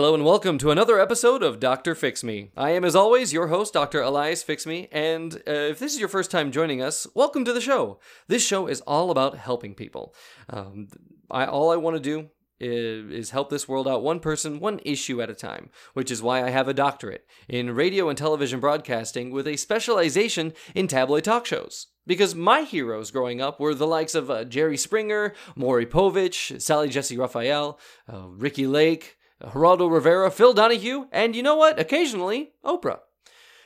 Hello 0.00 0.14
and 0.14 0.24
welcome 0.24 0.56
to 0.56 0.70
another 0.70 0.98
episode 0.98 1.42
of 1.42 1.60
Dr. 1.60 1.94
Fix 1.94 2.24
Me. 2.24 2.52
I 2.56 2.70
am, 2.70 2.86
as 2.86 2.96
always, 2.96 3.34
your 3.34 3.48
host, 3.48 3.74
Dr. 3.74 4.00
Elias 4.00 4.42
Fix 4.42 4.64
Me, 4.64 4.88
and 4.90 5.34
uh, 5.46 5.50
if 5.52 5.78
this 5.78 5.92
is 5.92 6.00
your 6.00 6.08
first 6.08 6.30
time 6.30 6.50
joining 6.50 6.80
us, 6.80 7.06
welcome 7.14 7.44
to 7.44 7.52
the 7.52 7.60
show. 7.60 8.00
This 8.26 8.42
show 8.42 8.66
is 8.66 8.80
all 8.86 9.10
about 9.10 9.36
helping 9.36 9.74
people. 9.74 10.14
Um, 10.48 10.88
I, 11.30 11.44
all 11.44 11.70
I 11.70 11.76
want 11.76 11.96
to 11.96 12.02
do 12.02 12.30
is, 12.58 13.12
is 13.12 13.30
help 13.32 13.50
this 13.50 13.68
world 13.68 13.86
out 13.86 14.02
one 14.02 14.20
person, 14.20 14.58
one 14.58 14.80
issue 14.86 15.20
at 15.20 15.28
a 15.28 15.34
time, 15.34 15.68
which 15.92 16.10
is 16.10 16.22
why 16.22 16.42
I 16.42 16.48
have 16.48 16.66
a 16.66 16.72
doctorate 16.72 17.26
in 17.46 17.74
radio 17.74 18.08
and 18.08 18.16
television 18.16 18.58
broadcasting 18.58 19.30
with 19.30 19.46
a 19.46 19.58
specialization 19.58 20.54
in 20.74 20.88
tabloid 20.88 21.24
talk 21.24 21.44
shows. 21.44 21.88
Because 22.06 22.34
my 22.34 22.62
heroes 22.62 23.10
growing 23.10 23.42
up 23.42 23.60
were 23.60 23.74
the 23.74 23.86
likes 23.86 24.14
of 24.14 24.30
uh, 24.30 24.44
Jerry 24.44 24.78
Springer, 24.78 25.34
Maury 25.54 25.84
Povich, 25.84 26.58
Sally 26.62 26.88
Jessy 26.88 27.18
Raphael, 27.18 27.78
uh, 28.10 28.28
Ricki 28.30 28.66
Lake, 28.66 29.18
Geraldo 29.42 29.90
Rivera, 29.90 30.30
Phil 30.30 30.52
Donahue, 30.52 31.06
and 31.12 31.34
you 31.34 31.42
know 31.42 31.56
what? 31.56 31.78
Occasionally, 31.78 32.52
Oprah. 32.64 33.00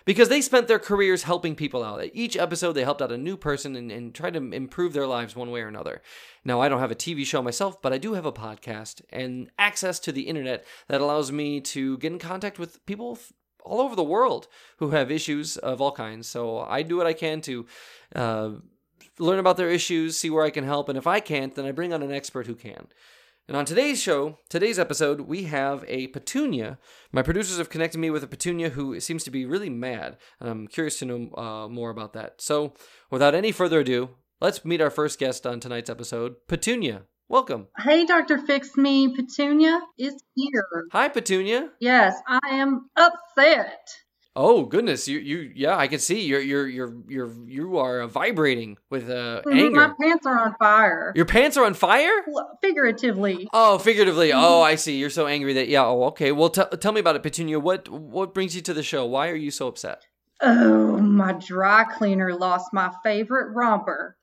Because 0.05 0.29
they 0.29 0.43
spent 0.43 0.69
their 0.69 0.79
careers 0.79 1.23
helping 1.23 1.55
people 1.55 1.83
out. 1.83 2.05
Each 2.13 2.37
episode, 2.37 2.73
they 2.73 2.85
helped 2.85 3.01
out 3.01 3.11
a 3.11 3.17
new 3.17 3.39
person 3.39 3.75
and, 3.75 3.91
and 3.91 4.15
tried 4.15 4.35
to 4.35 4.53
improve 4.53 4.93
their 4.93 5.07
lives 5.07 5.35
one 5.35 5.51
way 5.51 5.63
or 5.63 5.69
another. 5.69 6.03
Now, 6.45 6.61
I 6.61 6.69
don't 6.69 6.81
have 6.81 6.91
a 6.91 6.97
TV 6.97 7.25
show 7.25 7.41
myself, 7.41 7.81
but 7.81 7.93
I 7.93 7.99
do 7.99 8.13
have 8.13 8.27
a 8.27 8.33
podcast 8.33 9.01
and 9.09 9.51
access 9.59 9.99
to 10.01 10.13
the 10.13 10.23
internet 10.23 10.67
that 10.89 11.01
allows 11.01 11.33
me 11.33 11.61
to 11.63 11.97
get 11.99 12.13
in 12.13 12.19
contact 12.19 12.59
with 12.59 12.85
people 12.85 13.19
all 13.65 13.81
over 13.81 13.97
the 13.97 14.05
world 14.05 14.47
who 14.77 14.91
have 14.91 15.11
issues 15.11 15.57
of 15.57 15.81
all 15.81 15.93
kinds. 15.93 16.29
So 16.29 16.61
I 16.61 16.83
do 16.83 16.99
what 16.99 17.07
I 17.07 17.15
can 17.15 17.41
to 17.43 17.67
uh, 18.15 18.51
learn 19.19 19.39
about 19.39 19.57
their 19.57 19.71
issues, 19.71 20.19
see 20.19 20.29
where 20.29 20.45
I 20.45 20.51
can 20.51 20.65
help, 20.65 20.91
and 20.91 20.99
if 20.99 21.07
I 21.07 21.21
can't, 21.21 21.55
then 21.55 21.65
I 21.65 21.73
bring 21.73 21.95
on 21.95 22.03
an 22.03 22.13
expert 22.13 22.47
who 22.47 22.55
can. 22.55 22.89
And 23.47 23.59
on 23.59 23.67
today's 23.67 24.01
show, 24.01 24.39
today's 24.49 24.79
episode, 24.79 25.21
we 25.21 25.43
have 25.45 25.85
a 25.87 26.07
petunia. 26.07 26.79
My 27.13 27.21
producers 27.21 27.59
have 27.59 27.69
connected 27.69 27.99
me 27.99 28.09
with 28.09 28.25
a 28.25 28.27
petunia 28.27 28.71
who 28.71 28.99
seems 29.01 29.23
to 29.25 29.31
be 29.31 29.45
really 29.45 29.69
mad. 29.69 30.17
And 30.41 30.49
I'm 30.49 30.67
curious 30.67 30.99
to 31.01 31.05
know 31.05 31.31
uh, 31.37 31.69
more 31.69 31.91
about 31.91 32.15
that. 32.15 32.41
So, 32.41 32.73
without 33.11 33.35
any 33.35 33.53
further 33.53 33.81
ado, 33.81 34.09
let's 34.41 34.65
meet 34.65 34.81
our 34.81 34.89
first 34.89 35.19
guest 35.19 35.47
on 35.47 35.61
tonight's 35.61 35.91
episode, 35.91 36.37
Petunia. 36.49 37.03
Welcome. 37.29 37.69
Hey, 37.79 38.07
Dr. 38.07 38.39
Fix 38.39 38.79
Me. 38.79 39.15
Petunia 39.15 39.79
is 39.99 40.15
here. 40.35 40.87
Hi, 40.93 41.09
Petunia. 41.11 41.69
Yes, 41.81 42.17
I 42.27 42.39
am 42.51 42.89
upset. 42.97 44.04
Oh 44.37 44.65
goodness, 44.65 45.07
you 45.07 45.21
you 45.21 45.53
yeah, 45.55 45.77
I 45.77 45.87
can 45.87 46.01
see 46.01 46.23
you're 46.23 46.41
you're 46.41 46.67
you're 46.67 46.93
you're 47.07 47.33
you 47.47 47.77
are 47.79 48.01
uh, 48.01 48.07
vibrating 48.09 48.77
with 48.91 49.09
uh, 49.09 49.43
Mhm, 49.47 49.53
anger. 49.53 49.89
My 49.89 49.95
pants 50.01 50.27
are 50.27 50.39
on 50.39 50.55
fire. 50.59 51.13
Your 51.15 51.25
pants 51.25 51.57
are 51.57 51.65
on 51.65 51.75
fire? 51.75 52.11
Well, 52.27 52.59
figuratively. 52.61 53.49
Oh, 53.53 53.79
figuratively. 53.79 54.31
Mm-hmm. 54.31 54.41
Oh, 54.45 54.61
I 54.61 54.75
see. 54.75 54.99
You're 54.99 55.11
so 55.11 55.29
angry 55.29 55.53
that 55.53 55.69
yeah. 55.69 55.85
Oh, 55.85 56.05
okay. 56.07 56.33
Well, 56.33 56.51
t- 56.51 56.63
tell 56.81 56.91
me 56.91 56.99
about 57.01 57.15
it, 57.15 57.23
Petunia. 57.23 57.61
What 57.61 57.89
what 57.89 58.35
brings 58.35 58.57
you 58.57 58.63
to 58.63 58.75
the 58.75 58.83
show? 58.83 59.07
Why 59.07 59.29
are 59.29 59.37
you 59.37 59.53
so 59.53 59.69
upset? 59.69 60.03
Oh, 60.43 60.99
my 60.99 61.33
dry 61.35 61.85
cleaner 61.85 62.35
lost 62.35 62.71
my 62.73 62.91
favorite 63.05 63.55
romper. 63.55 64.17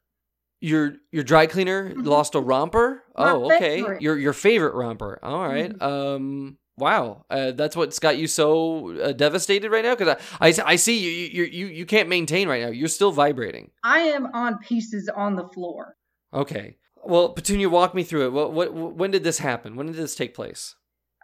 Your 0.59 0.95
your 1.13 1.23
dry 1.23 1.47
cleaner 1.47 1.89
Mhm. 1.89 2.05
lost 2.05 2.35
a 2.35 2.41
romper. 2.41 3.03
My 3.17 3.31
oh, 3.31 3.45
okay. 3.45 3.77
favorite. 3.77 4.01
Your 4.01 4.17
your 4.17 4.33
favorite 4.33 4.75
romper. 4.75 5.19
All 5.23 5.47
right. 5.47 5.71
Mhm. 5.71 5.81
Um. 5.81 6.57
Wow. 6.81 7.25
Uh, 7.29 7.51
that's 7.51 7.75
what's 7.75 7.99
got 7.99 8.17
you 8.17 8.25
so 8.25 8.99
uh, 8.99 9.11
devastated 9.11 9.69
right 9.69 9.83
now. 9.83 9.95
Because 9.95 10.17
I, 10.41 10.47
I 10.47 10.53
I 10.65 10.75
see 10.77 10.97
you 10.97 11.11
you 11.11 11.43
you 11.43 11.67
you 11.67 11.85
can't 11.85 12.09
maintain 12.09 12.49
right 12.49 12.63
now. 12.63 12.69
You're 12.69 12.87
still 12.87 13.11
vibrating. 13.11 13.69
I 13.83 13.99
am 13.99 14.25
on 14.33 14.57
pieces 14.57 15.07
on 15.15 15.35
the 15.35 15.47
floor. 15.47 15.95
Okay. 16.33 16.77
Well, 17.05 17.29
Petunia, 17.29 17.69
walk 17.69 17.93
me 17.93 18.03
through 18.03 18.25
it. 18.25 18.31
What 18.31 18.53
what 18.53 18.73
when 18.73 19.11
did 19.11 19.23
this 19.23 19.37
happen? 19.37 19.75
When 19.75 19.85
did 19.85 19.95
this 19.95 20.15
take 20.15 20.33
place? 20.33 20.75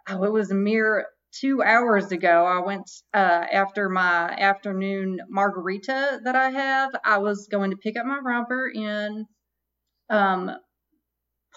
Oh, 0.08 0.22
it 0.22 0.32
was 0.32 0.52
a 0.52 0.54
mere 0.54 1.06
two 1.32 1.60
hours 1.60 2.12
ago. 2.12 2.46
I 2.46 2.64
went 2.64 2.88
uh, 3.12 3.44
after 3.52 3.88
my 3.88 4.30
afternoon 4.30 5.18
margarita 5.28 6.20
that 6.22 6.36
I 6.36 6.50
have. 6.50 6.92
I 7.04 7.18
was 7.18 7.48
going 7.50 7.72
to 7.72 7.76
pick 7.76 7.98
up 7.98 8.06
my 8.06 8.18
romper 8.18 8.70
in 8.72 9.26
um, 10.08 10.52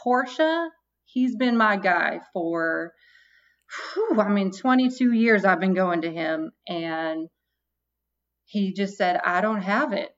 Portia. 0.04 0.70
He's 1.06 1.36
been 1.36 1.56
my 1.56 1.78
guy 1.78 2.22
for, 2.34 2.94
whew, 3.94 4.20
I 4.20 4.30
mean, 4.30 4.52
22 4.52 5.12
years. 5.14 5.46
I've 5.46 5.60
been 5.60 5.74
going 5.74 6.02
to 6.02 6.12
him, 6.12 6.52
and 6.68 7.30
he 8.46 8.74
just 8.74 8.98
said, 8.98 9.20
"I 9.24 9.42
don't 9.42 9.62
have 9.62 9.94
it." 9.94 10.16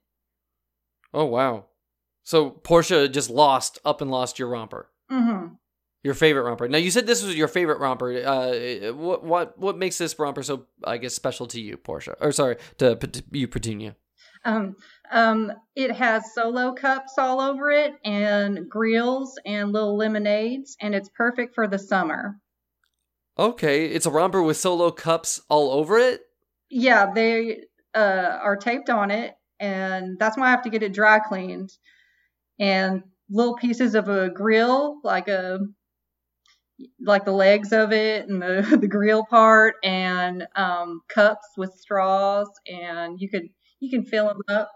Oh 1.14 1.26
wow. 1.26 1.66
So 2.24 2.50
Portia 2.50 3.08
just 3.08 3.30
lost 3.30 3.80
up 3.86 4.02
and 4.02 4.10
lost 4.10 4.40
your 4.40 4.48
romper. 4.48 4.90
hmm 5.10 5.48
Your 6.04 6.14
favorite 6.14 6.44
romper. 6.44 6.68
Now 6.68 6.78
you 6.80 6.90
said 6.90 7.06
this 7.06 7.24
was 7.24 7.36
your 7.36 7.48
favorite 7.48 7.80
romper. 7.80 8.18
Uh, 8.26 8.94
what 8.94 9.24
what 9.24 9.58
what 9.60 9.78
makes 9.78 9.98
this 9.98 10.18
romper 10.18 10.44
so 10.44 10.66
I 10.84 10.98
guess 10.98 11.14
special 11.14 11.48
to 11.48 11.62
you, 11.62 11.78
Portia? 11.78 12.16
Or 12.20 12.32
sorry, 12.32 12.58
to, 12.80 12.96
to 12.96 13.24
you, 13.32 13.48
Petunia. 13.48 13.96
Um, 14.46 14.76
um, 15.12 15.54
it 15.76 15.92
has 15.92 16.34
solo 16.34 16.74
cups 16.74 17.14
all 17.18 17.40
over 17.40 17.72
it 17.72 17.94
and 18.04 18.70
grills 18.70 19.40
and 19.46 19.72
little 19.72 19.96
lemonades, 19.96 20.76
and 20.82 20.94
it's 20.94 21.10
perfect 21.16 21.56
for 21.56 21.68
the 21.68 21.80
summer. 21.80 22.36
Okay, 23.38 23.88
it's 23.88 24.06
a 24.06 24.12
romper 24.12 24.44
with 24.44 24.58
solo 24.58 24.92
cups 24.92 25.42
all 25.50 25.72
over 25.72 25.98
it. 25.98 26.22
Yeah, 26.70 27.12
they 27.14 27.62
uh, 27.96 28.40
are 28.42 28.56
taped 28.56 28.90
on 28.90 29.12
it, 29.12 29.34
and 29.60 30.18
that's 30.20 30.38
why 30.38 30.48
I 30.48 30.52
have 30.52 30.64
to 30.64 30.70
get 30.70 30.84
it 30.84 30.94
dry 30.94 31.20
cleaned. 31.20 31.72
And 32.60 33.04
little 33.30 33.56
pieces 33.56 33.96
of 33.96 34.08
a 34.08 34.30
grill, 34.30 35.00
like 35.04 35.28
a 35.28 35.60
like 37.00 37.26
the 37.26 37.32
legs 37.32 37.72
of 37.72 37.92
it 37.92 38.28
and 38.28 38.42
the 38.42 38.78
the 38.82 38.88
grill 38.88 39.26
part, 39.26 39.76
and 39.84 40.48
um, 40.56 41.02
cups 41.10 41.48
with 41.58 41.74
straws, 41.74 42.50
and 42.68 43.20
you 43.20 43.30
could 43.30 43.48
you 43.80 43.90
can 43.90 44.06
fill 44.06 44.28
them 44.28 44.42
up. 44.48 44.70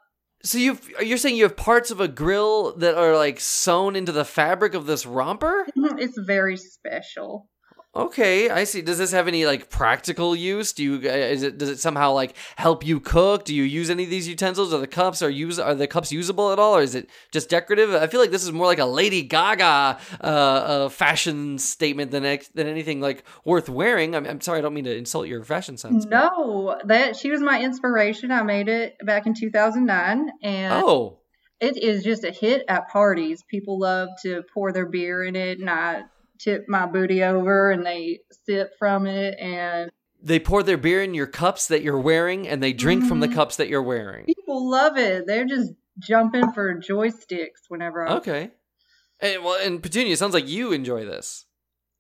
So 0.43 0.57
you 0.57 0.79
you're 1.03 1.17
saying 1.17 1.35
you 1.35 1.43
have 1.43 1.57
parts 1.57 1.91
of 1.91 1.99
a 1.99 2.07
grill 2.07 2.75
that 2.77 2.95
are 2.95 3.15
like 3.15 3.39
sewn 3.39 3.95
into 3.95 4.11
the 4.11 4.25
fabric 4.25 4.73
of 4.73 4.85
this 4.85 5.05
romper? 5.05 5.67
It's 5.75 6.17
very 6.17 6.57
special. 6.57 7.49
Okay, 7.97 8.51
I 8.51 8.63
see. 8.65 8.83
Does 8.83 8.99
this 8.99 9.11
have 9.11 9.27
any 9.27 9.47
like 9.47 9.71
practical 9.71 10.35
use? 10.35 10.71
Do 10.71 10.83
you 10.83 11.09
uh, 11.09 11.13
is 11.13 11.41
it 11.41 11.57
does 11.57 11.69
it 11.69 11.79
somehow 11.79 12.11
like 12.11 12.35
help 12.55 12.85
you 12.85 12.99
cook? 12.99 13.43
Do 13.43 13.55
you 13.55 13.63
use 13.63 13.89
any 13.89 14.03
of 14.03 14.11
these 14.11 14.27
utensils? 14.27 14.71
Are 14.71 14.77
the 14.77 14.85
cups 14.85 15.23
are 15.23 15.31
use 15.31 15.57
are 15.57 15.73
the 15.73 15.87
cups 15.87 16.11
usable 16.11 16.53
at 16.53 16.59
all, 16.59 16.75
or 16.75 16.81
is 16.83 16.93
it 16.93 17.09
just 17.31 17.49
decorative? 17.49 17.95
I 17.95 18.05
feel 18.05 18.19
like 18.19 18.29
this 18.29 18.43
is 18.43 18.51
more 18.51 18.67
like 18.67 18.77
a 18.77 18.85
Lady 18.85 19.23
Gaga 19.23 19.97
uh, 20.21 20.23
uh 20.23 20.89
fashion 20.89 21.57
statement 21.57 22.11
than 22.11 22.21
than 22.53 22.67
anything 22.67 23.01
like 23.01 23.23
worth 23.43 23.67
wearing. 23.67 24.15
I'm, 24.15 24.27
I'm 24.27 24.41
sorry, 24.41 24.59
I 24.59 24.61
don't 24.61 24.75
mean 24.75 24.83
to 24.83 24.95
insult 24.95 25.27
your 25.27 25.43
fashion 25.43 25.75
sense. 25.75 26.05
but- 26.05 26.11
No, 26.11 26.79
that 26.85 27.15
she 27.15 27.31
was 27.31 27.41
my 27.41 27.63
inspiration. 27.63 28.31
I 28.31 28.43
made 28.43 28.69
it 28.69 28.95
back 29.03 29.25
in 29.25 29.33
2009, 29.33 30.29
and 30.43 30.71
Oh, 30.71 31.17
it 31.59 31.75
is 31.75 32.03
just 32.03 32.23
a 32.23 32.29
hit 32.29 32.63
at 32.67 32.89
parties. 32.89 33.43
People 33.49 33.79
love 33.79 34.09
to 34.21 34.43
pour 34.53 34.71
their 34.71 34.85
beer 34.85 35.23
in 35.23 35.35
it, 35.35 35.57
and 35.57 35.67
I 35.67 36.03
tip 36.39 36.65
my 36.67 36.85
booty 36.85 37.23
over, 37.23 37.71
and 37.71 37.85
they 37.85 38.19
sip 38.45 38.71
from 38.79 39.05
it, 39.07 39.37
and 39.39 39.89
they 40.21 40.39
pour 40.39 40.63
their 40.63 40.77
beer 40.77 41.03
in 41.03 41.13
your 41.13 41.27
cups 41.27 41.67
that 41.67 41.81
you're 41.83 41.99
wearing, 41.99 42.47
and 42.47 42.61
they 42.61 42.73
drink 42.73 43.05
from 43.05 43.19
the 43.19 43.27
Mhm. 43.27 43.33
cups 43.35 43.55
that 43.57 43.67
you're 43.69 43.83
wearing. 43.83 44.25
people 44.25 44.69
love 44.69 44.97
it. 44.97 45.25
They're 45.27 45.45
just 45.45 45.71
jumping 45.99 46.51
for 46.53 46.75
joysticks 46.79 47.69
whenever 47.69 48.07
I. 48.07 48.15
Okay. 48.17 48.51
And, 49.19 49.43
well, 49.43 49.57
and 49.61 49.81
Petunia, 49.81 50.13
it 50.13 50.17
sounds 50.17 50.33
like 50.33 50.47
you 50.47 50.71
enjoy 50.73 51.05
this. 51.05 51.45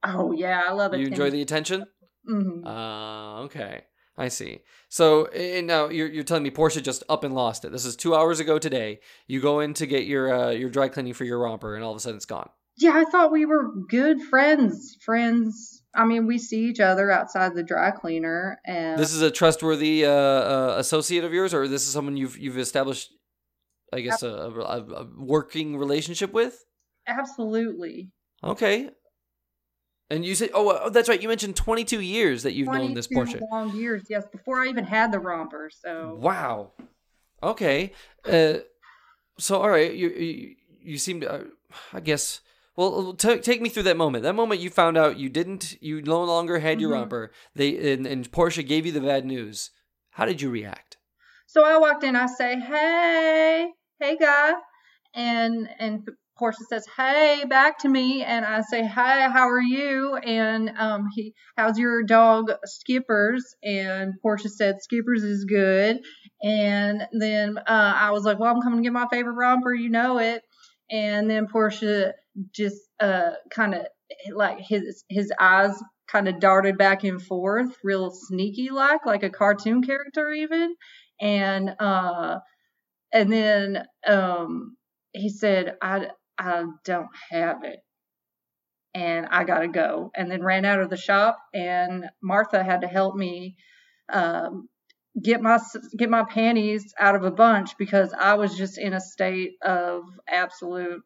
Oh 0.03 0.31
yeah, 0.31 0.61
I 0.67 0.71
love 0.73 0.93
it. 0.93 0.99
You 0.99 1.07
enjoy 1.07 1.29
the 1.31 1.41
attention. 1.41 1.85
hmm 2.25 2.65
Uh, 2.65 3.41
okay. 3.43 3.85
I 4.19 4.29
see. 4.29 4.61
So 4.89 5.29
now 5.63 5.89
you're, 5.89 6.07
you're 6.07 6.23
telling 6.23 6.41
me 6.43 6.49
Portia 6.49 6.81
just 6.81 7.03
up 7.07 7.23
and 7.23 7.35
lost 7.35 7.65
it. 7.65 7.71
This 7.71 7.85
is 7.85 7.95
two 7.95 8.15
hours 8.15 8.39
ago 8.39 8.57
today. 8.57 8.99
You 9.27 9.41
go 9.41 9.59
in 9.59 9.75
to 9.75 9.85
get 9.85 10.05
your 10.05 10.33
uh, 10.33 10.49
your 10.51 10.69
dry 10.71 10.87
cleaning 10.89 11.13
for 11.13 11.23
your 11.23 11.39
romper, 11.39 11.75
and 11.75 11.83
all 11.83 11.91
of 11.91 11.97
a 11.97 11.99
sudden 11.99 12.17
it's 12.17 12.25
gone. 12.25 12.49
Yeah, 12.77 12.93
I 12.93 13.05
thought 13.05 13.31
we 13.31 13.45
were 13.45 13.71
good 13.89 14.21
friends. 14.21 14.97
Friends. 15.01 15.81
I 15.95 16.05
mean, 16.05 16.27
we 16.27 16.37
see 16.37 16.65
each 16.65 16.79
other 16.79 17.09
outside 17.11 17.55
the 17.55 17.63
dry 17.63 17.89
cleaner, 17.91 18.59
and 18.65 18.99
This 18.99 19.13
is 19.13 19.21
a 19.21 19.31
trustworthy 19.31 20.05
uh, 20.05 20.11
uh, 20.11 20.75
associate 20.77 21.23
of 21.23 21.33
yours, 21.33 21.53
or 21.53 21.67
this 21.67 21.87
is 21.87 21.93
someone 21.93 22.17
you've 22.17 22.37
you've 22.37 22.57
established, 22.57 23.09
I 23.91 24.01
guess, 24.01 24.21
a, 24.21 24.27
a, 24.27 24.83
a 25.01 25.07
working 25.17 25.77
relationship 25.77 26.33
with. 26.33 26.63
absolutely. 27.07 28.11
Okay. 28.43 28.91
And 30.09 30.23
you 30.23 30.35
said, 30.35 30.51
oh, 30.53 30.69
uh, 30.69 30.89
that's 30.89 31.09
right. 31.09 31.21
You 31.21 31.27
mentioned 31.27 31.57
22 31.57 31.99
years 31.99 32.43
that 32.43 32.53
you've 32.53 32.69
known 32.69 32.93
this 32.93 33.07
22 33.07 33.39
long 33.51 33.75
years, 33.75 34.03
yes, 34.09 34.23
before 34.31 34.61
I 34.61 34.67
even 34.67 34.85
had 34.85 35.11
the 35.11 35.19
romper. 35.19 35.69
So 35.73 36.15
Wow. 36.21 36.71
Okay. 37.43 37.91
Uh, 38.23 38.59
so 39.37 39.59
all 39.61 39.69
right, 39.69 39.93
you 39.93 40.09
you, 40.09 40.55
you 40.79 40.97
seem 40.97 41.21
to, 41.21 41.31
uh, 41.31 41.43
I 41.91 41.99
guess. 41.99 42.41
Well, 42.77 43.13
t- 43.13 43.39
take 43.39 43.59
me 43.61 43.69
through 43.69 43.83
that 43.83 43.97
moment. 43.97 44.23
That 44.23 44.35
moment 44.35 44.61
you 44.61 44.69
found 44.69 44.97
out 44.97 45.17
you 45.17 45.29
didn't, 45.29 45.81
you 45.81 46.01
no 46.03 46.23
longer 46.23 46.59
had 46.59 46.79
your 46.79 46.91
Mhm. 46.91 46.93
romper. 46.93 47.31
They 47.55 47.93
and, 47.93 48.05
and 48.05 48.31
Portia 48.31 48.61
gave 48.63 48.85
you 48.85 48.91
the 48.91 49.01
bad 49.01 49.25
news. 49.25 49.71
How 50.11 50.25
did 50.25 50.41
you 50.41 50.49
react? 50.51 50.97
So 51.47 51.63
I 51.63 51.77
walked 51.77 52.03
in. 52.03 52.15
I 52.15 52.27
say, 52.27 52.59
"Hey, 52.59 53.71
hey, 53.99 54.17
guy," 54.17 54.53
and 55.15 55.67
and 55.79 56.07
Portia 56.37 56.63
says, 56.69 56.85
"Hey, 56.95 57.45
back 57.49 57.79
to 57.79 57.89
me," 57.89 58.23
and 58.23 58.45
I 58.45 58.61
say, 58.61 58.85
"Hi, 58.85 59.27
how 59.27 59.49
are 59.49 59.61
you?" 59.61 60.15
And 60.17 60.69
um, 60.77 61.07
he, 61.15 61.33
"How's 61.55 61.79
your 61.79 62.03
dog 62.03 62.51
Skippers?" 62.65 63.55
And 63.63 64.13
Portia 64.21 64.49
said, 64.49 64.81
"Skippers 64.81 65.23
is 65.23 65.45
good." 65.45 65.99
And 66.43 67.07
then 67.11 67.57
uh, 67.57 67.93
I 67.95 68.11
was 68.11 68.23
like, 68.23 68.37
"Well, 68.37 68.53
I'm 68.53 68.61
coming 68.61 68.79
to 68.79 68.83
get 68.83 68.93
my 68.93 69.07
favorite 69.11 69.33
romper, 69.33 69.73
you 69.73 69.89
know 69.89 70.19
it." 70.19 70.43
And 70.91 71.29
then 71.29 71.47
Portia 71.47 72.13
just 72.53 72.81
uh, 72.99 73.31
kind 73.51 73.75
of 73.75 73.87
like 74.33 74.59
his 74.59 75.03
his 75.09 75.31
eyes 75.39 75.73
kind 76.07 76.27
of 76.27 76.39
darted 76.39 76.77
back 76.77 77.03
and 77.03 77.21
forth, 77.21 77.75
real 77.83 78.11
sneaky 78.11 78.69
like, 78.69 79.05
like 79.05 79.23
a 79.23 79.29
cartoon 79.29 79.83
character 79.83 80.31
even. 80.31 80.75
And 81.19 81.75
uh, 81.79 82.39
and 83.13 83.31
then 83.31 83.85
um, 84.07 84.77
he 85.13 85.29
said, 85.29 85.75
"I 85.81 86.09
I 86.37 86.65
don't 86.85 87.09
have 87.31 87.63
it." 87.63 87.79
And 88.93 89.27
I 89.27 89.43
gotta 89.43 89.67
go, 89.67 90.11
and 90.15 90.31
then 90.31 90.43
ran 90.43 90.65
out 90.65 90.79
of 90.79 90.89
the 90.89 90.97
shop. 90.97 91.37
And 91.53 92.05
Martha 92.21 92.63
had 92.63 92.81
to 92.81 92.87
help 92.87 93.15
me 93.15 93.57
um, 94.11 94.69
get 95.21 95.41
my 95.41 95.59
get 95.97 96.09
my 96.09 96.23
panties 96.23 96.93
out 96.99 97.15
of 97.15 97.23
a 97.23 97.31
bunch 97.31 97.77
because 97.77 98.13
I 98.13 98.35
was 98.35 98.55
just 98.55 98.77
in 98.77 98.93
a 98.93 99.01
state 99.01 99.53
of 99.63 100.03
absolute 100.27 101.01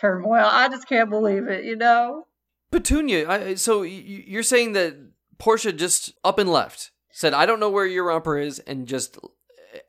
turmoil. 0.00 0.48
I 0.50 0.68
just 0.68 0.88
can't 0.88 1.10
believe 1.10 1.48
it, 1.48 1.64
you 1.64 1.76
know. 1.76 2.26
Petunia, 2.70 3.28
I, 3.28 3.54
so 3.54 3.82
you're 3.82 4.42
saying 4.42 4.72
that 4.72 4.96
Portia 5.38 5.72
just 5.72 6.12
up 6.24 6.38
and 6.38 6.50
left, 6.50 6.90
said, 7.12 7.32
"I 7.32 7.46
don't 7.46 7.60
know 7.60 7.70
where 7.70 7.86
your 7.86 8.06
romper 8.06 8.38
is," 8.38 8.58
and 8.60 8.86
just 8.86 9.18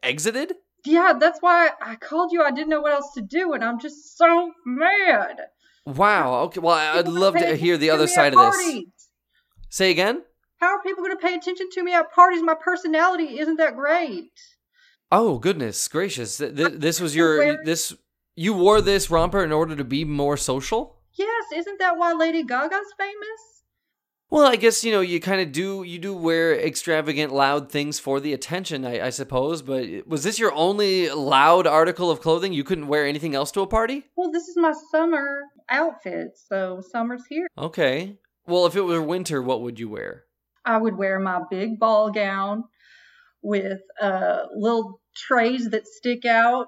exited. 0.04 0.54
Yeah, 0.86 1.14
that's 1.20 1.40
why 1.42 1.72
I 1.82 1.96
called 1.96 2.32
you. 2.32 2.44
I 2.44 2.52
didn't 2.52 2.70
know 2.70 2.82
what 2.82 2.94
else 2.94 3.14
to 3.16 3.22
do, 3.22 3.54
and 3.54 3.64
I'm 3.64 3.80
just 3.80 4.18
so 4.18 4.52
mad. 4.66 5.38
Wow. 5.86 6.42
Okay. 6.44 6.60
Well, 6.60 6.76
I'd 6.76 7.08
love 7.08 7.36
to 7.36 7.56
hear 7.56 7.78
the 7.78 7.90
other 7.90 8.08
side 8.08 8.34
of 8.34 8.54
this. 8.54 8.84
Say 9.70 9.92
again. 9.92 10.24
How 10.58 10.68
are 10.68 10.82
people 10.82 11.04
going 11.04 11.16
to 11.16 11.22
pay 11.22 11.36
attention 11.36 11.70
to 11.74 11.84
me 11.84 11.94
at 11.94 12.14
parties? 12.14 12.42
My 12.42 12.56
personality 12.56 13.40
isn't 13.40 13.58
that 13.58 13.76
great. 13.76 14.32
Oh 15.12 15.38
goodness 15.38 15.88
gracious! 15.88 16.38
This 16.38 17.00
was 17.00 17.16
your 17.20 17.64
this 17.64 17.96
you 18.36 18.54
wore 18.54 18.82
this 18.82 19.10
romper 19.10 19.44
in 19.44 19.52
order 19.52 19.76
to 19.76 19.84
be 19.84 20.06
more 20.06 20.38
social. 20.38 20.98
Yes, 21.14 21.46
isn't 21.56 21.80
that 21.80 21.98
why 21.98 22.14
Lady 22.14 22.44
Gaga's 22.44 22.94
famous? 22.98 23.56
Well, 24.30 24.46
I 24.46 24.56
guess 24.56 24.84
you 24.84 24.92
know 24.92 25.02
you 25.02 25.20
kind 25.20 25.40
of 25.40 25.52
do 25.52 25.84
you 25.84 26.00
do 26.00 26.14
wear 26.14 26.60
extravagant, 26.60 27.32
loud 27.32 27.72
things 27.72 28.00
for 28.00 28.20
the 28.20 28.34
attention, 28.34 28.84
I, 28.84 29.06
I, 29.06 29.10
suppose. 29.12 29.62
But 29.62 30.08
was 30.08 30.24
this 30.24 30.40
your 30.40 30.52
only 30.54 31.10
loud 31.10 31.68
article 31.68 32.10
of 32.10 32.22
clothing? 32.22 32.52
You 32.52 32.64
couldn't 32.64 32.88
wear 32.88 33.06
anything 33.06 33.36
else 33.36 33.52
to 33.52 33.62
a 33.62 33.68
party? 33.68 34.04
Well, 34.18 34.32
this 34.32 34.48
is 34.48 34.58
my 34.58 34.74
summer 34.92 35.44
outfit, 35.70 36.38
so 36.50 36.82
summer's 36.92 37.24
here. 37.30 37.48
Okay. 37.58 38.18
Well, 38.48 38.66
if 38.66 38.76
it 38.76 38.82
were 38.82 39.02
winter, 39.02 39.42
what 39.42 39.62
would 39.62 39.80
you 39.80 39.90
wear? 39.90 40.24
I 40.66 40.78
would 40.78 40.98
wear 40.98 41.20
my 41.20 41.42
big 41.50 41.80
ball 41.80 42.12
gown 42.12 42.64
with 43.44 43.82
uh, 44.02 44.48
little 44.56 45.02
trays 45.16 45.70
that 45.70 45.88
stick 45.88 46.26
out, 46.26 46.68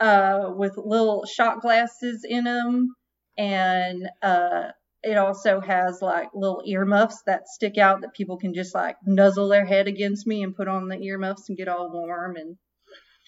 uh, 0.00 0.52
with 0.56 0.76
little 0.76 1.24
shot 1.26 1.60
glasses 1.60 2.24
in 2.28 2.44
them, 2.44 2.94
and 3.36 4.08
uh, 4.22 4.68
it 5.02 5.16
also 5.16 5.60
has 5.60 6.00
like 6.02 6.28
little 6.34 6.62
earmuffs 6.66 7.22
that 7.26 7.48
stick 7.48 7.78
out 7.78 8.00
that 8.00 8.14
people 8.14 8.36
can 8.36 8.54
just 8.54 8.74
like 8.74 8.96
nuzzle 9.06 9.48
their 9.48 9.64
head 9.64 9.88
against 9.88 10.26
me 10.26 10.42
and 10.42 10.56
put 10.56 10.68
on 10.68 10.88
the 10.88 10.98
earmuffs 10.98 11.48
and 11.48 11.58
get 11.58 11.68
all 11.68 11.90
warm 11.90 12.36
and 12.36 12.56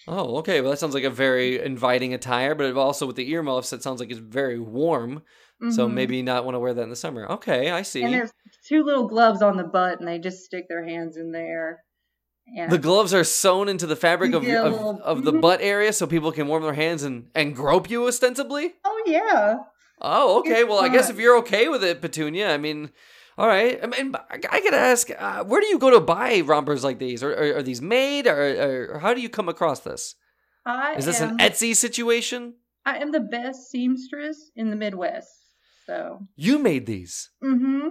Oh, 0.07 0.37
okay. 0.37 0.61
Well, 0.61 0.71
that 0.71 0.77
sounds 0.77 0.95
like 0.95 1.03
a 1.03 1.11
very 1.11 1.63
inviting 1.63 2.13
attire, 2.13 2.55
but 2.55 2.75
also 2.75 3.05
with 3.05 3.15
the 3.15 3.29
earmuffs, 3.29 3.71
it 3.71 3.83
sounds 3.83 3.99
like 3.99 4.09
it's 4.09 4.19
very 4.19 4.59
warm. 4.59 5.21
Mm-hmm. 5.61 5.71
So 5.71 5.87
maybe 5.87 6.23
not 6.23 6.43
want 6.43 6.55
to 6.55 6.59
wear 6.59 6.73
that 6.73 6.81
in 6.81 6.89
the 6.89 6.95
summer. 6.95 7.27
Okay, 7.33 7.69
I 7.69 7.83
see. 7.83 8.01
And 8.01 8.13
there's 8.13 8.31
two 8.67 8.83
little 8.83 9.07
gloves 9.07 9.43
on 9.43 9.57
the 9.57 9.63
butt, 9.63 9.99
and 9.99 10.07
they 10.07 10.17
just 10.17 10.43
stick 10.43 10.67
their 10.67 10.83
hands 10.83 11.17
in 11.17 11.31
there. 11.31 11.83
The 12.69 12.77
gloves 12.77 13.13
are 13.13 13.23
sewn 13.23 13.69
into 13.69 13.87
the 13.87 13.95
fabric 13.95 14.33
of, 14.33 14.43
of, 14.43 15.01
of 15.01 15.23
the 15.23 15.31
mm-hmm. 15.31 15.41
butt 15.41 15.61
area 15.61 15.93
so 15.93 16.05
people 16.05 16.31
can 16.31 16.47
warm 16.47 16.63
their 16.63 16.73
hands 16.73 17.03
and, 17.03 17.27
and 17.33 17.55
grope 17.55 17.89
you 17.89 18.07
ostensibly? 18.07 18.73
Oh, 18.83 19.03
yeah. 19.05 19.59
Oh, 20.01 20.39
okay. 20.39 20.63
Well, 20.63 20.79
I 20.79 20.89
guess 20.89 21.09
if 21.09 21.17
you're 21.17 21.37
okay 21.39 21.69
with 21.69 21.83
it, 21.83 22.01
Petunia, 22.01 22.53
I 22.53 22.57
mean, 22.57 22.89
all 23.37 23.47
right. 23.47 23.79
I 23.81 23.87
mean, 23.87 24.13
I 24.29 24.61
gotta 24.61 24.77
ask, 24.77 25.09
uh, 25.17 25.43
where 25.43 25.61
do 25.61 25.67
you 25.67 25.79
go 25.79 25.91
to 25.91 25.99
buy 25.99 26.41
rompers 26.41 26.83
like 26.83 26.99
these? 26.99 27.23
Or 27.23 27.31
are, 27.31 27.57
are 27.57 27.63
these 27.63 27.81
made, 27.81 28.27
or, 28.27 28.95
or, 28.95 28.99
how 28.99 29.13
do 29.13 29.21
you 29.21 29.29
come 29.29 29.47
across 29.47 29.79
this? 29.79 30.15
I 30.65 30.95
Is 30.95 31.05
this 31.05 31.21
am, 31.21 31.31
an 31.31 31.37
Etsy 31.37 31.75
situation? 31.75 32.55
I 32.85 32.97
am 32.97 33.11
the 33.11 33.19
best 33.19 33.69
seamstress 33.69 34.51
in 34.55 34.69
the 34.69 34.75
Midwest. 34.75 35.29
So 35.85 36.27
you 36.35 36.59
made 36.59 36.85
these. 36.85 37.29
Mm-hmm. 37.43 37.89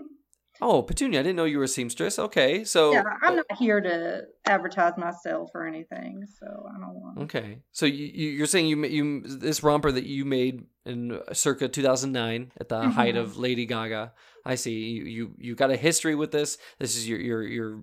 Oh, 0.63 0.83
Petunia, 0.83 1.21
I 1.21 1.23
didn't 1.23 1.37
know 1.37 1.45
you 1.45 1.59
were 1.59 1.65
a 1.65 1.69
seamstress. 1.69 2.19
Okay, 2.19 2.65
so 2.65 2.93
yeah, 2.93 3.03
I'm 3.23 3.37
not 3.37 3.47
here 3.59 3.81
to 3.81 4.23
advertise 4.47 4.93
myself 4.97 5.51
or 5.55 5.67
anything, 5.67 6.25
so 6.39 6.47
I 6.47 6.79
don't 6.79 6.95
want. 6.95 7.19
Okay, 7.23 7.59
so 7.73 7.87
you 7.87 8.07
you're 8.07 8.47
saying 8.47 8.67
you 8.67 8.85
you 8.85 9.23
this 9.23 9.63
romper 9.63 9.91
that 9.91 10.05
you 10.05 10.25
made 10.25 10.65
in 10.85 11.21
circa 11.33 11.69
2009 11.69 12.53
at 12.61 12.69
the 12.69 12.77
mm-hmm. 12.77 12.91
height 12.91 13.17
of 13.17 13.37
Lady 13.37 13.67
Gaga. 13.67 14.13
I 14.45 14.55
see 14.55 14.73
you 14.73 15.05
you 15.05 15.35
you 15.39 15.55
got 15.55 15.71
a 15.71 15.77
history 15.77 16.15
with 16.15 16.31
this. 16.31 16.59
This 16.79 16.97
is 16.97 17.09
your 17.09 17.21
your 17.21 17.43
your 17.43 17.81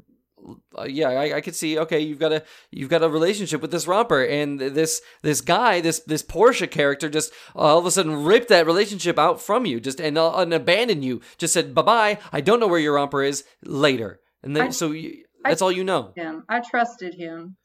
uh, 0.78 0.84
yeah, 0.84 1.10
I, 1.10 1.38
I 1.38 1.42
could 1.42 1.56
see. 1.56 1.78
Okay, 1.78 2.00
you've 2.00 2.20
got 2.20 2.32
a 2.32 2.44
you've 2.72 2.90
got 2.90 3.04
a 3.04 3.10
relationship 3.10 3.62
with 3.62 3.72
this 3.72 3.88
romper, 3.88 4.24
and 4.24 4.60
this 4.60 5.02
this 5.22 5.42
guy, 5.42 5.82
this 5.82 6.00
this 6.02 6.22
Portia 6.24 6.68
character, 6.68 7.10
just 7.10 7.34
all 7.56 7.80
of 7.80 7.86
a 7.86 7.92
sudden 7.92 8.24
ripped 8.24 8.50
that 8.50 8.66
relationship 8.66 9.20
out 9.20 9.42
from 9.42 9.66
you, 9.66 9.80
just 9.80 10.00
and, 10.00 10.18
uh, 10.18 10.36
and 10.38 10.54
abandoned 10.54 11.04
you. 11.04 11.22
Just 11.38 11.54
said 11.54 11.74
bye 11.74 11.82
bye. 11.82 12.20
I 12.32 12.42
don't 12.42 12.60
know 12.60 12.68
where 12.68 12.80
your 12.80 12.96
romper 12.96 13.24
is 13.24 13.44
later, 13.64 14.20
and 14.44 14.56
then 14.56 14.68
I, 14.68 14.70
so 14.70 14.92
you, 14.92 15.24
that's 15.44 15.62
I, 15.62 15.66
all 15.66 15.72
you 15.72 15.84
know. 15.84 16.14
Him, 16.16 16.44
I 16.50 16.62
trusted 16.62 17.16
him. 17.16 17.58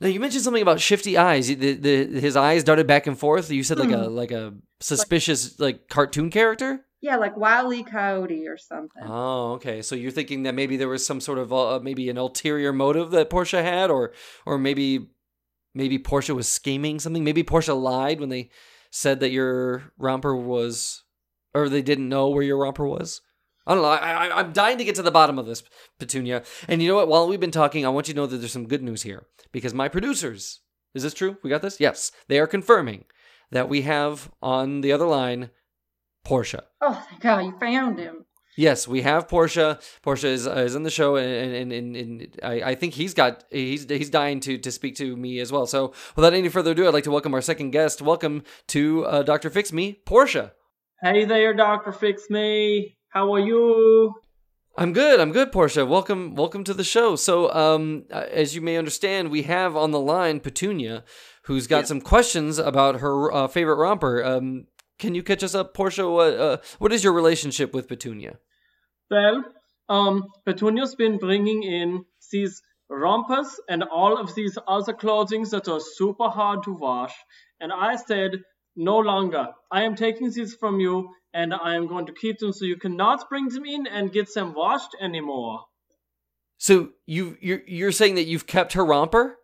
Now 0.00 0.08
you 0.08 0.20
mentioned 0.20 0.44
something 0.44 0.62
about 0.62 0.80
shifty 0.80 1.16
eyes. 1.16 1.48
The, 1.48 1.74
the 1.74 2.20
his 2.20 2.36
eyes 2.36 2.64
darted 2.64 2.86
back 2.86 3.06
and 3.06 3.18
forth. 3.18 3.50
You 3.50 3.64
said 3.64 3.78
like 3.78 3.88
mm. 3.88 4.04
a 4.04 4.08
like 4.08 4.30
a 4.30 4.54
suspicious 4.80 5.58
like, 5.58 5.76
like 5.76 5.88
cartoon 5.88 6.30
character. 6.30 6.84
Yeah, 7.00 7.16
like 7.16 7.36
Wile 7.36 7.84
Coyote 7.84 8.48
or 8.48 8.56
something. 8.56 9.04
Oh, 9.06 9.52
okay. 9.52 9.82
So 9.82 9.94
you're 9.94 10.10
thinking 10.10 10.42
that 10.42 10.54
maybe 10.54 10.76
there 10.76 10.88
was 10.88 11.06
some 11.06 11.20
sort 11.20 11.38
of 11.38 11.52
uh, 11.52 11.78
maybe 11.80 12.10
an 12.10 12.18
ulterior 12.18 12.72
motive 12.72 13.10
that 13.12 13.30
Portia 13.30 13.62
had, 13.62 13.90
or 13.90 14.12
or 14.44 14.58
maybe 14.58 15.08
maybe 15.74 15.98
Portia 15.98 16.34
was 16.34 16.48
scheming 16.48 16.98
something. 16.98 17.22
Maybe 17.22 17.44
Portia 17.44 17.74
lied 17.74 18.18
when 18.18 18.30
they 18.30 18.50
said 18.90 19.20
that 19.20 19.30
your 19.30 19.92
romper 19.96 20.34
was, 20.34 21.04
or 21.54 21.68
they 21.68 21.82
didn't 21.82 22.08
know 22.08 22.30
where 22.30 22.42
your 22.42 22.58
romper 22.58 22.86
was. 22.86 23.20
I 23.66 23.74
don't 23.74 23.82
know. 23.82 23.90
I, 23.90 24.28
I, 24.28 24.38
I'm 24.40 24.52
dying 24.52 24.78
to 24.78 24.84
get 24.84 24.94
to 24.94 25.02
the 25.02 25.10
bottom 25.10 25.38
of 25.38 25.46
this, 25.46 25.62
Petunia. 25.98 26.42
And 26.66 26.82
you 26.82 26.88
know 26.88 26.96
what? 26.96 27.08
While 27.08 27.28
we've 27.28 27.38
been 27.38 27.50
talking, 27.50 27.84
I 27.84 27.90
want 27.90 28.08
you 28.08 28.14
to 28.14 28.20
know 28.20 28.26
that 28.26 28.38
there's 28.38 28.50
some 28.50 28.66
good 28.66 28.82
news 28.82 29.02
here 29.02 29.26
because 29.52 29.74
my 29.74 29.88
producers. 29.88 30.60
Is 30.94 31.02
this 31.02 31.12
true? 31.12 31.36
We 31.44 31.50
got 31.50 31.60
this? 31.60 31.78
Yes. 31.78 32.10
They 32.28 32.40
are 32.40 32.46
confirming 32.46 33.04
that 33.50 33.68
we 33.68 33.82
have 33.82 34.30
on 34.40 34.80
the 34.80 34.90
other 34.90 35.06
line 35.06 35.50
Portia. 36.28 36.64
Oh, 36.82 37.02
thank 37.08 37.22
God, 37.22 37.38
you 37.46 37.58
found 37.58 37.98
him. 37.98 38.26
Yes, 38.54 38.86
we 38.86 39.00
have 39.00 39.28
Portia. 39.28 39.78
Portia 40.02 40.28
is, 40.28 40.46
uh, 40.46 40.56
is 40.56 40.74
in 40.74 40.82
the 40.82 40.90
show, 40.90 41.16
and 41.16 41.54
and, 41.54 41.72
and, 41.72 41.96
and 41.96 42.36
I, 42.42 42.62
I 42.70 42.74
think 42.74 42.92
he's 42.92 43.14
got 43.14 43.44
he's 43.50 43.88
he's 43.88 44.10
dying 44.10 44.40
to 44.40 44.58
to 44.58 44.70
speak 44.70 44.96
to 44.96 45.16
me 45.16 45.40
as 45.40 45.50
well. 45.50 45.66
So 45.66 45.94
without 46.16 46.34
any 46.34 46.50
further 46.50 46.72
ado, 46.72 46.86
I'd 46.86 46.92
like 46.92 47.04
to 47.04 47.10
welcome 47.10 47.32
our 47.32 47.40
second 47.40 47.70
guest. 47.70 48.02
Welcome 48.02 48.42
to 48.68 49.06
uh, 49.06 49.22
Doctor 49.22 49.48
Fix 49.48 49.72
Me, 49.72 50.02
Portia. 50.04 50.52
Hey 51.02 51.24
there, 51.24 51.54
Doctor 51.54 51.92
Fix 51.92 52.28
Me. 52.28 52.98
How 53.08 53.32
are 53.32 53.40
you? 53.40 54.12
I'm 54.76 54.92
good. 54.92 55.20
I'm 55.20 55.32
good, 55.32 55.50
Portia. 55.50 55.86
Welcome, 55.86 56.34
welcome 56.34 56.62
to 56.64 56.74
the 56.74 56.84
show. 56.84 57.16
So, 57.16 57.52
um, 57.52 58.04
uh, 58.12 58.26
as 58.30 58.54
you 58.54 58.60
may 58.60 58.76
understand, 58.76 59.30
we 59.30 59.42
have 59.42 59.76
on 59.76 59.90
the 59.90 59.98
line 59.98 60.38
Petunia, 60.38 61.04
who's 61.44 61.66
got 61.66 61.78
yeah. 61.78 61.84
some 61.86 62.00
questions 62.00 62.58
about 62.58 63.00
her 63.00 63.32
uh, 63.32 63.48
favorite 63.48 63.74
romper. 63.76 64.22
Um, 64.22 64.66
can 64.98 65.14
you 65.14 65.22
catch 65.22 65.42
us 65.42 65.54
up, 65.54 65.74
Portia? 65.74 66.08
What 66.08 66.34
uh, 66.34 66.56
what 66.78 66.92
is 66.92 67.04
your 67.04 67.12
relationship 67.12 67.74
with 67.74 67.88
Petunia? 67.88 68.38
Well, 69.10 69.44
um, 69.88 70.24
Petunia's 70.44 70.94
been 70.94 71.18
bringing 71.18 71.62
in 71.62 72.04
these 72.30 72.60
rompers 72.90 73.60
and 73.68 73.82
all 73.84 74.18
of 74.18 74.34
these 74.34 74.58
other 74.66 74.92
clothing 74.92 75.44
that 75.50 75.68
are 75.68 75.80
super 75.80 76.28
hard 76.28 76.62
to 76.64 76.72
wash, 76.72 77.14
and 77.60 77.72
I 77.72 77.96
said 77.96 78.32
no 78.76 78.98
longer. 78.98 79.48
I 79.70 79.82
am 79.82 79.96
taking 79.96 80.30
these 80.30 80.54
from 80.54 80.80
you, 80.80 81.10
and 81.32 81.54
I 81.54 81.74
am 81.74 81.86
going 81.86 82.06
to 82.06 82.12
keep 82.12 82.38
them 82.38 82.52
so 82.52 82.64
you 82.64 82.76
cannot 82.76 83.28
bring 83.28 83.48
them 83.48 83.64
in 83.64 83.86
and 83.86 84.12
get 84.12 84.32
them 84.34 84.54
washed 84.54 84.96
anymore. 85.00 85.60
So 86.58 86.90
you 87.06 87.36
you're 87.40 87.62
you're 87.66 87.92
saying 87.92 88.16
that 88.16 88.26
you've 88.26 88.46
kept 88.46 88.72
her 88.74 88.84
romper? 88.84 89.37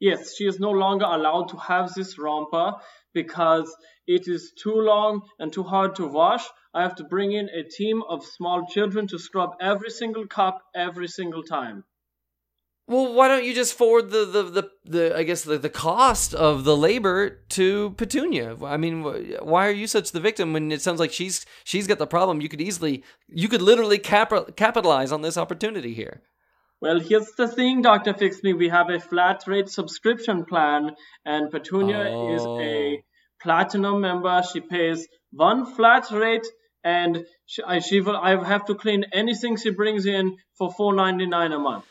Yes, 0.00 0.36
she 0.36 0.46
is 0.46 0.60
no 0.60 0.70
longer 0.70 1.06
allowed 1.06 1.48
to 1.48 1.56
have 1.56 1.92
this 1.94 2.18
romper 2.18 2.74
because 3.12 3.74
it 4.06 4.28
is 4.28 4.52
too 4.52 4.74
long 4.74 5.22
and 5.38 5.52
too 5.52 5.64
hard 5.64 5.96
to 5.96 6.06
wash. 6.06 6.44
I 6.72 6.82
have 6.82 6.94
to 6.96 7.04
bring 7.04 7.32
in 7.32 7.48
a 7.48 7.64
team 7.64 8.02
of 8.08 8.24
small 8.24 8.66
children 8.66 9.06
to 9.08 9.18
scrub 9.18 9.56
every 9.60 9.90
single 9.90 10.26
cup 10.26 10.62
every 10.74 11.08
single 11.08 11.42
time. 11.42 11.84
Well, 12.86 13.12
why 13.12 13.28
don't 13.28 13.44
you 13.44 13.52
just 13.52 13.74
forward 13.74 14.10
the 14.10 14.24
the 14.24 14.42
the, 14.44 14.70
the 14.84 15.16
I 15.16 15.22
guess 15.22 15.42
the, 15.42 15.58
the 15.58 15.68
cost 15.68 16.32
of 16.32 16.64
the 16.64 16.74
labor 16.74 17.42
to 17.50 17.90
Petunia? 17.98 18.56
I 18.64 18.78
mean, 18.78 19.02
why 19.02 19.66
are 19.66 19.72
you 19.72 19.86
such 19.86 20.12
the 20.12 20.20
victim 20.20 20.54
when 20.54 20.72
it 20.72 20.80
sounds 20.80 20.98
like 20.98 21.12
she's 21.12 21.44
she's 21.64 21.86
got 21.86 21.98
the 21.98 22.06
problem? 22.06 22.40
You 22.40 22.48
could 22.48 22.62
easily, 22.62 23.04
you 23.28 23.48
could 23.48 23.60
literally 23.60 23.98
cap- 23.98 24.56
capitalize 24.56 25.12
on 25.12 25.20
this 25.20 25.36
opportunity 25.36 25.92
here. 25.92 26.22
Well, 26.80 27.00
here's 27.00 27.32
the 27.32 27.48
thing, 27.48 27.82
Dr. 27.82 28.14
Fix 28.14 28.42
Me. 28.42 28.52
We 28.52 28.68
have 28.68 28.88
a 28.88 29.00
flat 29.00 29.42
rate 29.46 29.68
subscription 29.68 30.44
plan, 30.44 30.92
and 31.24 31.50
Petunia 31.50 32.02
is 32.34 32.42
a 32.42 32.46
Oh. 32.46 32.96
platinum 33.42 34.00
member. 34.00 34.42
She 34.52 34.60
pays 34.60 35.08
one 35.32 35.66
flat 35.66 36.10
rate, 36.12 36.46
and 36.84 37.24
she, 37.46 37.62
I, 37.64 37.80
she 37.80 38.00
will, 38.00 38.16
I 38.16 38.42
have 38.44 38.64
to 38.66 38.74
clean 38.76 39.04
anything 39.12 39.56
she 39.56 39.70
brings 39.70 40.06
in 40.06 40.36
for 40.56 40.72
four 40.72 40.94
ninety 40.94 41.26
nine 41.26 41.52
a 41.52 41.58
month. 41.58 41.84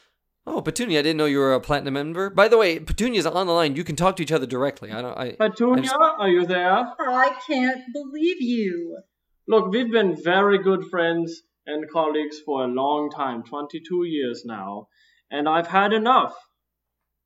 Oh, 0.49 0.61
Petunia, 0.61 0.99
I 0.99 1.01
didn't 1.01 1.17
know 1.17 1.25
you 1.25 1.39
were 1.39 1.53
a 1.53 1.59
platinum 1.59 1.93
member. 1.95 2.29
By 2.29 2.47
the 2.47 2.57
way, 2.57 2.79
Petunia's 2.79 3.25
on 3.25 3.47
the 3.47 3.51
line. 3.53 3.75
You 3.75 3.83
can 3.83 3.97
talk 3.97 4.15
to 4.15 4.23
each 4.23 4.31
other 4.31 4.45
directly. 4.45 4.91
I 4.93 5.01
don't. 5.01 5.17
I, 5.17 5.31
Petunia, 5.31 5.83
just- 5.83 5.95
are 5.99 6.29
you 6.29 6.45
there? 6.45 6.71
I 6.71 7.35
can't 7.45 7.81
believe 7.91 8.37
you. 8.39 8.99
Look, 9.49 9.67
we've 9.67 9.91
been 9.91 10.15
very 10.23 10.59
good 10.63 10.85
friends 10.89 11.41
and 11.67 11.89
colleagues 11.91 12.39
for 12.45 12.63
a 12.63 12.67
long 12.67 13.09
time 13.09 13.43
22 13.43 14.05
years 14.05 14.43
now, 14.45 14.87
and 15.29 15.47
I've 15.47 15.67
had 15.67 15.93
enough. 15.93 16.35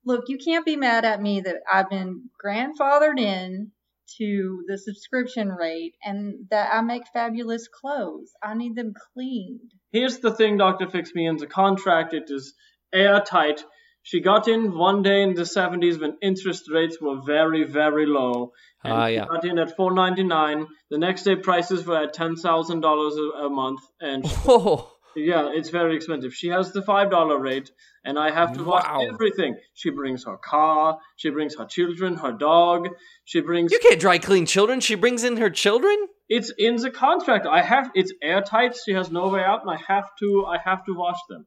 Look, 0.04 0.24
you 0.28 0.36
can't 0.36 0.66
be 0.66 0.76
mad 0.76 1.04
at 1.04 1.22
me 1.22 1.40
that 1.40 1.62
I've 1.72 1.88
been 1.88 2.28
grandfathered 2.44 3.18
in 3.20 3.70
to 4.18 4.64
the 4.66 4.76
subscription 4.76 5.48
rate 5.48 5.94
and 6.04 6.46
that 6.50 6.70
I 6.72 6.80
make 6.82 7.04
fabulous 7.12 7.68
clothes. 7.68 8.32
I 8.42 8.54
need 8.54 8.74
them 8.74 8.94
cleaned. 9.14 9.72
Here's 9.92 10.18
the 10.18 10.32
thing, 10.32 10.58
Dr. 10.58 10.88
Fix 10.90 11.14
Me, 11.14 11.26
in 11.26 11.36
the 11.36 11.46
contract, 11.46 12.12
it 12.12 12.24
is 12.28 12.54
airtight. 12.92 13.64
She 14.04 14.20
got 14.20 14.48
in 14.48 14.76
one 14.76 15.02
day 15.02 15.22
in 15.22 15.34
the 15.34 15.42
70s 15.42 16.00
when 16.00 16.16
interest 16.20 16.64
rates 16.72 16.98
were 17.00 17.20
very, 17.24 17.64
very 17.64 18.06
low. 18.06 18.52
And 18.84 18.92
Ah, 18.92 19.06
she 19.08 19.16
got 19.18 19.44
in 19.44 19.58
at 19.58 19.76
4.99. 19.76 20.66
The 20.90 20.98
next 20.98 21.22
day 21.22 21.36
prices 21.36 21.86
were 21.86 22.02
at 22.02 22.14
$10,000 22.14 22.82
a 22.84 23.44
a 23.46 23.48
month, 23.48 23.80
and 24.00 24.24
oh, 24.46 24.90
yeah, 25.14 25.50
it's 25.52 25.68
very 25.70 25.94
expensive. 25.94 26.34
She 26.34 26.48
has 26.48 26.72
the 26.72 26.82
five 26.82 27.10
dollar 27.10 27.38
rate, 27.38 27.70
and 28.04 28.18
I 28.18 28.30
have 28.32 28.54
to 28.56 28.64
wash 28.64 28.84
Wow. 28.84 29.06
everything. 29.12 29.56
She 29.74 29.90
brings 29.90 30.24
her 30.24 30.36
car, 30.36 30.98
she 31.16 31.30
brings 31.30 31.54
her 31.56 31.66
children, 31.66 32.16
her 32.16 32.32
dog. 32.32 32.88
She 33.24 33.40
brings. 33.40 33.70
you 33.72 33.78
can't 33.78 34.00
dry 34.00 34.18
clean 34.18 34.46
children. 34.46 34.80
She 34.80 34.96
brings 34.96 35.22
in 35.22 35.36
her 35.36 35.50
children. 35.50 35.96
It's 36.28 36.50
in 36.58 36.76
the 36.76 36.90
contract. 36.90 37.46
I 37.46 37.60
have. 37.62 37.90
It's 37.94 38.12
airtight. 38.22 38.74
She 38.84 38.94
has 38.94 39.10
no 39.10 39.28
way 39.28 39.42
out, 39.44 39.60
and 39.62 39.70
I 39.70 39.76
have 39.86 40.08
to. 40.20 40.44
I 40.46 40.58
have 40.58 40.84
to 40.86 40.94
wash 40.94 41.18
them. 41.28 41.46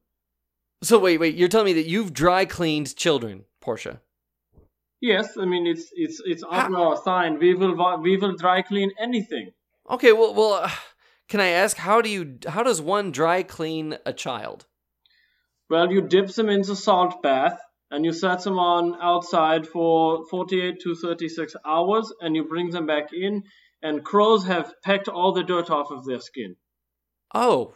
So 0.82 0.98
wait, 0.98 1.18
wait. 1.18 1.34
You're 1.34 1.48
telling 1.48 1.66
me 1.66 1.72
that 1.74 1.86
you've 1.86 2.12
dry 2.12 2.44
cleaned 2.44 2.94
children, 2.96 3.44
Portia? 3.60 4.00
Yes, 5.00 5.36
I 5.38 5.44
mean 5.44 5.66
it's 5.66 5.90
it's 5.92 6.20
it's 6.24 6.42
on 6.42 6.74
our 6.74 6.96
sign. 6.96 7.38
We 7.38 7.54
will 7.54 8.00
we 8.00 8.16
will 8.16 8.36
dry 8.36 8.62
clean 8.62 8.92
anything. 9.00 9.52
Okay. 9.90 10.12
Well, 10.12 10.34
well. 10.34 10.52
Uh, 10.64 10.70
can 11.28 11.40
I 11.40 11.48
ask 11.48 11.76
how 11.76 12.02
do 12.02 12.08
you 12.08 12.38
how 12.46 12.62
does 12.62 12.80
one 12.80 13.10
dry 13.10 13.42
clean 13.42 13.98
a 14.06 14.12
child? 14.12 14.66
Well, 15.68 15.90
you 15.90 16.02
dip 16.02 16.28
them 16.28 16.48
in 16.48 16.62
the 16.62 16.76
salt 16.76 17.22
bath, 17.22 17.58
and 17.90 18.04
you 18.04 18.12
set 18.12 18.44
them 18.44 18.58
on 18.58 18.96
outside 19.02 19.66
for 19.66 20.24
48 20.30 20.80
to 20.82 20.94
36 20.94 21.56
hours, 21.64 22.12
and 22.20 22.36
you 22.36 22.44
bring 22.44 22.70
them 22.70 22.86
back 22.86 23.12
in. 23.12 23.42
And 23.82 24.04
crows 24.04 24.46
have 24.46 24.72
pecked 24.82 25.08
all 25.08 25.32
the 25.32 25.42
dirt 25.42 25.70
off 25.70 25.90
of 25.90 26.04
their 26.04 26.20
skin. 26.20 26.56
Oh. 27.34 27.74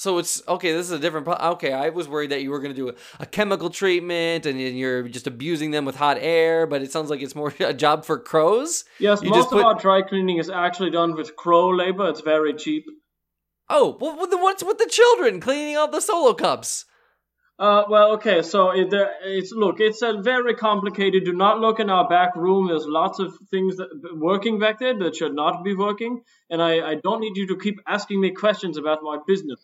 So 0.00 0.16
it's 0.16 0.42
okay. 0.48 0.72
This 0.72 0.86
is 0.86 0.92
a 0.92 0.98
different. 0.98 1.28
Okay, 1.28 1.74
I 1.74 1.90
was 1.90 2.08
worried 2.08 2.30
that 2.30 2.40
you 2.40 2.50
were 2.50 2.60
going 2.60 2.74
to 2.74 2.74
do 2.74 2.88
a, 2.88 2.94
a 3.18 3.26
chemical 3.26 3.68
treatment 3.68 4.46
and 4.46 4.58
then 4.58 4.74
you're 4.74 5.06
just 5.08 5.26
abusing 5.26 5.72
them 5.72 5.84
with 5.84 5.94
hot 5.94 6.16
air, 6.18 6.66
but 6.66 6.80
it 6.80 6.90
sounds 6.90 7.10
like 7.10 7.20
it's 7.20 7.34
more 7.34 7.52
a 7.60 7.74
job 7.74 8.06
for 8.06 8.18
crows. 8.18 8.86
Yes, 8.98 9.20
You 9.20 9.28
most 9.28 9.50
just 9.50 9.52
of 9.52 9.62
our 9.62 9.74
dry 9.74 10.00
cleaning 10.00 10.38
is 10.38 10.48
actually 10.48 10.88
done 10.88 11.14
with 11.14 11.36
crow 11.36 11.68
labor. 11.68 12.08
It's 12.08 12.22
very 12.22 12.54
cheap. 12.54 12.86
Oh, 13.68 13.98
well, 14.00 14.16
well, 14.16 14.42
what's 14.42 14.64
with 14.64 14.78
the 14.78 14.88
children 14.90 15.38
cleaning 15.38 15.76
out 15.76 15.92
the 15.92 16.00
solo 16.00 16.32
cups? 16.32 16.86
Uh, 17.58 17.84
well, 17.90 18.12
okay, 18.12 18.40
so 18.40 18.70
it, 18.70 18.88
there, 18.88 19.10
it's 19.22 19.52
look, 19.52 19.80
it's 19.80 20.00
a 20.00 20.22
very 20.22 20.54
complicated. 20.54 21.26
Do 21.26 21.34
not 21.34 21.60
look 21.60 21.78
in 21.78 21.90
our 21.90 22.08
back 22.08 22.34
room. 22.36 22.68
There's 22.68 22.86
lots 22.86 23.18
of 23.18 23.34
things 23.50 23.76
that, 23.76 23.90
working 24.14 24.58
back 24.58 24.78
there 24.78 24.98
that 24.98 25.14
should 25.14 25.34
not 25.34 25.62
be 25.62 25.74
working, 25.74 26.22
and 26.48 26.62
I, 26.62 26.80
I 26.92 26.94
don't 26.94 27.20
need 27.20 27.36
you 27.36 27.48
to 27.48 27.58
keep 27.58 27.78
asking 27.86 28.18
me 28.18 28.30
questions 28.30 28.78
about 28.78 29.00
my 29.02 29.18
business. 29.26 29.60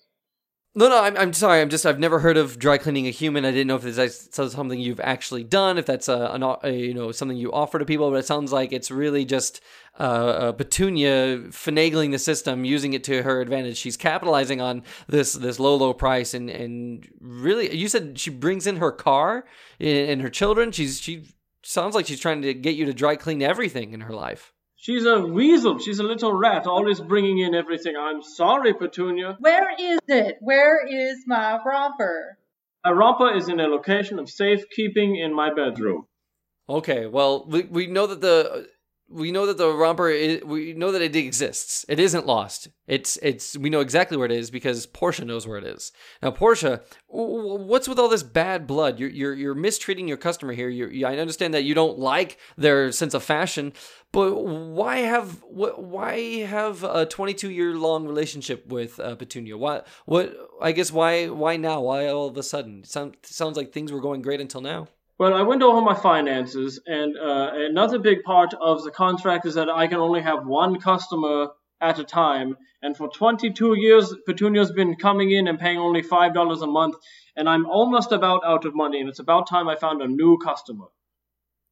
No, 0.79 0.91
no, 0.91 1.03
I'm, 1.03 1.17
I'm 1.17 1.33
sorry. 1.33 1.63
I'm 1.63 1.71
just 1.71 1.87
I've 1.87 1.99
never 1.99 2.19
heard 2.19 2.37
of 2.37 2.59
dry 2.59 2.77
cleaning 2.77 3.07
a 3.07 3.11
human. 3.11 3.47
I 3.47 3.51
didn't 3.51 3.69
know 3.69 3.77
if 3.77 3.83
that's 3.83 4.53
something 4.53 4.79
you've 4.79 5.01
actually 5.01 5.43
done, 5.43 5.79
if 5.79 5.87
that's 5.87 6.07
a, 6.07 6.59
a 6.63 6.71
you 6.71 6.93
know 6.93 7.13
something 7.13 7.39
you 7.39 7.51
offer 7.51 7.79
to 7.79 7.87
people. 7.87 8.11
But 8.11 8.19
it 8.19 8.27
sounds 8.27 8.53
like 8.53 8.75
it's 8.75 8.91
really 8.91 9.25
just 9.25 9.63
uh, 9.99 10.03
uh, 10.03 10.53
Petunia 10.53 11.39
finagling 11.49 12.11
the 12.11 12.19
system, 12.19 12.67
using 12.67 12.93
it 12.93 13.05
to 13.05 13.23
her 13.23 13.41
advantage. 13.41 13.79
She's 13.79 13.97
capitalizing 13.97 14.61
on 14.61 14.83
this 15.09 15.33
this 15.33 15.59
low 15.59 15.77
low 15.77 15.95
price, 15.95 16.35
and 16.35 16.51
and 16.51 17.09
really, 17.23 17.75
you 17.75 17.89
said 17.89 18.19
she 18.19 18.29
brings 18.29 18.67
in 18.67 18.77
her 18.77 18.93
car 18.93 19.47
and 19.81 20.21
her 20.21 20.29
children. 20.29 20.73
She's 20.73 21.01
she 21.01 21.25
sounds 21.63 21.95
like 21.95 22.07
she's 22.07 22.21
trying 22.21 22.43
to 22.43 22.53
get 22.53 22.75
you 22.77 22.85
to 22.85 22.93
dry 22.93 23.17
clean 23.17 23.41
everything 23.41 23.95
in 23.95 24.03
her 24.03 24.13
life. 24.13 24.53
She's 24.77 25.07
a 25.07 25.21
weasel. 25.21 25.79
She's 25.79 25.99
a 25.99 26.05
little 26.05 26.33
rat, 26.33 26.67
always 26.67 27.01
bringing 27.01 27.39
in 27.39 27.55
everything. 27.55 27.97
I'm 27.97 28.23
sorry, 28.23 28.75
Petunia. 28.75 29.37
Where 29.41 29.71
is 29.79 29.99
it? 30.07 30.37
Where 30.41 30.87
is 30.87 31.25
my 31.27 31.59
romper? 31.65 32.39
A 32.85 32.95
romper 32.95 33.35
is 33.35 33.49
in 33.49 33.59
a 33.59 33.67
location 33.67 34.19
of 34.19 34.29
safekeeping 34.29 35.17
in 35.17 35.35
my 35.35 35.53
bedroom. 35.53 36.07
Okay, 36.69 37.07
well, 37.07 37.47
we, 37.47 37.63
we 37.63 37.87
know 37.87 38.07
that 38.07 38.21
the 38.21 38.69
we 39.09 39.31
know 39.31 39.47
that 39.47 39.57
the 39.57 39.73
romper 39.73 40.09
is, 40.09 40.43
we 40.43 40.73
know 40.73 40.91
that 40.91 41.03
it 41.03 41.15
exists. 41.15 41.85
It 41.89 42.01
isn't 42.01 42.27
lost. 42.27 42.69
It's 42.89 43.17
it's 43.23 43.57
we 43.57 43.71
know 43.71 43.81
exactly 43.81 44.17
where 44.17 44.27
it 44.27 44.33
is 44.33 44.51
because 44.51 44.87
Portia 44.87 45.25
knows 45.25 45.47
where 45.47 45.59
it 45.59 45.65
is. 45.65 45.93
Now, 46.23 46.33
Portia, 46.33 46.83
what's 47.07 47.89
with 47.89 48.01
all 48.01 48.09
this 48.09 48.25
bad 48.25 48.67
blood? 48.67 48.99
You're 48.99 49.11
you're, 49.11 49.35
you're 49.35 49.55
mistreating 49.55 50.09
your 50.09 50.17
customer 50.17 50.53
here. 50.53 50.69
You're, 50.69 51.09
I 51.09 51.19
understand 51.19 51.55
that 51.55 51.63
you 51.63 51.75
don't 51.75 51.99
like 51.99 52.39
their 52.57 52.91
sense 52.91 53.15
of 53.15 53.23
fashion, 53.23 53.73
but 54.13 54.35
why 54.35 54.99
have 54.99 55.41
wh- 55.41 55.79
why 55.79 56.41
have 56.41 56.83
a 56.83 57.07
22 57.07 57.51
year 57.51 57.75
long 57.75 58.07
relationship 58.07 58.67
with 58.67 58.99
uh, 58.99 59.15
Petunia? 59.15 59.57
Why 59.57 59.83
what? 60.07 60.37
I 60.61 60.73
guess 60.73 60.91
why 60.91 61.29
why 61.29 61.57
now? 61.57 61.83
Why 61.83 62.09
all 62.09 62.27
of 62.27 62.37
a 62.37 62.43
sudden? 62.43 62.83
Sound, 62.83 63.17
sounds 63.23 63.57
like 63.57 63.73
things 63.73 63.93
were 63.93 64.01
going 64.01 64.23
great 64.23 64.41
until 64.41 64.61
now. 64.61 64.89
Well, 65.19 65.33
I 65.33 65.43
went 65.43 65.63
over 65.63 65.81
my 65.81 65.95
finances, 65.95 66.79
and 66.87 67.17
uh, 67.17 67.51
another 67.55 67.99
big 67.99 68.23
part 68.23 68.53
of 68.61 68.85
the 68.85 68.91
contract 68.91 69.47
is 69.47 69.55
that 69.55 69.71
I 69.71 69.87
can 69.87 69.99
only 69.99 70.21
have 70.21 70.47
one 70.47 70.79
customer 70.79 71.49
at 71.81 71.99
a 71.99 72.05
time. 72.05 72.57
And 72.83 72.95
for 72.95 73.09
22 73.09 73.79
years, 73.79 74.15
Petunia's 74.27 74.73
been 74.73 74.97
coming 74.97 75.31
in 75.31 75.49
and 75.49 75.59
paying 75.59 75.79
only 75.79 76.03
$5 76.03 76.63
a 76.63 76.67
month, 76.67 76.97
and 77.35 77.49
I'm 77.49 77.65
almost 77.65 78.13
about 78.13 78.45
out 78.45 78.67
of 78.67 78.75
money, 78.75 79.01
and 79.01 79.09
it's 79.09 79.19
about 79.19 79.49
time 79.49 79.69
I 79.69 79.77
found 79.77 80.03
a 80.03 80.07
new 80.07 80.37
customer. 80.37 80.87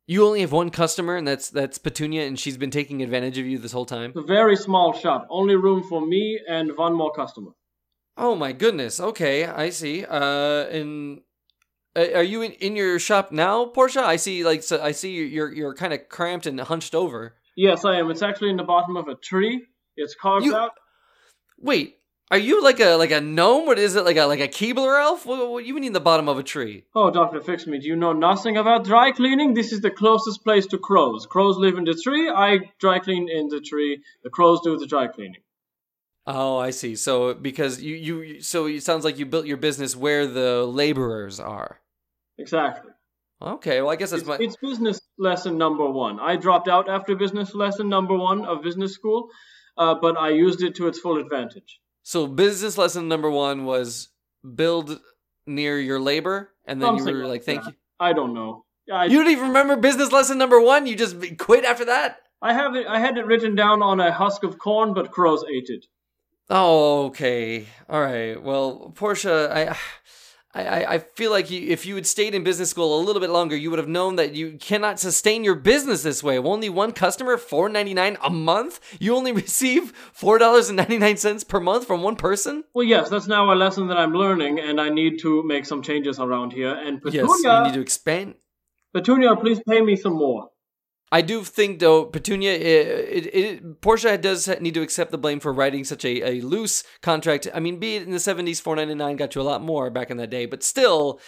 You 0.06 0.26
only 0.26 0.40
have 0.40 0.52
one 0.52 0.70
customer, 0.70 1.16
and 1.16 1.28
that's 1.28 1.48
that's 1.48 1.78
Petunia, 1.78 2.26
and 2.26 2.38
she's 2.38 2.58
been 2.58 2.70
taking 2.70 3.02
advantage 3.02 3.38
of 3.38 3.46
you 3.46 3.58
this 3.58 3.72
whole 3.72 3.86
time. 3.86 4.10
It's 4.10 4.18
a 4.18 4.22
very 4.22 4.56
small 4.56 4.92
shop, 4.92 5.26
only 5.30 5.56
room 5.56 5.82
for 5.82 6.04
me 6.04 6.40
and 6.46 6.76
one 6.76 6.94
more 6.94 7.12
customer. 7.12 7.52
Oh 8.16 8.34
my 8.34 8.52
goodness. 8.52 9.00
Okay, 9.00 9.46
I 9.46 9.70
see. 9.70 10.04
Uh, 10.04 10.66
and 10.68 11.20
Uh, 11.96 12.08
are 12.14 12.22
you 12.22 12.42
in, 12.42 12.52
in 12.52 12.76
your 12.76 12.98
shop 12.98 13.30
now, 13.32 13.66
Portia? 13.66 14.02
I 14.04 14.16
see. 14.16 14.44
Like, 14.44 14.62
so 14.62 14.82
I 14.82 14.92
see 14.92 15.12
you're 15.12 15.26
you're, 15.26 15.52
you're 15.52 15.74
kind 15.74 15.92
of 15.92 16.08
cramped 16.08 16.46
and 16.46 16.58
hunched 16.60 16.94
over. 16.94 17.34
Yes, 17.56 17.84
I 17.84 17.98
am. 17.98 18.10
It's 18.10 18.22
actually 18.22 18.50
in 18.50 18.56
the 18.56 18.64
bottom 18.64 18.96
of 18.96 19.06
a 19.08 19.14
tree. 19.14 19.64
It's 19.96 20.14
carved 20.14 20.44
You- 20.46 20.56
out. 20.56 20.72
Wait, 21.56 21.98
are 22.32 22.38
you 22.38 22.62
like 22.64 22.80
a 22.80 22.96
like 22.96 23.12
a 23.12 23.20
gnome? 23.20 23.66
What 23.66 23.78
is 23.78 23.94
it? 23.94 24.04
Like 24.04 24.16
a 24.16 24.24
like 24.24 24.40
a 24.40 24.48
Keebler 24.48 25.00
elf? 25.00 25.24
What, 25.24 25.48
what 25.50 25.64
you 25.64 25.72
mean 25.74 25.84
in 25.84 25.92
the 25.92 26.00
bottom 26.00 26.28
of 26.28 26.36
a 26.36 26.42
tree? 26.42 26.84
Oh, 26.94 27.10
Doctor 27.10 27.40
Fix 27.40 27.66
Me, 27.66 27.78
do 27.78 27.86
you 27.86 27.94
know 27.94 28.12
nothing 28.12 28.56
about 28.56 28.84
dry 28.84 29.12
cleaning? 29.12 29.54
This 29.54 29.72
is 29.72 29.80
the 29.80 29.90
closest 29.90 30.42
place 30.42 30.66
to 30.66 30.78
crows. 30.78 31.26
Crows 31.26 31.56
live 31.58 31.78
in 31.78 31.84
the 31.84 31.94
tree. 31.94 32.28
I 32.28 32.58
dry 32.80 32.98
clean 32.98 33.28
in 33.28 33.48
the 33.48 33.60
tree. 33.60 34.02
The 34.24 34.30
crows 34.30 34.60
do 34.64 34.76
the 34.76 34.86
dry 34.86 35.06
cleaning. 35.06 35.42
Oh, 36.26 36.56
I 36.58 36.70
see. 36.70 36.96
So 36.96 37.34
because 37.34 37.80
you 37.80 37.94
you 37.94 38.40
so 38.40 38.66
it 38.66 38.82
sounds 38.82 39.04
like 39.04 39.18
you 39.18 39.26
built 39.26 39.46
your 39.46 39.58
business 39.58 39.94
where 39.94 40.26
the 40.26 40.64
laborers 40.64 41.38
are. 41.38 41.78
Exactly. 42.38 42.90
Okay, 43.42 43.80
well 43.82 43.90
I 43.90 43.96
guess 43.96 44.10
that's 44.10 44.22
It's, 44.22 44.28
my 44.28 44.36
it's 44.40 44.56
business 44.56 45.00
lesson 45.18 45.58
number 45.58 45.88
one. 45.88 46.18
I 46.20 46.36
dropped 46.36 46.68
out 46.68 46.88
after 46.88 47.14
business 47.14 47.54
lesson 47.54 47.88
number 47.88 48.16
one 48.16 48.44
of 48.44 48.62
business 48.62 48.94
school, 48.94 49.28
uh, 49.76 49.94
but 49.94 50.16
I 50.16 50.30
used 50.30 50.62
it 50.62 50.74
to 50.76 50.86
its 50.88 50.98
full 50.98 51.18
advantage. 51.18 51.80
so 52.02 52.26
business 52.26 52.78
lesson 52.78 53.08
number 53.08 53.30
one 53.30 53.64
was 53.64 54.08
build 54.54 54.98
near 55.46 55.78
your 55.78 56.00
labor, 56.00 56.50
and 56.64 56.80
then 56.80 56.96
Something 56.98 57.08
you 57.08 57.20
were 57.20 57.26
like 57.26 57.30
like, 57.40 57.42
thank 57.44 57.64
that. 57.64 57.70
you. 57.70 57.76
I 58.00 58.12
don't 58.12 58.34
know. 58.34 58.64
I, 58.92 59.06
You 59.06 59.18
don't 59.22 59.30
even 59.32 59.48
remember 59.48 59.76
business 59.76 60.12
lesson 60.12 60.38
number 60.38 60.60
one? 60.60 60.86
You 60.86 60.96
just 60.96 61.16
quit 61.38 61.64
after 61.64 61.86
that? 61.86 62.18
I 62.42 62.52
have 62.52 62.74
it. 62.76 62.86
I 62.86 62.98
had 63.00 63.16
it 63.18 63.26
written 63.26 63.54
down 63.54 63.82
on 63.82 64.00
a 64.00 64.12
husk 64.12 64.42
of 64.44 64.58
corn, 64.58 64.92
but 64.94 65.10
crows 65.10 65.44
ate 65.50 65.68
it. 65.70 65.86
Oh, 66.50 67.06
okay. 67.06 67.66
All 67.88 68.00
right. 68.02 68.40
Well, 68.42 68.92
Portia, 68.94 69.50
I 69.50 69.76
I, 70.54 70.94
I 70.94 70.98
feel 70.98 71.32
like 71.32 71.50
you, 71.50 71.68
if 71.68 71.84
you 71.84 71.96
had 71.96 72.06
stayed 72.06 72.34
in 72.34 72.44
business 72.44 72.70
school 72.70 73.00
a 73.00 73.02
little 73.02 73.20
bit 73.20 73.30
longer, 73.30 73.56
you 73.56 73.70
would 73.70 73.80
have 73.80 73.88
known 73.88 74.16
that 74.16 74.34
you 74.34 74.56
cannot 74.58 75.00
sustain 75.00 75.42
your 75.42 75.56
business 75.56 76.02
this 76.04 76.22
way. 76.22 76.38
Only 76.38 76.68
one 76.68 76.92
customer, 76.92 77.36
four 77.36 77.68
ninety 77.68 77.92
nine 77.92 78.16
a 78.22 78.30
month. 78.30 78.78
You 79.00 79.16
only 79.16 79.32
receive 79.44 79.92
four 80.12 80.38
dollars 80.38 80.68
and 80.68 80.76
ninety 80.76 80.98
nine 80.98 81.16
cents 81.16 81.42
per 81.42 81.58
month 81.58 81.86
from 81.86 82.02
one 82.02 82.16
person. 82.16 82.62
Well, 82.72 82.86
yes, 82.86 83.08
that's 83.10 83.26
now 83.26 83.52
a 83.52 83.56
lesson 83.56 83.88
that 83.88 83.96
I'm 83.96 84.12
learning, 84.12 84.60
and 84.60 84.80
I 84.80 84.90
need 84.90 85.18
to 85.20 85.42
make 85.42 85.66
some 85.66 85.82
changes 85.82 86.20
around 86.20 86.52
here. 86.52 86.74
And 86.74 87.02
Petunia, 87.02 87.26
Yes, 87.28 87.44
you 87.44 87.62
need 87.64 87.74
to 87.74 87.80
expand. 87.80 88.34
Petunia, 88.92 89.34
please 89.34 89.60
pay 89.68 89.80
me 89.80 89.96
some 89.96 90.14
more. 90.14 90.50
I 91.14 91.20
do 91.20 91.44
think 91.44 91.78
though, 91.78 92.06
Petunia, 92.06 92.54
it, 92.54 92.56
it, 92.58 93.34
it, 93.34 93.80
Portia 93.80 94.18
does 94.18 94.48
need 94.60 94.74
to 94.74 94.82
accept 94.82 95.12
the 95.12 95.16
blame 95.16 95.38
for 95.38 95.52
writing 95.52 95.84
such 95.84 96.04
a, 96.04 96.28
a 96.28 96.40
loose 96.40 96.82
contract. 97.02 97.46
I 97.54 97.60
mean, 97.60 97.78
be 97.78 97.94
it 97.94 98.02
in 98.02 98.10
the 98.10 98.18
seventies, 98.18 98.58
four 98.58 98.74
ninety 98.74 98.96
nine 98.96 99.14
got 99.14 99.36
you 99.36 99.40
a 99.40 99.42
lot 99.42 99.62
more 99.62 99.90
back 99.90 100.10
in 100.10 100.16
that 100.16 100.30
day, 100.30 100.46
but 100.46 100.64
still, 100.64 101.20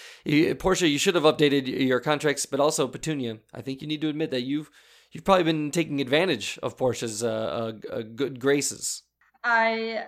Portia, 0.59 0.89
you 0.89 0.99
should 0.99 1.15
have 1.15 1.23
updated 1.23 1.69
your 1.69 2.01
contracts. 2.01 2.47
But 2.47 2.59
also, 2.59 2.89
Petunia, 2.89 3.39
I 3.55 3.61
think 3.61 3.81
you 3.81 3.87
need 3.87 4.01
to 4.01 4.09
admit 4.09 4.33
that 4.33 4.43
you've 4.43 4.71
you've 5.13 5.23
probably 5.23 5.45
been 5.45 5.71
taking 5.71 6.01
advantage 6.01 6.59
of 6.65 6.77
Portia's 6.77 7.23
uh, 7.23 7.29
uh, 7.29 7.95
uh, 7.95 8.03
good 8.03 8.41
graces. 8.41 9.05
I 9.45 10.07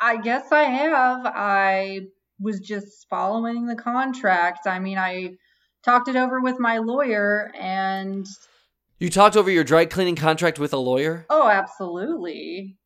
I 0.00 0.18
guess 0.18 0.52
I 0.52 0.62
have. 0.62 1.22
I 1.26 2.02
was 2.38 2.60
just 2.60 3.08
following 3.10 3.66
the 3.66 3.74
contract. 3.74 4.68
I 4.68 4.78
mean, 4.78 4.98
I 4.98 5.30
talked 5.82 6.06
it 6.06 6.14
over 6.14 6.40
with 6.40 6.60
my 6.60 6.78
lawyer 6.78 7.50
and 7.58 8.24
You 8.98 9.10
talked 9.10 9.36
over 9.36 9.50
your 9.50 9.64
dry 9.64 9.86
cleaning 9.86 10.16
contract 10.16 10.58
with 10.58 10.72
a 10.72 10.76
lawyer. 10.78 11.26
oh, 11.28 11.48
absolutely. 11.48 12.76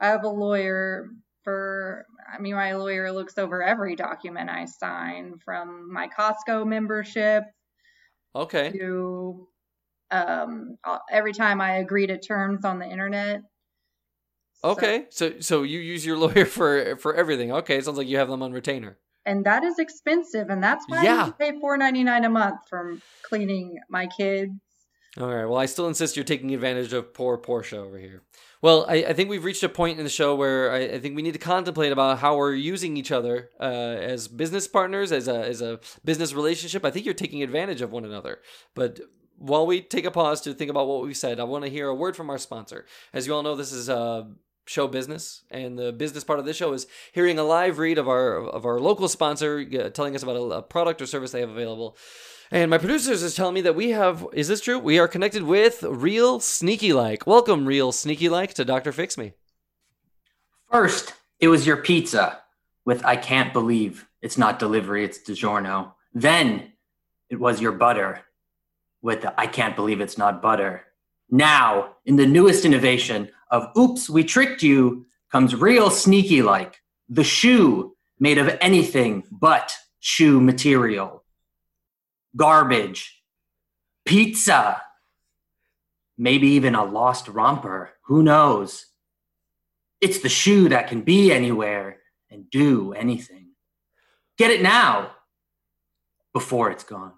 I 0.00 0.08
have 0.08 0.24
a 0.24 0.28
lawyer 0.28 1.06
for 1.44 2.04
I 2.32 2.38
mean, 2.40 2.54
my 2.54 2.74
lawyer 2.74 3.12
looks 3.12 3.38
over 3.38 3.62
every 3.62 3.96
document 3.96 4.50
I 4.50 4.64
sign 4.66 5.34
from 5.44 5.92
my 5.92 6.08
Costco 6.08 6.66
membership 6.66 7.44
Okay. 8.34 8.70
to 8.72 9.48
um 10.10 10.76
every 11.10 11.32
time 11.32 11.60
I 11.60 11.76
agree 11.76 12.06
to 12.06 12.18
terms 12.18 12.64
on 12.64 12.78
the 12.78 12.86
internet. 12.86 13.40
Okay. 14.64 15.06
So 15.10 15.40
so 15.40 15.62
you 15.62 15.78
use 15.80 16.04
your 16.06 16.16
lawyer 16.24 16.44
for 16.46 16.96
for 16.96 17.14
everything. 17.14 17.52
Okay. 17.52 17.76
it 17.78 17.84
Sounds 17.84 17.98
like 17.98 18.08
you 18.08 18.18
have 18.18 18.28
them 18.28 18.42
on 18.42 18.52
retainer. 18.52 18.98
and 19.24 19.44
that 19.46 19.64
is 19.64 19.78
expensive 19.78 20.48
and 20.50 20.62
that's 20.62 20.84
why 20.88 20.98
I 20.98 21.02
Yeah. 21.04 21.24
to 21.26 21.32
pay 21.32 21.58
four 21.60 21.76
ninety 21.76 22.04
nine 22.04 22.24
a 22.24 22.30
month 22.30 22.60
from 22.68 23.00
cleaning 23.24 23.78
my 23.90 24.06
kids. 24.06 24.52
All 25.18 25.34
right. 25.34 25.46
Well, 25.46 25.58
I 25.58 25.66
still 25.66 25.88
insist 25.88 26.16
you're 26.16 26.24
taking 26.24 26.52
advantage 26.52 26.92
of 26.92 27.14
poor 27.14 27.38
Portia 27.38 27.78
over 27.78 27.96
here. 27.98 28.22
Well, 28.60 28.84
I, 28.88 28.96
I 28.96 29.12
think 29.14 29.30
we've 29.30 29.44
reached 29.44 29.62
a 29.62 29.68
point 29.68 29.98
in 29.98 30.04
the 30.04 30.10
show 30.10 30.34
where 30.34 30.70
I, 30.70 30.78
I 30.78 30.98
think 30.98 31.16
we 31.16 31.22
need 31.22 31.32
to 31.32 31.38
contemplate 31.38 31.92
about 31.92 32.18
how 32.18 32.36
we're 32.36 32.54
using 32.54 32.96
each 32.96 33.12
other 33.12 33.50
uh, 33.58 33.62
as 33.62 34.28
business 34.28 34.68
partners, 34.68 35.12
as 35.12 35.26
a 35.26 35.46
as 35.46 35.62
a 35.62 35.80
business 36.04 36.34
relationship. 36.34 36.84
I 36.84 36.90
think 36.90 37.06
you're 37.06 37.14
taking 37.14 37.42
advantage 37.42 37.80
of 37.80 37.92
one 37.92 38.04
another. 38.04 38.40
But 38.74 39.00
while 39.38 39.66
we 39.66 39.80
take 39.80 40.04
a 40.04 40.10
pause 40.10 40.40
to 40.42 40.52
think 40.52 40.70
about 40.70 40.86
what 40.86 41.02
we've 41.02 41.16
said, 41.16 41.40
I 41.40 41.44
want 41.44 41.64
to 41.64 41.70
hear 41.70 41.88
a 41.88 41.94
word 41.94 42.16
from 42.16 42.28
our 42.28 42.38
sponsor. 42.38 42.84
As 43.12 43.26
you 43.26 43.34
all 43.34 43.42
know, 43.42 43.56
this 43.56 43.72
is 43.72 43.88
uh, 43.88 44.24
show 44.66 44.86
business, 44.86 45.44
and 45.50 45.78
the 45.78 45.92
business 45.92 46.24
part 46.24 46.38
of 46.38 46.44
this 46.44 46.56
show 46.56 46.72
is 46.72 46.86
hearing 47.12 47.38
a 47.38 47.44
live 47.44 47.78
read 47.78 47.96
of 47.96 48.08
our 48.08 48.38
of 48.38 48.66
our 48.66 48.78
local 48.80 49.08
sponsor 49.08 49.66
uh, 49.80 49.88
telling 49.90 50.14
us 50.14 50.22
about 50.22 50.36
a, 50.36 50.42
a 50.42 50.62
product 50.62 51.00
or 51.00 51.06
service 51.06 51.32
they 51.32 51.40
have 51.40 51.50
available. 51.50 51.96
And 52.50 52.70
my 52.70 52.78
producers 52.78 53.24
is 53.24 53.34
telling 53.34 53.54
me 53.54 53.60
that 53.62 53.74
we 53.74 53.90
have 53.90 54.24
is 54.32 54.46
this 54.46 54.60
true? 54.60 54.78
We 54.78 55.00
are 55.00 55.08
connected 55.08 55.42
with 55.42 55.82
Real 55.82 56.38
Sneaky 56.38 56.92
Like. 56.92 57.26
Welcome, 57.26 57.66
Real 57.66 57.90
Sneaky 57.90 58.28
Like, 58.28 58.54
to 58.54 58.64
Doctor 58.64 58.92
Fix 58.92 59.18
Me. 59.18 59.32
First, 60.70 61.14
it 61.40 61.48
was 61.48 61.66
your 61.66 61.78
pizza 61.78 62.40
with 62.84 63.04
I 63.04 63.16
can't 63.16 63.52
believe 63.52 64.06
it's 64.22 64.38
not 64.38 64.60
delivery, 64.60 65.04
it's 65.04 65.18
DiGiorno. 65.18 65.92
Then 66.14 66.72
it 67.30 67.40
was 67.40 67.60
your 67.60 67.72
butter 67.72 68.20
with 69.02 69.22
the, 69.22 69.40
I 69.40 69.48
can't 69.48 69.74
believe 69.74 70.00
it's 70.00 70.18
not 70.18 70.40
butter. 70.40 70.84
Now, 71.28 71.96
in 72.04 72.14
the 72.14 72.26
newest 72.26 72.64
innovation 72.64 73.28
of 73.50 73.76
oops, 73.76 74.08
we 74.08 74.22
tricked 74.22 74.62
you, 74.62 75.06
comes 75.32 75.56
real 75.56 75.90
sneaky 75.90 76.42
like 76.42 76.80
the 77.08 77.24
shoe 77.24 77.96
made 78.20 78.38
of 78.38 78.56
anything 78.60 79.24
but 79.32 79.76
shoe 79.98 80.40
material. 80.40 81.24
Garbage, 82.36 83.22
pizza, 84.04 84.82
maybe 86.18 86.48
even 86.48 86.74
a 86.74 86.84
lost 86.84 87.28
romper. 87.28 87.90
Who 88.04 88.22
knows? 88.22 88.86
It's 90.00 90.20
the 90.20 90.28
shoe 90.28 90.68
that 90.68 90.88
can 90.88 91.02
be 91.02 91.32
anywhere 91.32 91.98
and 92.30 92.50
do 92.50 92.92
anything. 92.92 93.48
Get 94.36 94.50
it 94.50 94.62
now 94.62 95.12
before 96.32 96.70
it's 96.70 96.84
gone. 96.84 97.12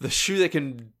The 0.00 0.10
shoe 0.10 0.38
that 0.38 0.52
can 0.52 0.92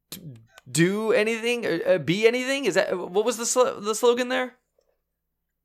do 0.70 1.12
anything, 1.12 1.66
uh, 1.66 1.98
be 1.98 2.26
anything. 2.26 2.64
Is 2.64 2.74
that 2.74 2.96
what 2.96 3.24
was 3.24 3.36
the 3.36 3.46
sl- 3.46 3.80
the 3.80 3.94
slogan 3.94 4.28
there? 4.28 4.54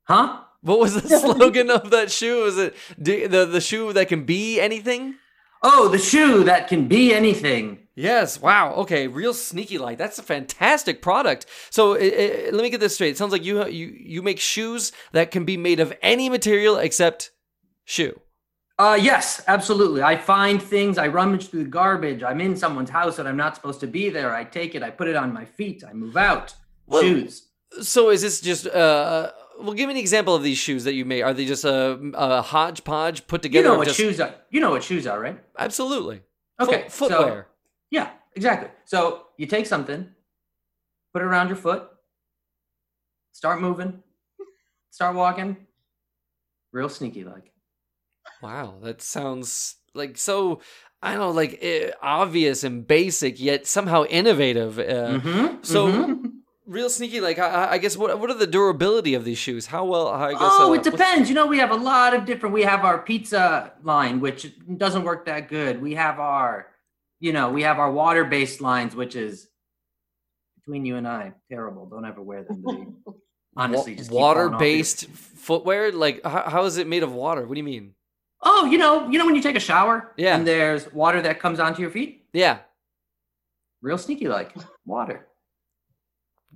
Huh? 0.04 0.42
What 0.60 0.78
was 0.78 0.94
the 0.94 1.08
slogan 1.20 1.70
of 1.70 1.90
that 1.90 2.10
shoe? 2.10 2.42
Was 2.44 2.58
it 2.58 2.74
d- 3.00 3.26
the 3.26 3.46
the 3.46 3.60
shoe 3.60 3.92
that 3.92 4.08
can 4.08 4.24
be 4.24 4.60
anything? 4.60 5.16
Oh, 5.62 5.88
the 5.88 5.98
shoe 5.98 6.44
that 6.44 6.68
can 6.68 6.88
be 6.88 7.14
anything. 7.14 7.78
Yes. 7.94 8.40
Wow. 8.40 8.74
Okay. 8.74 9.08
Real 9.08 9.32
sneaky 9.32 9.78
like 9.78 9.96
that's 9.96 10.18
a 10.18 10.22
fantastic 10.22 11.00
product. 11.00 11.46
So 11.70 11.92
uh, 11.92 11.96
uh, 11.96 12.52
let 12.52 12.62
me 12.62 12.70
get 12.70 12.80
this 12.80 12.94
straight. 12.94 13.10
It 13.10 13.16
sounds 13.16 13.32
like 13.32 13.44
you 13.44 13.66
you 13.66 13.86
you 13.86 14.22
make 14.22 14.38
shoes 14.38 14.92
that 15.12 15.30
can 15.30 15.44
be 15.44 15.56
made 15.56 15.80
of 15.80 15.94
any 16.02 16.28
material 16.28 16.76
except 16.76 17.30
shoe. 17.84 18.20
Uh, 18.78 18.98
yes, 19.00 19.42
absolutely. 19.48 20.02
I 20.02 20.18
find 20.18 20.62
things, 20.62 20.98
I 20.98 21.06
rummage 21.06 21.48
through 21.48 21.64
the 21.64 21.70
garbage. 21.70 22.22
I'm 22.22 22.42
in 22.42 22.54
someone's 22.54 22.90
house 22.90 23.18
and 23.18 23.26
I'm 23.26 23.36
not 23.36 23.54
supposed 23.56 23.80
to 23.80 23.86
be 23.86 24.10
there. 24.10 24.34
I 24.34 24.44
take 24.44 24.74
it, 24.74 24.82
I 24.82 24.90
put 24.90 25.08
it 25.08 25.16
on 25.16 25.32
my 25.32 25.46
feet, 25.46 25.82
I 25.88 25.94
move 25.94 26.16
out. 26.18 26.54
Well, 26.86 27.00
Shoes. 27.00 27.48
So 27.80 28.10
is 28.10 28.20
this 28.20 28.42
just 28.42 28.66
uh? 28.66 29.32
Well, 29.58 29.72
give 29.74 29.88
me 29.88 29.94
an 29.94 30.00
example 30.00 30.34
of 30.34 30.42
these 30.42 30.58
shoes 30.58 30.84
that 30.84 30.94
you 30.94 31.04
made. 31.04 31.22
Are 31.22 31.32
they 31.34 31.46
just 31.46 31.64
a, 31.64 31.98
a 32.14 32.42
hodgepodge 32.42 33.26
put 33.26 33.42
together? 33.42 33.64
You 33.66 33.72
know 33.72 33.78
what 33.78 33.86
just- 33.86 33.96
shoes 33.98 34.20
are. 34.20 34.34
You 34.50 34.60
know 34.60 34.70
what 34.70 34.82
shoes 34.84 35.06
are, 35.06 35.18
right? 35.20 35.38
Absolutely. 35.58 36.22
Okay. 36.60 36.82
Foot- 36.88 37.08
so- 37.10 37.18
footwear. 37.18 37.46
yeah, 37.90 38.10
exactly. 38.34 38.70
So 38.84 39.26
you 39.38 39.46
take 39.46 39.66
something, 39.66 40.08
put 41.12 41.22
it 41.22 41.26
around 41.26 41.48
your 41.48 41.56
foot, 41.56 41.88
start 43.32 43.60
moving, 43.60 44.02
start 44.90 45.14
walking. 45.16 45.56
Real 46.72 46.88
sneaky 46.88 47.24
like. 47.24 47.52
Wow, 48.42 48.78
that 48.82 49.00
sounds 49.00 49.76
like 49.94 50.18
so. 50.18 50.60
I 51.02 51.10
don't 51.12 51.20
know, 51.20 51.30
like 51.30 51.58
eh, 51.62 51.90
obvious 52.02 52.64
and 52.64 52.86
basic, 52.86 53.40
yet 53.40 53.66
somehow 53.66 54.04
innovative. 54.04 54.78
Uh, 54.78 55.20
Mhm, 55.20 55.64
so 55.64 55.86
mhm. 55.88 56.25
Real 56.66 56.90
sneaky. 56.90 57.20
Like 57.20 57.38
I, 57.38 57.72
I 57.72 57.78
guess 57.78 57.96
what 57.96 58.18
what 58.18 58.30
are 58.30 58.34
the 58.34 58.46
durability 58.46 59.14
of 59.14 59.24
these 59.24 59.38
shoes? 59.38 59.66
How 59.66 59.84
well? 59.84 60.08
I 60.08 60.32
guess. 60.32 60.40
oh, 60.42 60.70
uh, 60.70 60.74
it 60.74 60.82
depends. 60.82 61.28
You 61.28 61.34
know, 61.34 61.46
we 61.46 61.58
have 61.58 61.70
a 61.70 61.76
lot 61.76 62.14
of 62.14 62.24
different. 62.24 62.54
We 62.54 62.62
have 62.62 62.84
our 62.84 62.98
pizza 62.98 63.72
line, 63.82 64.20
which 64.20 64.52
doesn't 64.76 65.04
work 65.04 65.26
that 65.26 65.48
good. 65.48 65.80
We 65.80 65.94
have 65.94 66.18
our, 66.18 66.68
you 67.20 67.32
know, 67.32 67.50
we 67.50 67.62
have 67.62 67.78
our 67.78 67.90
water-based 67.90 68.60
lines, 68.60 68.94
which 68.96 69.16
is 69.16 69.48
between 70.56 70.84
you 70.84 70.96
and 70.96 71.06
I, 71.06 71.32
terrible. 71.50 71.86
Don't 71.86 72.04
ever 72.04 72.22
wear 72.22 72.42
them. 72.44 72.62
They 72.66 73.12
honestly 73.56 73.94
just 73.94 74.10
keep 74.10 74.18
falling 74.18 74.36
off 74.36 74.36
you. 74.36 74.46
water-based 74.48 75.06
footwear. 75.08 75.92
Like 75.92 76.22
how, 76.24 76.48
how 76.50 76.64
is 76.64 76.76
it 76.76 76.86
made 76.86 77.02
of 77.02 77.12
water? 77.12 77.46
What 77.46 77.54
do 77.54 77.58
you 77.60 77.64
mean? 77.64 77.92
Oh, 78.42 78.66
you 78.66 78.76
know, 78.78 79.08
you 79.08 79.18
know 79.18 79.24
when 79.26 79.34
you 79.34 79.42
take 79.42 79.56
a 79.56 79.60
shower, 79.60 80.12
Yeah. 80.16 80.36
and 80.36 80.46
there's 80.46 80.92
water 80.92 81.22
that 81.22 81.40
comes 81.40 81.58
onto 81.58 81.80
your 81.82 81.90
feet. 81.90 82.26
Yeah. 82.32 82.58
Real 83.82 83.98
sneaky, 83.98 84.28
like 84.28 84.54
water. 84.84 85.26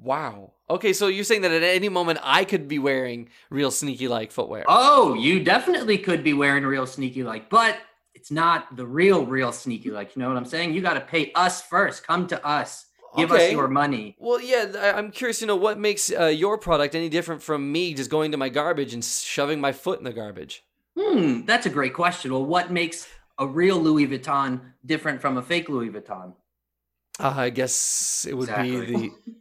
Wow. 0.02 0.52
Okay, 0.68 0.92
so 0.92 1.08
you're 1.08 1.24
saying 1.24 1.42
that 1.42 1.50
at 1.52 1.62
any 1.62 1.88
moment 1.88 2.20
I 2.22 2.44
could 2.44 2.68
be 2.68 2.78
wearing 2.78 3.28
real 3.50 3.70
sneaky 3.70 4.08
like 4.08 4.32
footwear. 4.32 4.64
Oh, 4.68 5.14
you 5.14 5.42
definitely 5.42 5.98
could 5.98 6.22
be 6.24 6.32
wearing 6.32 6.64
real 6.64 6.86
sneaky 6.86 7.22
like, 7.22 7.50
but 7.50 7.78
it's 8.14 8.30
not 8.30 8.76
the 8.76 8.86
real, 8.86 9.26
real 9.26 9.52
sneaky 9.52 9.90
like. 9.90 10.16
You 10.16 10.22
know 10.22 10.28
what 10.28 10.36
I'm 10.36 10.44
saying? 10.44 10.72
You 10.74 10.80
got 10.80 10.94
to 10.94 11.00
pay 11.00 11.32
us 11.34 11.62
first. 11.62 12.06
Come 12.06 12.26
to 12.28 12.44
us. 12.46 12.86
Give 13.16 13.30
Okay. 13.32 13.46
us 13.48 13.52
your 13.52 13.66
money. 13.66 14.16
Well, 14.18 14.40
yeah, 14.40 14.92
I'm 14.96 15.10
curious 15.10 15.40
to 15.40 15.46
know 15.46 15.56
what 15.56 15.78
makes 15.78 16.12
uh, 16.12 16.26
your 16.26 16.56
product 16.58 16.94
any 16.94 17.08
different 17.08 17.42
from 17.42 17.70
me 17.72 17.92
just 17.92 18.08
going 18.08 18.30
to 18.30 18.36
my 18.36 18.48
garbage 18.48 18.94
and 18.94 19.04
shoving 19.04 19.60
my 19.60 19.72
foot 19.72 19.98
in 19.98 20.04
the 20.04 20.12
garbage. 20.12 20.62
Hmm, 20.96 21.44
that's 21.44 21.66
a 21.66 21.70
great 21.70 21.92
question. 21.94 22.32
Well, 22.32 22.44
what 22.44 22.70
makes 22.70 23.08
a 23.38 23.46
real 23.46 23.78
Louis 23.78 24.06
Vuitton 24.06 24.60
different 24.86 25.20
from 25.20 25.36
a 25.38 25.42
fake 25.42 25.68
Louis 25.68 25.88
Vuitton? 25.90 26.34
Uh, 27.18 27.34
I 27.36 27.50
guess 27.50 28.26
it 28.28 28.34
would 28.34 28.48
Exactly. 28.48 28.86
be 28.86 28.92
the. 28.92 29.12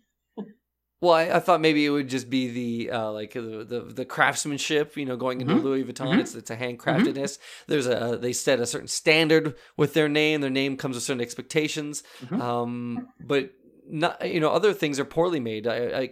Well, 1.01 1.13
I, 1.13 1.29
I 1.29 1.39
thought 1.39 1.61
maybe 1.61 1.85
it 1.85 1.91
would 1.91 2.09
just 2.09 2.29
be 2.29 2.49
the 2.49 2.91
uh, 2.91 3.11
like 3.11 3.31
the, 3.33 3.65
the 3.67 3.81
the 3.93 4.05
craftsmanship, 4.05 4.97
you 4.97 5.05
know, 5.05 5.15
going 5.15 5.39
into 5.39 5.55
Mhm. 5.55 5.63
Louis 5.63 5.83
Vuitton. 5.85 6.07
Mhm. 6.15 6.19
It's 6.19 6.35
it's 6.35 6.49
a 6.51 6.57
handcraftedness. 6.57 7.37
There's 7.67 7.87
a 7.87 8.17
they 8.21 8.33
set 8.33 8.59
a 8.59 8.65
certain 8.65 8.89
standard 8.89 9.55
with 9.77 9.93
their 9.93 10.09
name. 10.09 10.41
Their 10.41 10.49
name 10.49 10.75
comes 10.75 10.95
with 10.95 11.03
certain 11.03 11.21
expectations. 11.21 12.03
Mhm. 12.25 12.41
Um, 12.41 13.07
but 13.19 13.51
not 13.87 14.27
you 14.29 14.39
know 14.41 14.49
other 14.51 14.73
things 14.73 14.99
are 14.99 15.05
poorly 15.05 15.39
made. 15.39 15.67
I, 15.67 15.75
I, 15.77 16.09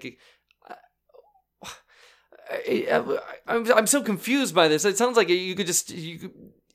I, 2.50 2.92
I 2.92 3.20
I'm 3.48 3.72
I'm 3.74 3.88
so 3.88 4.02
confused 4.02 4.56
by 4.56 4.68
this. 4.70 4.86
It 4.86 4.98
sounds 4.98 5.18
like 5.18 5.28
you 5.30 5.54
could 5.56 5.68
just 5.68 5.92
you 5.92 6.18
could 6.20 6.32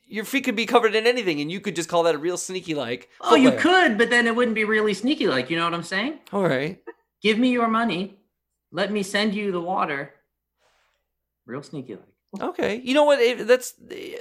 your 0.06 0.26
feet 0.26 0.44
could 0.44 0.56
be 0.56 0.66
covered 0.66 0.94
in 0.94 1.06
anything, 1.06 1.40
and 1.40 1.50
you 1.50 1.60
could 1.60 1.74
just 1.74 1.88
call 1.88 2.02
that 2.02 2.14
a 2.14 2.18
real 2.18 2.36
sneaky 2.36 2.74
like. 2.74 3.08
Oh, 3.22 3.34
you 3.34 3.52
could, 3.52 3.96
but 3.96 4.10
then 4.10 4.26
it 4.26 4.36
wouldn't 4.36 4.54
be 4.54 4.64
really 4.64 4.92
sneaky 4.92 5.26
like, 5.26 5.48
you 5.48 5.56
know 5.56 5.64
what 5.64 5.72
I'm 5.72 5.82
saying? 5.82 6.18
All 6.34 6.46
right. 6.46 6.78
Give 7.22 7.38
me 7.38 7.50
your 7.50 7.68
money. 7.68 8.18
Let 8.70 8.90
me 8.92 9.02
send 9.02 9.34
you 9.34 9.52
the 9.52 9.60
water. 9.60 10.12
Real 11.46 11.62
sneaky 11.62 11.94
like. 11.96 12.08
Okay. 12.40 12.80
You 12.82 12.94
know 12.94 13.04
what? 13.04 13.20
If 13.20 13.46
that's 13.46 13.74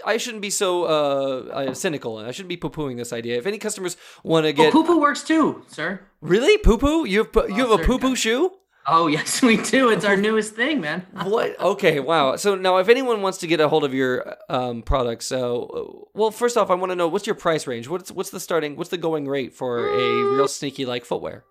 I 0.06 0.18
shouldn't 0.18 0.42
be 0.42 0.50
so 0.50 0.84
uh, 0.84 1.50
uh 1.54 1.74
cynical, 1.74 2.20
and 2.20 2.28
I 2.28 2.32
shouldn't 2.32 2.50
be 2.50 2.58
poo 2.58 2.70
pooing 2.70 2.98
this 2.98 3.14
idea. 3.14 3.38
If 3.38 3.46
any 3.48 3.58
customers 3.58 3.96
want 4.24 4.44
to 4.46 4.50
Oh, 4.50 4.54
get 4.54 4.74
poo 4.74 4.84
poo 4.84 5.00
works 5.00 5.24
too, 5.24 5.64
sir. 5.68 6.02
really 6.20 6.58
poo 6.58 6.78
poo, 6.78 7.06
you 7.06 7.20
have 7.20 7.32
pu- 7.32 7.48
you 7.54 7.64
Oh, 7.66 7.70
have 7.70 7.80
a 7.80 7.84
sir, 7.84 7.86
poo 7.88 8.00
poo 8.00 8.10
yeah. 8.10 8.16
shoe. 8.16 8.52
Oh, 8.88 9.06
yes, 9.08 9.44
we 9.44 9.58
do. 9.58 9.90
It's 9.90 10.04
our 10.04 10.18
newest 10.28 10.56
thing, 10.56 10.82
man. 10.82 11.06
What? 11.24 11.58
Okay, 11.62 12.00
wow. 12.00 12.36
So 12.36 12.56
now, 12.56 12.78
if 12.78 12.90
anyone 12.90 13.22
wants 13.22 13.38
to 13.38 13.48
get 13.48 13.62
a 13.62 13.70
hold 13.70 13.84
of 13.84 13.94
your 13.94 14.36
um, 14.50 14.82
products, 14.82 15.28
so 15.28 16.10
well, 16.16 16.32
first 16.32 16.58
off, 16.58 16.70
I 16.72 16.76
want 16.76 16.92
to 16.92 16.96
know 16.96 17.08
what's 17.08 17.28
your 17.28 17.36
price 17.36 17.66
range. 17.68 17.88
What's 17.88 18.12
what's 18.12 18.32
the 18.32 18.40
starting? 18.40 18.76
What's 18.76 18.90
the 18.90 18.98
going 18.98 19.28
rate 19.28 19.54
for 19.54 19.88
a 19.88 20.36
real 20.36 20.48
sneaky 20.50 20.86
like 20.86 21.06
footwear? 21.06 21.46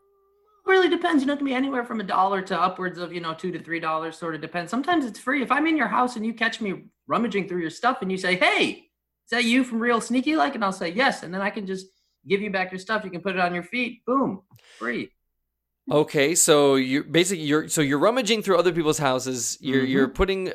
Really 0.70 0.88
depends. 0.88 1.22
You 1.22 1.26
know, 1.26 1.34
it 1.34 1.38
can 1.38 1.46
be 1.46 1.54
anywhere 1.54 1.84
from 1.84 2.00
a 2.00 2.04
dollar 2.04 2.40
to 2.42 2.58
upwards 2.58 2.98
of, 2.98 3.12
you 3.12 3.20
know, 3.20 3.34
two 3.34 3.50
to 3.52 3.62
three 3.62 3.80
dollars, 3.80 4.16
sort 4.16 4.34
of 4.34 4.40
depends. 4.40 4.70
Sometimes 4.70 5.04
it's 5.04 5.18
free. 5.18 5.42
If 5.42 5.52
I'm 5.52 5.66
in 5.66 5.76
your 5.76 5.88
house 5.88 6.16
and 6.16 6.24
you 6.24 6.32
catch 6.32 6.60
me 6.60 6.84
rummaging 7.06 7.48
through 7.48 7.60
your 7.60 7.70
stuff 7.70 7.98
and 8.00 8.10
you 8.10 8.16
say, 8.16 8.36
Hey, 8.36 8.70
is 8.70 9.30
that 9.30 9.44
you 9.44 9.64
from 9.64 9.80
Real 9.80 10.00
Sneaky 10.00 10.36
Like? 10.36 10.54
And 10.54 10.64
I'll 10.64 10.72
say, 10.72 10.90
Yes. 10.90 11.22
And 11.24 11.34
then 11.34 11.42
I 11.42 11.50
can 11.50 11.66
just 11.66 11.86
give 12.26 12.40
you 12.40 12.50
back 12.50 12.70
your 12.72 12.78
stuff. 12.78 13.04
You 13.04 13.10
can 13.10 13.20
put 13.20 13.34
it 13.34 13.40
on 13.40 13.52
your 13.52 13.64
feet. 13.64 14.04
Boom. 14.06 14.42
Free. 14.78 15.10
Okay, 15.90 16.36
so 16.36 16.76
you're 16.76 17.02
basically 17.02 17.44
you're 17.44 17.68
so 17.68 17.80
you're 17.80 17.98
rummaging 17.98 18.42
through 18.42 18.58
other 18.58 18.72
people's 18.72 18.98
houses. 18.98 19.58
You're 19.60 19.84
you're 19.84 20.08
putting. 20.08 20.52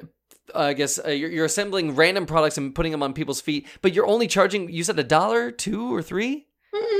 Uh, 0.53 0.59
I 0.59 0.73
guess 0.73 0.99
uh, 1.03 1.09
you're, 1.09 1.31
you're 1.31 1.45
assembling 1.45 1.95
random 1.95 2.27
products 2.27 2.59
and 2.59 2.73
putting 2.73 2.91
them 2.91 3.01
on 3.01 3.13
people's 3.13 3.41
feet, 3.41 3.67
but 3.81 3.93
you're 3.93 4.05
only 4.05 4.27
charging. 4.27 4.69
You 4.69 4.83
said 4.83 4.97
a 4.99 5.03
dollar, 5.03 5.49
two 5.51 5.93
or 5.93 6.03
three. 6.03 6.45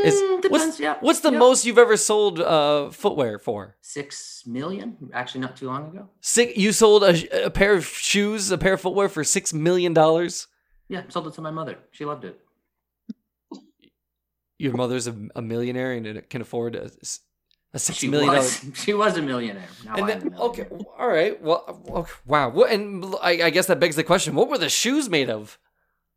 Is- 0.05 0.21
Mm, 0.21 0.41
depends. 0.41 0.65
what's, 0.65 0.79
yeah. 0.79 0.97
what's 1.01 1.19
the 1.21 1.31
yeah. 1.31 1.37
most 1.39 1.65
you've 1.65 1.77
ever 1.77 1.97
sold 1.97 2.39
uh, 2.39 2.89
footwear 2.91 3.39
for? 3.39 3.75
Six 3.81 4.43
million? 4.45 4.97
Actually, 5.13 5.41
not 5.41 5.55
too 5.57 5.67
long 5.67 5.87
ago. 5.89 6.09
Six, 6.21 6.55
you 6.57 6.71
sold 6.71 7.03
a, 7.03 7.45
a 7.45 7.49
pair 7.49 7.73
of 7.73 7.85
shoes, 7.85 8.51
a 8.51 8.57
pair 8.57 8.73
of 8.73 8.81
footwear 8.81 9.09
for 9.09 9.23
six 9.23 9.53
million 9.53 9.93
dollars. 9.93 10.47
Yeah, 10.87 11.03
sold 11.09 11.27
it 11.27 11.33
to 11.35 11.41
my 11.41 11.51
mother. 11.51 11.77
She 11.91 12.05
loved 12.05 12.25
it. 12.25 12.39
Your 14.57 14.73
mother's 14.73 15.07
a, 15.07 15.15
a 15.35 15.41
millionaire 15.41 15.91
and 15.93 16.29
can 16.29 16.41
afford 16.41 16.75
a, 16.75 16.89
a 17.73 17.79
six 17.79 17.97
She 17.99 18.07
million 18.07 18.27
dollar. 18.29 18.39
was. 18.39 18.65
She 18.75 18.93
was 18.93 19.17
a 19.17 19.21
millionaire. 19.21 19.67
Now 19.83 19.95
And 19.95 20.07
then, 20.07 20.17
millionaire. 20.19 20.39
okay, 20.47 20.67
all 20.97 21.07
right. 21.09 21.41
Well, 21.41 21.81
okay, 21.89 22.11
wow. 22.25 22.49
What? 22.49 22.71
And 22.71 23.03
I, 23.21 23.31
I 23.45 23.49
guess 23.49 23.65
that 23.67 23.79
begs 23.81 23.95
the 23.97 24.03
question: 24.03 24.33
What 24.35 24.47
were 24.49 24.57
the 24.57 24.69
shoes 24.69 25.09
made 25.09 25.29
of? 25.29 25.57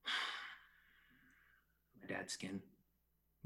My 2.01 2.15
dad's 2.15 2.33
skin. 2.35 2.61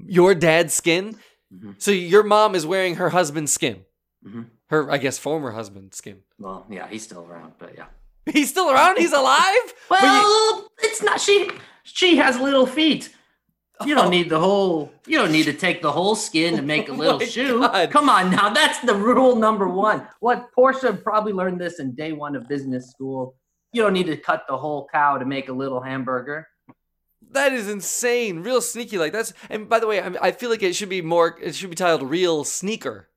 Your 0.07 0.35
dad's 0.35 0.73
skin. 0.73 1.17
Mhm. 1.53 1.75
So 1.81 1.91
your 1.91 2.23
mom 2.23 2.55
is 2.55 2.65
wearing 2.65 2.95
her 2.95 3.09
husband's 3.09 3.51
skin. 3.51 3.85
Mhm. 4.25 4.47
Her, 4.69 4.89
I 4.91 4.97
guess, 4.97 5.17
former 5.19 5.51
husband's 5.51 5.97
skin. 5.97 6.23
Well, 6.39 6.65
yeah, 6.69 6.87
he's 6.87 7.03
still 7.03 7.25
around, 7.29 7.53
but 7.59 7.75
yeah. 7.77 7.85
He's 8.25 8.49
still 8.49 8.71
around. 8.71 8.97
He's 8.97 9.13
alive. 9.13 9.73
But 9.89 10.01
you- 10.01 10.07
Well, 10.09 10.67
it's 10.79 11.01
not. 11.03 11.19
She 11.21 11.49
she 11.83 12.15
has 12.17 12.39
little 12.39 12.65
feet. 12.65 13.13
You 13.85 13.95
don't 13.95 14.07
Oh. 14.07 14.09
need 14.09 14.29
the 14.29 14.39
whole. 14.39 14.93
You 15.05 15.17
don't 15.17 15.31
need 15.31 15.43
to 15.45 15.53
take 15.53 15.81
the 15.81 15.91
whole 15.91 16.15
skin 16.15 16.55
to 16.55 16.61
make 16.61 16.87
a 16.87 16.91
Oh 16.93 16.95
little 16.95 17.19
my 17.19 17.25
shoe. 17.25 17.59
God. 17.59 17.91
Come 17.91 18.07
on 18.09 18.31
now, 18.31 18.49
that's 18.49 18.79
the 18.79 18.95
rule 18.95 19.35
number 19.35 19.67
one. 19.67 20.07
What 20.21 20.51
Portia 20.53 20.93
probably 20.93 21.33
learned 21.33 21.59
this 21.59 21.79
in 21.79 21.93
day 21.93 22.13
one 22.13 22.35
of 22.35 22.47
business 22.47 22.89
school. 22.89 23.35
You 23.73 23.81
don't 23.81 23.93
need 23.93 24.05
to 24.05 24.15
cut 24.15 24.45
the 24.47 24.55
whole 24.55 24.87
cow 24.93 25.17
to 25.17 25.25
make 25.25 25.49
a 25.49 25.53
little 25.53 25.81
hamburger. 25.81 26.47
That 27.33 27.53
is 27.53 27.69
insane. 27.69 28.41
Real 28.43 28.61
sneaky 28.61 28.97
like 28.97 29.11
that's. 29.13 29.33
And 29.49 29.67
by 29.69 29.79
the 29.79 29.87
way, 29.87 30.01
I, 30.01 30.11
I 30.21 30.31
feel 30.31 30.49
like 30.49 30.63
it 30.63 30.73
should 30.75 30.89
be 30.89 31.01
more. 31.01 31.37
It 31.41 31.55
should 31.55 31.69
be 31.69 31.75
titled 31.75 32.09
"Real 32.09 32.43
Sneaker," 32.43 33.09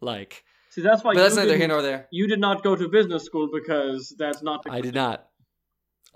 like. 0.00 0.44
See, 0.70 0.80
that's 0.82 1.04
why 1.04 1.14
But 1.14 1.22
that's 1.22 1.36
neither 1.36 1.56
here 1.56 1.68
nor 1.68 1.82
there. 1.82 2.08
you 2.10 2.26
did 2.26 2.40
not 2.40 2.64
go 2.64 2.74
to 2.74 2.88
business 2.88 3.24
school 3.24 3.48
because 3.52 4.12
that's 4.18 4.42
not 4.42 4.64
the 4.64 4.72
I 4.72 4.80
did 4.80 4.94
not. 4.94 5.28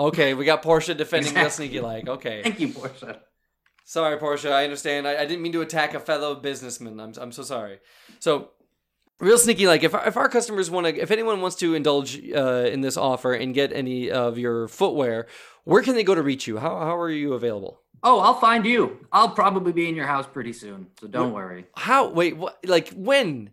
Okay, 0.01 0.35
we 0.35 0.45
got 0.45 0.63
Portia 0.63 0.95
defending 0.95 1.33
real 1.35 1.45
Exactly. 1.47 1.67
sneaky 1.69 1.81
like. 1.81 2.09
Okay, 2.09 2.43
Thank 2.43 2.59
you, 2.61 2.69
Portia. 2.71 3.21
sorry, 3.85 4.17
Portia. 4.19 4.51
I 4.53 4.65
understand. 4.65 5.07
I, 5.07 5.17
I 5.23 5.27
didn't 5.27 5.43
mean 5.43 5.53
to 5.53 5.61
attack 5.61 5.95
a 5.95 6.01
fellow 6.01 6.35
businessman. 6.35 6.99
I'm 7.01 7.13
I'm 7.21 7.33
so 7.33 7.43
sorry. 7.43 7.79
So. 8.19 8.51
Real 9.21 9.39
sneaky, 9.39 9.67
like 9.67 9.83
if 9.83 9.95
if 9.95 10.17
our 10.17 10.29
customers 10.29 10.71
want 10.71 10.87
to, 10.87 10.97
if 10.97 11.11
anyone 11.11 11.41
wants 11.41 11.57
to 11.57 11.75
indulge 11.75 12.21
uh, 12.33 12.69
in 12.71 12.83
this 12.83 12.97
offer 12.97 13.33
and 13.33 13.53
get 13.53 13.73
any 13.73 14.11
of 14.11 14.39
your 14.39 14.69
footwear, 14.69 15.27
where 15.65 15.83
can 15.83 15.95
they 15.95 16.05
go 16.05 16.15
to 16.15 16.23
reach 16.23 16.47
you? 16.47 16.59
How 16.59 16.79
how 16.79 16.97
are 16.97 17.11
you 17.11 17.35
available? 17.35 17.81
Oh, 18.05 18.21
I'll 18.21 18.39
find 18.39 18.65
you. 18.65 19.07
I'll 19.11 19.31
probably 19.31 19.73
be 19.73 19.89
in 19.89 19.97
your 19.97 20.07
house 20.07 20.27
pretty 20.27 20.53
soon, 20.53 20.87
so 21.01 21.09
don't 21.09 21.33
worry. 21.33 21.67
How? 21.77 22.11
Wait, 22.11 22.37
what? 22.37 22.59
Like 22.65 22.91
when? 22.91 23.51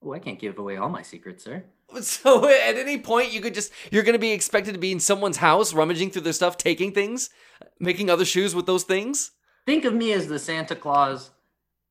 Oh, 0.00 0.12
I 0.12 0.20
can't 0.20 0.38
give 0.38 0.58
away 0.58 0.76
all 0.76 0.88
my 0.88 1.02
secrets, 1.02 1.44
sir. 1.44 1.64
So 2.02 2.48
at 2.48 2.76
any 2.76 2.98
point 2.98 3.32
you 3.32 3.40
could 3.40 3.54
just 3.54 3.72
you're 3.92 4.02
going 4.02 4.14
to 4.14 4.18
be 4.18 4.32
expected 4.32 4.74
to 4.74 4.80
be 4.80 4.90
in 4.90 5.00
someone's 5.00 5.36
house 5.36 5.72
rummaging 5.72 6.10
through 6.10 6.22
their 6.22 6.32
stuff, 6.32 6.58
taking 6.58 6.92
things, 6.92 7.30
making 7.78 8.10
other 8.10 8.24
shoes 8.24 8.54
with 8.54 8.66
those 8.66 8.82
things. 8.82 9.30
Think 9.66 9.84
of 9.84 9.94
me 9.94 10.12
as 10.12 10.26
the 10.26 10.38
Santa 10.38 10.74
Claus 10.74 11.30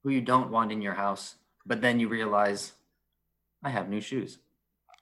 who 0.03 0.09
you 0.09 0.21
don't 0.21 0.51
want 0.51 0.71
in 0.71 0.81
your 0.81 0.93
house, 0.93 1.35
but 1.65 1.81
then 1.81 1.99
you 1.99 2.07
realize 2.07 2.73
I 3.63 3.69
have 3.69 3.89
new 3.89 4.01
shoes. 4.01 4.39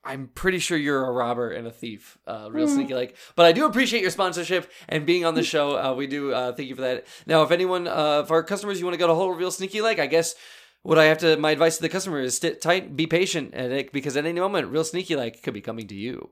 I'm 0.06 0.28
pretty 0.28 0.60
sure 0.60 0.78
you're 0.78 1.06
a 1.06 1.12
robber 1.12 1.52
and 1.52 1.66
a 1.66 1.72
thief, 1.72 2.18
uh, 2.28 2.50
real 2.52 2.68
sneaky 2.68 2.94
like. 2.94 3.16
But 3.38 3.46
I 3.46 3.54
do 3.54 3.66
appreciate 3.66 4.02
your 4.02 4.12
sponsorship 4.12 4.70
and 4.90 5.06
being 5.06 5.24
on 5.24 5.34
the 5.34 5.44
show. 5.44 5.78
Uh, 5.78 5.94
we 5.94 6.08
do 6.08 6.34
uh, 6.34 6.52
thank 6.52 6.68
you 6.68 6.76
for 6.76 6.82
that. 6.82 7.08
Now, 7.26 7.42
if 7.44 7.52
anyone, 7.52 7.88
uh, 7.88 8.22
if 8.26 8.30
our 8.30 8.44
customers, 8.44 8.80
you 8.80 8.86
want 8.86 8.96
to 8.96 8.98
get 8.98 9.10
a 9.10 9.16
hold 9.16 9.32
of 9.32 9.38
real 9.38 9.52
sneaky 9.52 9.80
like, 9.80 10.00
I 10.00 10.08
guess 10.08 10.36
what 10.82 11.00
I 11.00 11.06
have 11.06 11.20
to, 11.20 11.38
my 11.38 11.52
advice 11.52 11.78
to 11.78 11.82
the 11.82 11.88
customer 11.88 12.20
is 12.20 12.38
sit 12.38 12.62
tight, 12.62 12.98
be 12.98 13.08
patient, 13.08 13.52
and 13.54 13.72
it, 13.72 13.94
because 13.94 14.18
at 14.18 14.26
any 14.26 14.42
moment, 14.42 14.68
real 14.68 14.84
sneaky 14.84 15.16
like 15.16 15.42
could 15.42 15.54
be 15.54 15.62
coming 15.62 15.88
to 15.88 15.96
you. 15.96 16.32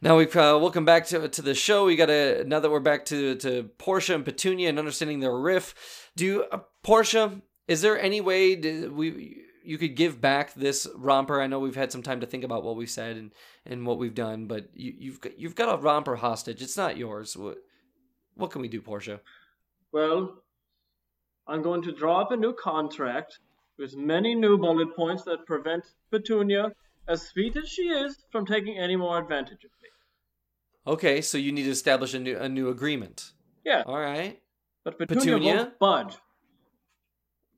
Now 0.00 0.16
we've 0.16 0.34
uh, 0.36 0.58
welcome 0.60 0.84
back 0.84 1.06
to 1.06 1.28
to 1.28 1.42
the 1.42 1.54
show. 1.54 1.86
We 1.86 1.96
got 1.96 2.06
to 2.06 2.44
now 2.44 2.60
that 2.60 2.70
we're 2.70 2.80
back 2.80 3.04
to 3.06 3.36
to 3.36 3.64
Portia 3.78 4.14
and 4.14 4.24
Petunia 4.24 4.68
and 4.68 4.78
understanding 4.78 5.20
their 5.20 5.36
riff. 5.36 6.10
Do 6.16 6.24
you, 6.24 6.44
uh, 6.50 6.58
Portia? 6.82 7.40
Is 7.68 7.80
there 7.82 7.98
any 8.00 8.20
way 8.20 8.56
to, 8.56 8.88
we 8.92 9.42
you 9.64 9.78
could 9.78 9.96
give 9.96 10.20
back 10.20 10.52
this 10.54 10.86
romper? 10.94 11.40
I 11.40 11.46
know 11.46 11.58
we've 11.58 11.74
had 11.74 11.90
some 11.90 12.02
time 12.02 12.20
to 12.20 12.26
think 12.26 12.44
about 12.44 12.62
what 12.64 12.76
we've 12.76 12.90
said 12.90 13.16
and, 13.16 13.30
and 13.64 13.86
what 13.86 13.98
we've 13.98 14.14
done, 14.14 14.46
but 14.46 14.68
you, 14.74 14.92
you've 14.98 15.20
got, 15.20 15.38
you've 15.38 15.54
got 15.54 15.74
a 15.78 15.80
romper 15.80 16.16
hostage. 16.16 16.60
It's 16.60 16.76
not 16.76 16.96
yours. 16.98 17.36
What 17.36 17.58
what 18.34 18.50
can 18.50 18.60
we 18.60 18.68
do, 18.68 18.80
Portia? 18.82 19.20
Well, 19.92 20.42
I'm 21.46 21.62
going 21.62 21.82
to 21.82 21.92
draw 21.92 22.20
up 22.20 22.32
a 22.32 22.36
new 22.36 22.52
contract 22.52 23.38
with 23.78 23.96
many 23.96 24.34
new 24.34 24.58
bullet 24.58 24.94
points 24.94 25.22
that 25.24 25.46
prevent 25.46 25.84
Petunia, 26.10 26.72
as 27.08 27.22
sweet 27.22 27.56
as 27.56 27.68
she 27.68 27.82
is, 27.82 28.24
from 28.30 28.44
taking 28.46 28.76
any 28.78 28.96
more 28.96 29.18
advantage 29.18 29.64
of 29.64 29.70
me. 29.82 29.88
Okay, 30.86 31.20
so 31.22 31.38
you 31.38 31.52
need 31.52 31.64
to 31.64 31.70
establish 31.70 32.12
a 32.12 32.18
new 32.18 32.36
a 32.36 32.48
new 32.48 32.68
agreement. 32.68 33.32
Yeah, 33.64 33.82
All 33.86 33.98
right. 33.98 34.38
but 34.84 34.98
Petunia, 34.98 35.16
Petunia? 35.38 35.54
won't 35.56 35.78
budge. 35.78 36.14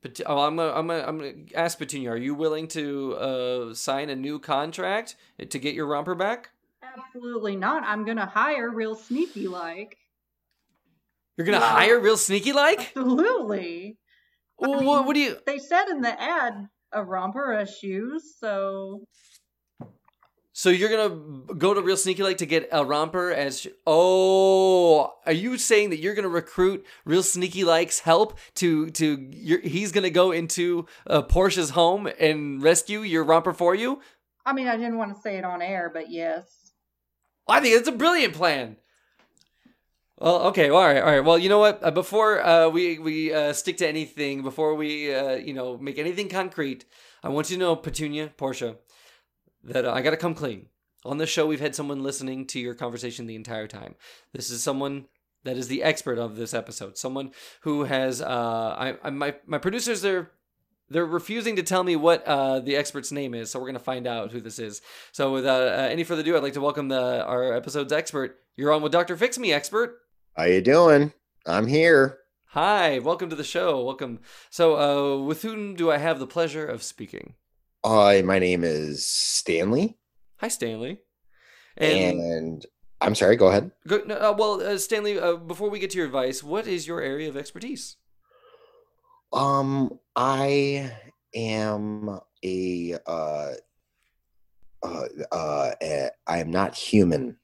Pet- 0.09 0.21
oh, 0.27 0.39
I'm 0.41 0.57
gonna, 0.57 0.73
I'm 0.73 0.87
gonna, 0.87 1.05
I'm 1.07 1.19
gonna 1.19 1.33
ask 1.55 1.79
Petunia. 1.79 2.11
Are 2.11 2.17
you 2.17 2.35
willing 2.35 2.69
to 2.69 3.15
uh, 3.17 3.75
sign 3.75 4.11
a 4.11 4.17
new 4.17 4.39
contract 4.39 5.17
to 5.49 5.59
get 5.59 5.75
your 5.75 5.87
romper 5.87 6.15
back? 6.15 6.51
Absolutely 6.83 7.57
not. 7.57 7.83
I'm 7.85 8.05
gonna 8.05 8.27
hire 8.27 8.71
real 8.71 8.95
sneaky 8.95 9.49
like. 9.49 9.99
You're 11.37 11.45
gonna 11.47 11.59
Yeah. 11.59 11.69
hire 11.71 12.01
real 12.01 12.17
sneaky 12.17 12.53
like? 12.53 12.81
Absolutely. 12.97 13.99
Well, 14.59 14.83
what, 14.83 15.07
what 15.07 15.15
do 15.15 15.21
you? 15.21 15.37
They 15.45 15.59
said 15.59 15.89
in 15.89 16.01
the 16.01 16.19
ad 16.21 16.69
a 16.93 17.05
romper, 17.05 17.53
a 17.53 17.67
shoes, 17.67 18.35
so 18.41 19.03
So 20.59 20.71
you're 20.71 20.89
gonna 20.89 21.53
go 21.59 21.75
to 21.75 21.83
real 21.83 21.99
sneaky 21.99 22.23
like 22.23 22.39
to 22.39 22.47
get 22.47 22.67
a 22.73 22.83
romper 22.83 23.31
as? 23.31 23.61
sh- 23.61 23.67
Oh, 23.87 25.13
are 25.27 25.33
you 25.33 25.59
saying 25.59 25.91
that 25.91 25.99
you're 25.99 26.15
gonna 26.15 26.31
recruit 26.31 26.87
real 27.05 27.23
sneaky 27.23 27.63
like's 27.63 28.01
help 28.01 28.39
to 28.55 28.89
to? 28.93 29.29
You're, 29.33 29.61
he's 29.61 29.93
gonna 29.93 30.09
go 30.09 30.33
into 30.33 30.87
uh, 31.07 31.21
Portia's 31.21 31.69
home 31.69 32.09
and 32.19 32.63
rescue 32.63 33.01
your 33.01 33.23
romper 33.23 33.53
for 33.53 33.75
you? 33.75 34.01
I 34.47 34.55
mean 34.55 34.67
I 34.67 34.79
didn't 34.79 34.97
want 34.97 35.15
to 35.15 35.21
say 35.21 35.37
it 35.37 35.45
on 35.45 35.61
air, 35.61 35.91
but 35.93 36.11
yes. 36.11 36.73
I 37.47 37.61
think 37.61 37.77
it's 37.77 37.89
a 37.89 37.93
brilliant 37.93 38.33
plan. 38.33 38.79
Well, 40.19 40.41
okay, 40.45 40.71
all 40.71 40.81
right, 40.81 41.03
all 41.03 41.11
right. 41.11 41.21
Well, 41.21 41.37
you 41.37 41.51
know 41.51 41.59
what? 41.59 41.85
Uh, 41.85 41.91
before 41.91 42.43
uh, 42.43 42.71
we 42.71 42.99
we 42.99 43.31
uh, 43.31 43.53
stick 43.53 43.77
to 43.77 43.87
anything, 43.87 44.43
before 44.43 44.75
we 44.75 45.15
uh, 45.15 45.35
you 45.35 45.53
know 45.53 45.77
make 45.77 45.99
anything 45.99 46.31
concrete, 46.31 46.87
I 47.23 47.29
want 47.29 47.51
you 47.51 47.57
to 47.57 47.61
know, 47.61 47.77
Petunia, 47.77 48.33
Portia, 48.39 48.77
that 49.67 49.85
uh, 49.85 49.93
I 49.93 50.03
got 50.03 50.11
to 50.11 50.17
come 50.17 50.35
clean. 50.35 50.67
On 51.05 51.19
this 51.19 51.31
show, 51.31 51.47
we've 51.47 51.61
had 51.61 51.75
someone 51.75 52.03
listening 52.03 52.47
to 52.49 52.61
your 52.61 52.75
conversation 52.75 53.27
the 53.27 53.37
entire 53.37 53.69
time. 53.69 53.95
This 54.33 54.51
is 54.51 54.63
someone 54.63 55.07
that 55.45 55.57
is 55.57 55.69
the 55.69 55.83
expert 55.83 56.19
of 56.19 56.37
this 56.37 56.53
episode. 56.53 56.99
Someone 56.99 57.31
who 57.61 57.85
has 57.85 58.21
uh, 58.21 58.27
I, 58.79 58.97
I 59.03 59.11
my 59.11 59.35
my 59.47 59.59
producers 59.59 60.05
are 60.05 60.31
they're 60.89 61.07
refusing 61.07 61.57
to 61.57 61.63
tell 61.63 61.85
me 61.85 61.97
what 61.97 62.25
uh, 62.27 62.61
the 62.61 62.77
expert's 62.77 63.13
name 63.13 63.35
is, 63.35 63.51
so 63.51 63.61
we're 63.61 63.67
gonna 63.67 63.79
find 63.79 64.07
out 64.07 64.33
who 64.33 64.41
this 64.41 64.59
is. 64.59 64.83
So 65.13 65.33
without 65.33 65.63
uh, 65.63 65.89
any 65.91 66.05
further 66.05 66.23
ado, 66.23 66.37
I'd 66.37 66.43
like 66.43 66.55
to 66.55 66.61
welcome 66.61 66.89
the 66.89 67.25
our 67.25 67.55
episode's 67.55 67.93
expert. 67.93 68.39
You're 68.57 68.73
on 68.73 68.83
with 68.83 68.93
Doctor 68.93 69.17
Fix 69.17 69.39
Me, 69.39 69.53
expert. 69.53 70.01
How 70.37 70.45
you 70.45 70.61
doing? 70.61 71.13
I'm 71.47 71.67
here. 71.67 72.19
Hi, 72.51 72.99
welcome 73.01 73.31
to 73.31 73.37
the 73.37 73.45
show. 73.45 73.85
Welcome. 73.85 74.21
So, 74.51 74.77
uh, 74.77 75.23
with 75.23 75.43
whom 75.43 75.75
do 75.75 75.91
I 75.91 75.99
have 75.99 76.19
the 76.19 76.27
pleasure 76.27 76.67
of 76.67 76.83
speaking? 76.83 77.35
Hi, 77.85 78.23
my 78.23 78.39
name 78.39 78.65
is 78.65 79.07
Stanley, 79.07 79.97
Hi, 80.39 80.49
Stanley. 80.49 81.01
and, 81.77 82.21
And, 82.21 82.67
I'm 83.01 83.15
sorry. 83.15 83.37
Go 83.37 83.49
ahead. 83.49 83.71
go, 83.87 84.03
no, 84.07 84.17
uh, 84.17 84.35
well, 84.37 84.61
uh, 84.61 84.79
Stanley, 84.79 85.19
uh, 85.19 85.37
before 85.37 85.71
we 85.71 85.79
get 85.79 85.91
to 85.91 85.99
your 85.99 86.07
advice, 86.07 86.43
what 86.43 86.67
is 86.67 86.87
your 86.87 87.01
area 87.01 87.29
of 87.29 87.37
expertise? 87.37 87.97
Um, 89.33 89.99
I 90.17 90.93
am 91.35 92.21
a 92.45 92.97
uh, 93.07 93.53
uh, 94.83 95.05
uh, 95.33 95.71
eh, 95.81 96.09
I 96.27 96.39
am 96.39 96.51
not 96.51 96.75
human. 96.75 97.37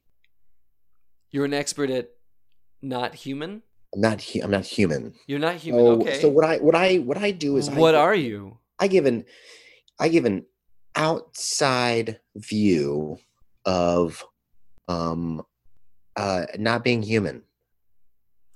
You're 1.29 1.45
an 1.45 1.53
expert 1.53 1.89
at 1.89 2.09
not 2.81 3.13
human. 3.15 3.61
I'm 3.93 4.01
not. 4.01 4.21
Hu- 4.21 4.41
I'm 4.41 4.51
not 4.51 4.65
human. 4.65 5.13
You're 5.27 5.39
not 5.39 5.55
human. 5.55 5.85
So, 5.85 6.01
okay. 6.01 6.21
so 6.21 6.29
what 6.29 6.45
I 6.45 6.57
what 6.57 6.75
I 6.75 6.97
what 6.97 7.17
I 7.17 7.31
do 7.31 7.57
is 7.57 7.69
what 7.69 7.91
gi- 7.91 7.97
are 7.97 8.15
you? 8.15 8.57
I 8.79 8.87
give 8.87 9.05
an 9.05 9.25
I 9.99 10.09
give 10.09 10.25
an 10.25 10.45
outside 10.95 12.19
view 12.35 13.17
of 13.65 14.23
um 14.87 15.41
uh 16.15 16.45
not 16.57 16.83
being 16.83 17.01
human. 17.01 17.43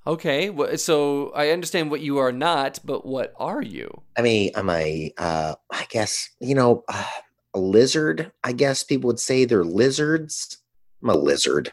Okay. 0.06 0.56
So 0.78 1.32
I 1.32 1.50
understand 1.50 1.91
what 1.91 2.00
you 2.02 2.17
are 2.19 2.32
not, 2.32 2.80
but 2.86 3.06
what 3.06 3.34
are 3.38 3.62
you? 3.62 4.04
I 4.17 4.21
mean, 4.21 4.52
I'm 4.56 4.69
a 4.69 5.13
uh 5.17 5.56
I 5.71 5.86
guess 5.89 6.30
you 6.39 6.56
know 6.56 6.84
uh, 6.88 7.06
a 7.54 7.60
lizard. 7.60 8.32
I 8.43 8.54
guess 8.54 8.84
people 8.84 9.08
would 9.08 9.19
say 9.19 9.45
they're 9.45 9.63
lizards. 9.63 10.58
I'm 11.02 11.10
a 11.10 11.15
lizard. 11.15 11.71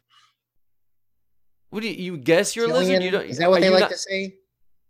What 1.70 1.82
do 1.82 1.88
you, 1.88 2.12
you 2.12 2.16
guess 2.18 2.54
you're 2.54 2.70
a 2.70 2.72
lizard? 2.72 3.02
You 3.02 3.10
don't, 3.10 3.26
Is 3.26 3.38
that 3.38 3.50
what 3.50 3.60
they 3.60 3.70
like 3.70 3.80
not- 3.80 3.90
to 3.90 3.98
say? 3.98 4.36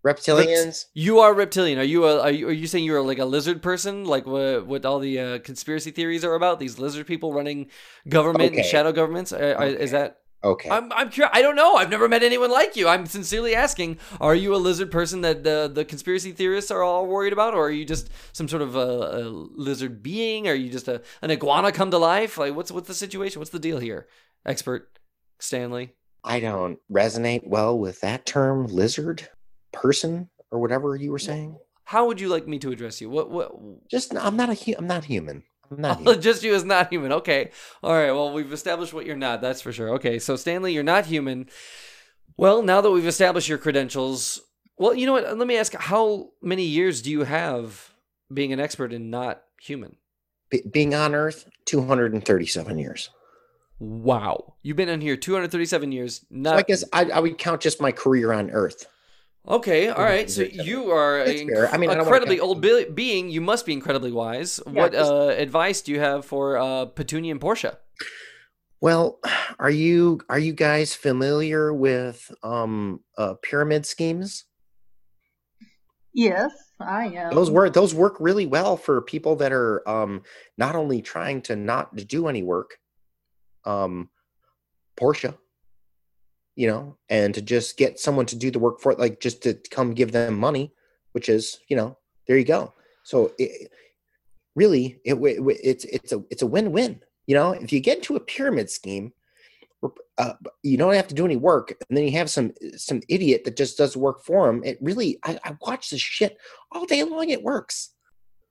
Reptilians. 0.04 0.84
You 0.92 1.20
are 1.20 1.32
reptilian. 1.32 1.78
Are 1.78 1.84
you 1.84 2.04
a? 2.04 2.20
Are 2.20 2.30
you, 2.30 2.48
are 2.48 2.52
you 2.52 2.66
saying 2.66 2.84
you're 2.84 3.00
like 3.00 3.18
a 3.18 3.24
lizard 3.24 3.62
person? 3.62 4.04
Like 4.04 4.26
what? 4.26 4.66
What 4.66 4.84
all 4.84 4.98
the 4.98 5.18
uh, 5.18 5.38
conspiracy 5.38 5.90
theories 5.90 6.24
are 6.24 6.34
about? 6.34 6.60
These 6.60 6.78
lizard 6.78 7.06
people 7.06 7.32
running 7.32 7.70
government 8.06 8.54
and 8.54 8.64
shadow 8.66 8.92
governments. 8.92 9.32
Uh, 9.32 9.56
uh, 9.58 9.64
Is 9.64 9.92
that? 9.92 10.18
Okay. 10.44 10.68
I'm. 10.68 10.92
I'm 10.92 11.08
curious. 11.08 11.30
I 11.32 11.40
don't 11.40 11.56
know. 11.56 11.76
I've 11.76 11.88
never 11.88 12.06
met 12.06 12.22
anyone 12.22 12.50
like 12.50 12.76
you. 12.76 12.86
I'm 12.86 13.06
sincerely 13.06 13.54
asking. 13.54 13.96
Are 14.20 14.34
you 14.34 14.54
a 14.54 14.58
lizard 14.58 14.90
person 14.90 15.22
that 15.22 15.42
the 15.42 15.70
the 15.72 15.86
conspiracy 15.86 16.32
theorists 16.32 16.70
are 16.70 16.82
all 16.82 17.06
worried 17.06 17.32
about, 17.32 17.54
or 17.54 17.68
are 17.68 17.70
you 17.70 17.86
just 17.86 18.10
some 18.34 18.46
sort 18.46 18.60
of 18.60 18.76
a, 18.76 18.78
a 18.78 19.20
lizard 19.30 20.02
being? 20.02 20.46
Are 20.48 20.54
you 20.54 20.68
just 20.70 20.86
a 20.86 21.00
an 21.22 21.30
iguana 21.30 21.72
come 21.72 21.90
to 21.90 21.98
life? 21.98 22.36
Like 22.36 22.54
what's 22.54 22.70
what's 22.70 22.88
the 22.88 22.94
situation? 22.94 23.40
What's 23.40 23.52
the 23.52 23.58
deal 23.58 23.78
here? 23.78 24.06
Expert 24.44 24.98
Stanley. 25.38 25.94
I 26.22 26.40
don't 26.40 26.78
resonate 26.92 27.46
well 27.46 27.78
with 27.78 28.02
that 28.02 28.26
term, 28.26 28.66
lizard 28.66 29.28
person 29.74 30.30
or 30.50 30.60
whatever 30.60 30.96
you 30.96 31.10
were 31.12 31.18
saying. 31.18 31.58
How 31.84 32.06
would 32.06 32.20
you 32.20 32.28
like 32.28 32.48
me 32.48 32.58
to 32.60 32.70
address 32.70 33.00
you? 33.00 33.10
What 33.10 33.30
what? 33.30 33.52
Just 33.90 34.16
I'm 34.16 34.36
not 34.36 34.48
a 34.48 34.54
hu- 34.54 34.74
I'm 34.78 34.86
not 34.86 35.04
human. 35.04 35.42
I'm 35.70 35.80
not 35.80 35.96
oh, 36.00 36.02
human. 36.04 36.20
just 36.22 36.42
you 36.42 36.54
is 36.54 36.64
not 36.64 36.90
human. 36.90 37.12
Okay. 37.12 37.50
All 37.82 37.92
right. 37.92 38.12
Well, 38.12 38.32
we've 38.32 38.52
established 38.52 38.94
what 38.94 39.06
you're 39.06 39.16
not. 39.16 39.40
That's 39.40 39.60
for 39.60 39.72
sure. 39.72 39.90
Okay. 39.96 40.18
So, 40.18 40.36
Stanley, 40.36 40.72
you're 40.72 40.82
not 40.82 41.06
human. 41.06 41.48
Well, 42.36 42.62
now 42.62 42.80
that 42.80 42.90
we've 42.90 43.06
established 43.06 43.48
your 43.48 43.58
credentials, 43.58 44.40
well, 44.78 44.94
you 44.94 45.06
know 45.06 45.12
what? 45.12 45.36
Let 45.36 45.46
me 45.46 45.56
ask 45.56 45.74
how 45.74 46.30
many 46.42 46.64
years 46.64 47.02
do 47.02 47.10
you 47.10 47.24
have 47.24 47.90
being 48.32 48.52
an 48.52 48.60
expert 48.60 48.92
in 48.92 49.10
not 49.10 49.42
human? 49.60 49.96
Be- 50.50 50.64
being 50.70 50.94
on 50.94 51.14
Earth, 51.14 51.48
237 51.66 52.78
years. 52.78 53.10
Wow. 53.78 54.54
You've 54.62 54.76
been 54.76 54.88
on 54.88 55.00
here 55.00 55.16
237 55.16 55.92
years. 55.92 56.24
Not. 56.30 56.50
So 56.52 56.56
I 56.56 56.62
guess 56.62 56.84
I, 56.92 57.04
I 57.04 57.20
would 57.20 57.38
count 57.38 57.60
just 57.60 57.80
my 57.80 57.92
career 57.92 58.32
on 58.32 58.50
Earth. 58.50 58.86
Okay. 59.46 59.88
All 59.88 60.02
right. 60.02 60.30
So, 60.30 60.42
you 60.42 60.90
are 60.90 61.20
an 61.20 61.48
fair. 61.48 61.72
I 61.72 61.76
mean, 61.76 61.90
I 61.90 61.94
incredibly 61.94 62.40
old 62.40 62.60
be- 62.60 62.86
being. 62.86 63.28
You 63.28 63.40
must 63.40 63.66
be 63.66 63.72
incredibly 63.72 64.10
wise. 64.12 64.60
what 64.66 64.92
just- 64.92 65.10
uh, 65.10 65.28
advice 65.28 65.82
do 65.82 65.92
you 65.92 66.00
have 66.00 66.24
for 66.24 66.56
uh, 66.56 66.86
Petunia 66.86 67.30
and 67.32 67.40
Portia? 67.40 67.78
Well, 68.80 69.18
are 69.58 69.70
you 69.70 70.20
are 70.28 70.38
you 70.38 70.52
guys 70.52 70.94
familiar 70.94 71.72
with 71.72 72.30
um 72.42 73.00
uh, 73.16 73.34
pyramid 73.42 73.86
schemes? 73.86 74.44
Yes, 76.12 76.52
I 76.80 77.06
am. 77.06 77.30
Those 77.34 77.50
work 77.50 77.72
those 77.72 77.94
work 77.94 78.16
really 78.20 78.46
well 78.46 78.76
for 78.76 79.00
people 79.02 79.36
that 79.36 79.52
are 79.52 79.86
um 79.88 80.22
not 80.58 80.74
only 80.76 81.02
trying 81.02 81.42
to 81.42 81.56
not 81.56 81.94
do 81.96 82.28
any 82.28 82.42
work, 82.42 82.78
um 83.64 84.10
Portia, 84.96 85.36
you 86.56 86.66
know, 86.66 86.96
and 87.08 87.34
to 87.34 87.42
just 87.42 87.76
get 87.76 87.98
someone 87.98 88.26
to 88.26 88.36
do 88.36 88.50
the 88.50 88.58
work 88.58 88.80
for 88.80 88.92
it, 88.92 88.98
like 88.98 89.20
just 89.20 89.42
to 89.42 89.54
come 89.70 89.94
give 89.94 90.12
them 90.12 90.38
money, 90.38 90.72
which 91.12 91.28
is, 91.28 91.58
you 91.68 91.76
know, 91.76 91.96
there 92.26 92.38
you 92.38 92.44
go. 92.44 92.74
So 93.02 93.32
it, 93.38 93.70
really, 94.54 95.00
it, 95.04 95.14
w- 95.14 95.48
it's 95.62 95.84
it's 95.84 96.12
a 96.12 96.22
it's 96.30 96.42
a 96.42 96.46
win-win. 96.46 97.00
You 97.26 97.34
know, 97.34 97.52
if 97.52 97.72
you 97.72 97.80
get 97.80 97.98
into 97.98 98.16
a 98.16 98.20
pyramid 98.20 98.70
scheme, 98.70 99.12
uh, 100.18 100.34
you 100.62 100.76
don't 100.76 100.94
have 100.94 101.08
to 101.08 101.14
do 101.14 101.24
any 101.24 101.36
work, 101.36 101.74
and 101.88 101.96
then 101.96 102.04
you 102.04 102.12
have 102.12 102.30
some 102.30 102.52
some 102.76 103.00
idiot 103.08 103.44
that 103.44 103.56
just 103.56 103.76
does 103.76 103.96
work 103.96 104.24
for 104.24 104.46
them. 104.46 104.62
It 104.64 104.78
really, 104.80 105.18
I, 105.24 105.38
I 105.44 105.56
watch 105.60 105.90
this 105.90 106.00
shit 106.00 106.36
all 106.70 106.86
day 106.86 107.02
long. 107.02 107.30
It 107.30 107.42
works. 107.42 107.90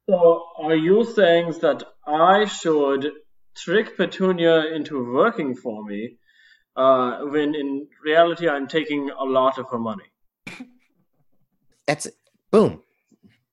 So, 0.09 0.43
are 0.59 0.75
you 0.75 1.05
saying 1.05 1.53
that 1.61 1.83
I 2.05 2.45
should 2.45 3.11
trick 3.55 3.95
Petunia 3.95 4.73
into 4.73 5.13
working 5.13 5.55
for 5.55 5.85
me 5.85 6.17
uh, 6.75 7.19
when 7.21 7.55
in 7.55 7.87
reality 8.03 8.47
I'm 8.47 8.67
taking 8.67 9.09
a 9.09 9.23
lot 9.23 9.57
of 9.57 9.69
her 9.69 9.79
money? 9.79 10.05
That's 11.85 12.07
boom. 12.51 12.81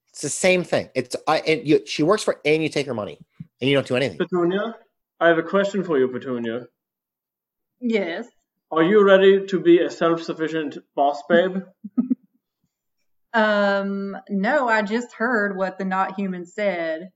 It's 0.09 0.21
the 0.21 0.29
same 0.29 0.63
thing. 0.63 0.89
It's 0.95 1.15
I 1.27 1.39
and 1.39 1.67
you. 1.67 1.85
She 1.85 2.03
works 2.03 2.23
for, 2.23 2.39
and 2.45 2.61
you 2.63 2.69
take 2.69 2.85
her 2.85 2.93
money, 2.93 3.17
and 3.59 3.69
you 3.69 3.75
don't 3.75 3.87
do 3.87 3.95
anything. 3.95 4.17
Petunia, 4.17 4.75
I 5.19 5.27
have 5.27 5.37
a 5.37 5.43
question 5.43 5.83
for 5.83 5.97
you, 5.97 6.07
Petunia. 6.07 6.67
Yes. 7.79 8.27
Are 8.71 8.83
you 8.83 9.03
ready 9.03 9.45
to 9.47 9.59
be 9.59 9.79
a 9.79 9.89
self-sufficient 9.89 10.77
boss 10.95 11.21
babe? 11.27 11.63
Um, 13.33 14.17
no, 14.29 14.67
I 14.67 14.81
just 14.81 15.13
heard 15.13 15.55
what 15.55 15.77
the 15.77 15.85
not 15.85 16.15
human 16.15 16.45
said. 16.45 17.11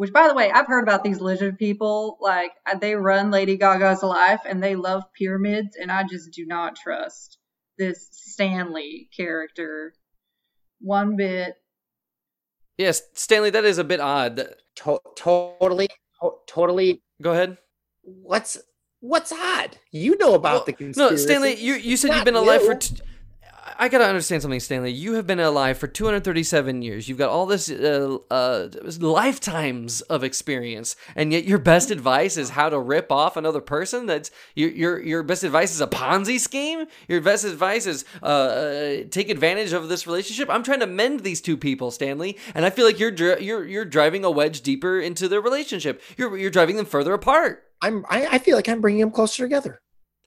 Which, 0.00 0.14
by 0.14 0.28
the 0.28 0.34
way, 0.34 0.50
I've 0.50 0.66
heard 0.66 0.82
about 0.82 1.04
these 1.04 1.20
lizard 1.20 1.58
people. 1.58 2.16
Like, 2.22 2.52
they 2.80 2.94
run 2.94 3.30
Lady 3.30 3.58
Gaga's 3.58 4.02
life 4.02 4.40
and 4.48 4.62
they 4.62 4.74
love 4.74 5.02
pyramids, 5.12 5.76
and 5.78 5.92
I 5.92 6.04
just 6.04 6.32
do 6.32 6.46
not 6.46 6.74
trust 6.74 7.36
this 7.76 8.08
Stanley 8.10 9.10
character 9.14 9.92
one 10.80 11.16
bit. 11.16 11.52
Yes, 12.78 13.02
Stanley, 13.12 13.50
that 13.50 13.66
is 13.66 13.76
a 13.76 13.84
bit 13.84 14.00
odd. 14.00 14.54
To- 14.76 15.02
totally, 15.16 15.88
to- 16.22 16.36
totally. 16.46 17.02
Go 17.20 17.32
ahead. 17.32 17.58
What's 18.00 18.56
what's 19.00 19.32
odd? 19.32 19.76
You 19.92 20.16
know 20.16 20.32
about 20.32 20.66
Well, 20.66 20.76
the 20.78 20.94
No. 20.96 21.14
Stanley, 21.16 21.56
you 21.56 21.74
you 21.74 21.98
said 21.98 22.08
Not 22.08 22.16
you've 22.16 22.24
been 22.24 22.36
alive 22.36 22.62
for. 22.62 22.74
T- 22.76 22.96
I 23.80 23.88
gotta 23.88 24.04
understand 24.04 24.42
something, 24.42 24.60
Stanley. 24.60 24.92
You 24.92 25.14
have 25.14 25.26
been 25.26 25.40
alive 25.40 25.78
for 25.78 25.86
237 25.86 26.82
years. 26.82 27.08
You've 27.08 27.16
got 27.16 27.30
all 27.30 27.46
this 27.46 27.70
uh, 27.70 28.18
uh, 28.30 28.68
lifetimes 28.98 30.02
of 30.02 30.22
experience, 30.22 30.96
and 31.16 31.32
yet 31.32 31.44
your 31.44 31.56
best 31.56 31.90
advice 31.90 32.36
is 32.36 32.50
how 32.50 32.68
to 32.68 32.78
rip 32.78 33.10
off 33.10 33.38
another 33.38 33.62
person. 33.62 34.04
That's 34.04 34.30
your 34.54 34.68
your 34.68 35.02
your 35.02 35.22
best 35.22 35.44
advice 35.44 35.74
is 35.74 35.80
a 35.80 35.86
Ponzi 35.86 36.38
scheme. 36.38 36.84
Your 37.08 37.22
best 37.22 37.46
advice 37.46 37.86
is 37.86 38.04
uh, 38.22 38.26
uh, 38.26 38.96
take 39.10 39.30
advantage 39.30 39.72
of 39.72 39.88
this 39.88 40.06
relationship. 40.06 40.50
I'm 40.50 40.62
trying 40.62 40.80
to 40.80 40.86
mend 40.86 41.20
these 41.20 41.40
two 41.40 41.56
people, 41.56 41.90
Stanley, 41.90 42.36
and 42.54 42.66
I 42.66 42.70
feel 42.70 42.84
like 42.84 42.98
you're 42.98 43.14
you're 43.38 43.66
you're 43.66 43.86
driving 43.86 44.26
a 44.26 44.30
wedge 44.30 44.60
deeper 44.60 45.00
into 45.00 45.26
their 45.26 45.40
relationship. 45.40 46.02
You're 46.18 46.36
you're 46.36 46.50
driving 46.50 46.76
them 46.76 46.84
further 46.84 47.14
apart. 47.14 47.64
I'm. 47.80 48.04
I, 48.10 48.26
I 48.32 48.38
feel 48.40 48.56
like 48.56 48.68
I'm 48.68 48.82
bringing 48.82 49.00
them 49.00 49.10
closer 49.10 49.42
together. 49.42 49.80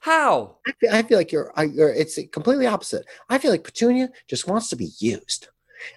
How? 0.04 0.58
I 0.68 0.74
feel, 0.74 0.90
I 0.92 1.02
feel 1.04 1.18
like 1.18 1.32
you're, 1.32 1.54
you're. 1.72 1.94
It's 1.94 2.20
completely 2.34 2.68
opposite. 2.68 3.06
I 3.30 3.38
feel 3.38 3.52
like 3.52 3.64
Petunia 3.64 4.10
just 4.28 4.50
wants 4.50 4.68
to 4.68 4.76
be 4.76 4.90
used, 5.00 5.48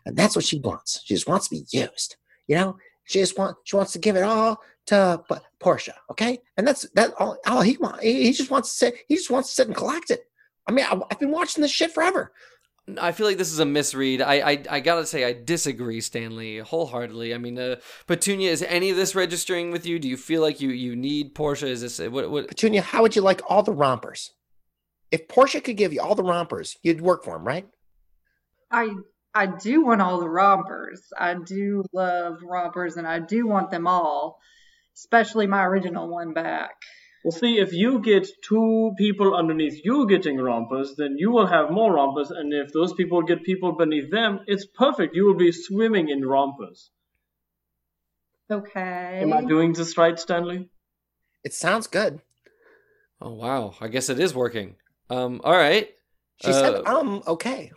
and 0.05 0.17
that's 0.17 0.37
what 0.37 0.45
she 0.45 0.61
wants. 0.61 1.01
She 1.05 1.15
just 1.15 1.27
wants 1.27 1.49
to 1.49 1.57
be 1.57 1.65
used. 1.73 2.15
You 2.47 2.55
know, 2.55 2.77
she 3.03 3.19
just 3.19 3.37
want. 3.37 3.57
She 3.65 3.75
wants 3.75 3.91
to 3.95 3.99
give 3.99 4.15
it 4.15 4.23
all 4.23 4.63
to 4.87 5.25
P- 5.29 5.41
Portia. 5.59 5.97
Okay, 6.13 6.39
and 6.57 6.65
that's 6.65 6.89
that. 6.91 7.15
All, 7.19 7.37
all 7.49 7.63
he 7.63 7.79
want. 7.79 8.01
He, 8.01 8.23
he 8.27 8.33
just 8.33 8.49
wants 8.49 8.71
to 8.71 8.77
sit. 8.77 8.95
He 9.09 9.17
just 9.17 9.29
wants 9.29 9.49
to 9.49 9.55
sit 9.57 9.67
and 9.67 9.77
collect 9.77 10.13
it. 10.13 10.21
I 10.69 10.71
mean, 10.71 10.85
I, 10.85 11.01
I've 11.11 11.19
been 11.19 11.33
watching 11.33 11.63
this 11.63 11.73
shit 11.73 11.91
forever. 11.91 12.33
I 13.01 13.11
feel 13.11 13.27
like 13.27 13.39
this 13.39 13.53
is 13.53 13.59
a 13.59 13.65
misread. 13.65 14.21
I, 14.21 14.35
I 14.35 14.65
I 14.71 14.81
gotta 14.81 15.07
say 15.07 15.25
I 15.25 15.33
disagree, 15.33 16.01
Stanley, 16.01 16.59
wholeheartedly. 16.59 17.35
I 17.35 17.39
mean, 17.39 17.59
uh, 17.59 17.77
Petunia, 18.07 18.51
is 18.53 18.63
any 18.63 18.91
of 18.91 18.97
this 18.97 19.15
registering 19.15 19.73
with 19.73 19.87
you? 19.87 19.99
Do 19.99 20.09
you 20.09 20.17
feel 20.17 20.41
like 20.41 20.61
you 20.61 20.71
you 20.71 20.95
need 20.95 21.35
Portia? 21.35 21.67
Is 21.67 21.81
this 21.81 21.99
what 21.99 22.31
what? 22.31 22.49
Petunia, 22.49 22.83
how 22.83 23.03
would 23.03 23.17
you 23.17 23.23
like 23.23 23.41
all 23.49 23.65
the 23.65 23.73
rompers? 23.73 24.33
If 25.11 25.27
Portia 25.27 25.61
could 25.61 25.77
give 25.77 25.93
you 25.93 26.01
all 26.01 26.15
the 26.15 26.23
rompers, 26.23 26.77
you'd 26.83 27.01
work 27.01 27.25
for 27.25 27.37
him, 27.37 27.45
right? 27.45 27.67
I 28.71 28.91
I 29.35 29.47
do 29.47 29.85
want 29.85 30.01
all 30.01 30.21
the 30.21 30.29
rompers. 30.29 31.13
I 31.19 31.35
do 31.35 31.85
love 31.93 32.39
rompers, 32.43 32.97
and 32.97 33.07
I 33.07 33.19
do 33.19 33.49
want 33.49 33.71
them 33.71 33.89
all, 33.89 34.39
especially 34.95 35.47
my 35.47 35.65
original 35.65 36.09
one 36.09 36.33
back. 36.33 36.77
Well, 37.27 37.33
see, 37.33 37.59
if 37.59 37.73
you 37.73 37.99
get 37.99 38.29
two 38.41 38.93
people 38.97 39.35
underneath 39.35 39.85
you 39.85 40.07
getting 40.07 40.39
rompers, 40.39 40.95
then 40.97 41.17
you 41.19 41.33
will 41.33 41.49
have 41.49 41.73
more 41.73 41.93
rompers, 41.93 42.31
and 42.31 42.53
if 42.55 42.73
those 42.73 42.93
people 42.93 43.23
get 43.23 43.43
people 43.43 43.73
beneath 43.73 44.13
them, 44.13 44.43
it's 44.47 44.65
perfect. 44.65 45.17
You 45.17 45.27
will 45.27 45.35
be 45.35 45.51
swimming 45.51 46.09
in 46.09 46.25
rompers. 46.25 46.93
Okay. 48.49 49.23
Am 49.23 49.33
I 49.33 49.43
doing 49.43 49.73
this 49.73 49.99
right, 49.99 50.17
Stanley? 50.17 50.69
It 51.43 51.53
sounds 51.53 51.89
good. 51.89 52.21
Oh 53.21 53.33
wow, 53.33 53.75
I 53.81 53.89
guess 53.89 54.09
it 54.09 54.21
is 54.21 54.33
working. 54.33 54.77
Um, 55.11 55.41
all 55.43 55.51
right. 55.53 55.89
She 56.45 56.53
said, 56.53 56.75
Uh, 56.87 57.01
um, 57.01 57.23
okay. 57.27 57.73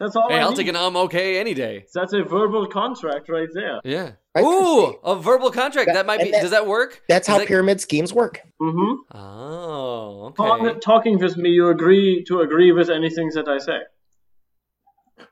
That's 0.00 0.14
all 0.14 0.28
Hey, 0.28 0.36
I 0.36 0.42
I'll 0.42 0.50
need. 0.50 0.56
take 0.58 0.68
an 0.68 0.76
I'm 0.76 0.96
okay 0.96 1.38
any 1.40 1.54
day. 1.54 1.84
That's 1.92 2.12
a 2.12 2.22
verbal 2.22 2.66
contract 2.68 3.28
right 3.28 3.48
there. 3.52 3.80
Yeah. 3.84 4.12
Right, 4.36 4.44
Ooh, 4.44 4.94
a 5.04 5.16
verbal 5.16 5.50
contract. 5.50 5.86
That- 5.88 5.94
That 5.94 6.06
might 6.06 6.20
be. 6.22 6.30
that- 6.30 6.40
does 6.42 6.52
that 6.52 6.66
work? 6.68 7.02
That's 7.08 7.26
Is 7.28 7.32
how 7.32 7.38
that- 7.38 7.48
pyramid 7.48 7.80
schemes 7.80 8.12
work. 8.12 8.40
Mm-hmm. 8.62 9.16
Oh, 9.18 10.26
okay. 10.26 10.36
Talk, 10.36 10.80
talking 10.80 11.18
with 11.18 11.36
me, 11.36 11.50
you 11.50 11.68
agree 11.68 12.22
to 12.28 12.40
agree 12.42 12.70
with 12.70 12.90
anything 12.90 13.30
that 13.34 13.48
I 13.48 13.58
say. 13.58 13.80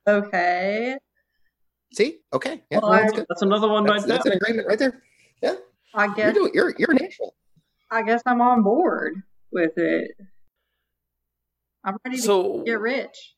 Okay. 0.09 0.96
See? 1.92 2.18
Okay. 2.33 2.62
Yeah, 2.70 2.81
Well, 2.83 2.92
that's 2.92 3.12
I- 3.12 3.16
good. 3.16 3.26
That's 3.29 3.42
another 3.42 3.68
one 3.68 3.85
That's, 3.85 4.00
right 4.02 4.07
there. 4.09 4.16
that's 4.16 4.26
an 4.26 4.33
agreement 4.33 4.66
right 4.68 4.79
there. 4.79 5.02
Yeah. 5.42 5.55
I 5.94 6.07
You're 6.07 6.14
guess 6.14 6.35
doing. 6.35 6.50
You're 6.55 6.74
you're 6.79 6.90
an 6.90 7.02
angel. 7.02 7.35
I 7.90 8.02
guess 8.02 8.20
I'm 8.26 8.40
on 8.40 8.62
board 8.62 9.22
with 9.52 9.72
it. 9.79 10.11
I'm 11.85 11.96
ready 12.05 12.16
to 12.16 12.22
So, 12.22 12.62
get 12.64 12.81
rich. 12.81 13.35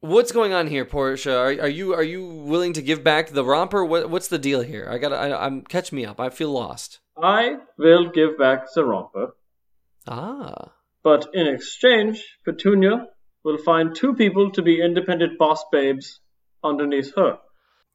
What's 0.00 0.32
going 0.32 0.52
on 0.52 0.66
here, 0.66 0.84
Portia? 0.84 1.36
Are, 1.36 1.46
are 1.62 1.68
you 1.68 1.94
are 1.94 2.02
you 2.02 2.26
willing 2.26 2.72
to 2.74 2.82
give 2.82 3.02
back 3.04 3.30
the 3.30 3.44
romper? 3.44 3.84
What 3.84 4.10
what's 4.10 4.28
the 4.28 4.38
deal 4.38 4.60
here? 4.62 4.88
I 4.90 4.98
got. 4.98 5.10
to 5.10 5.16
I'm 5.18 5.62
catch 5.62 5.92
me 5.92 6.04
up. 6.04 6.20
I 6.20 6.30
feel 6.30 6.50
lost. 6.50 7.00
I 7.20 7.56
will 7.76 8.08
give 8.10 8.38
back 8.38 8.66
the 8.74 8.84
romper, 8.84 9.34
Ah. 10.06 10.72
but 11.02 11.26
in 11.34 11.46
exchange, 11.48 12.24
Petunia 12.44 13.06
will 13.44 13.58
find 13.58 13.94
two 13.94 14.14
people 14.14 14.50
to 14.52 14.62
be 14.62 14.80
independent 14.80 15.38
boss 15.38 15.64
babes 15.72 16.20
underneath 16.62 17.14
her. 17.16 17.38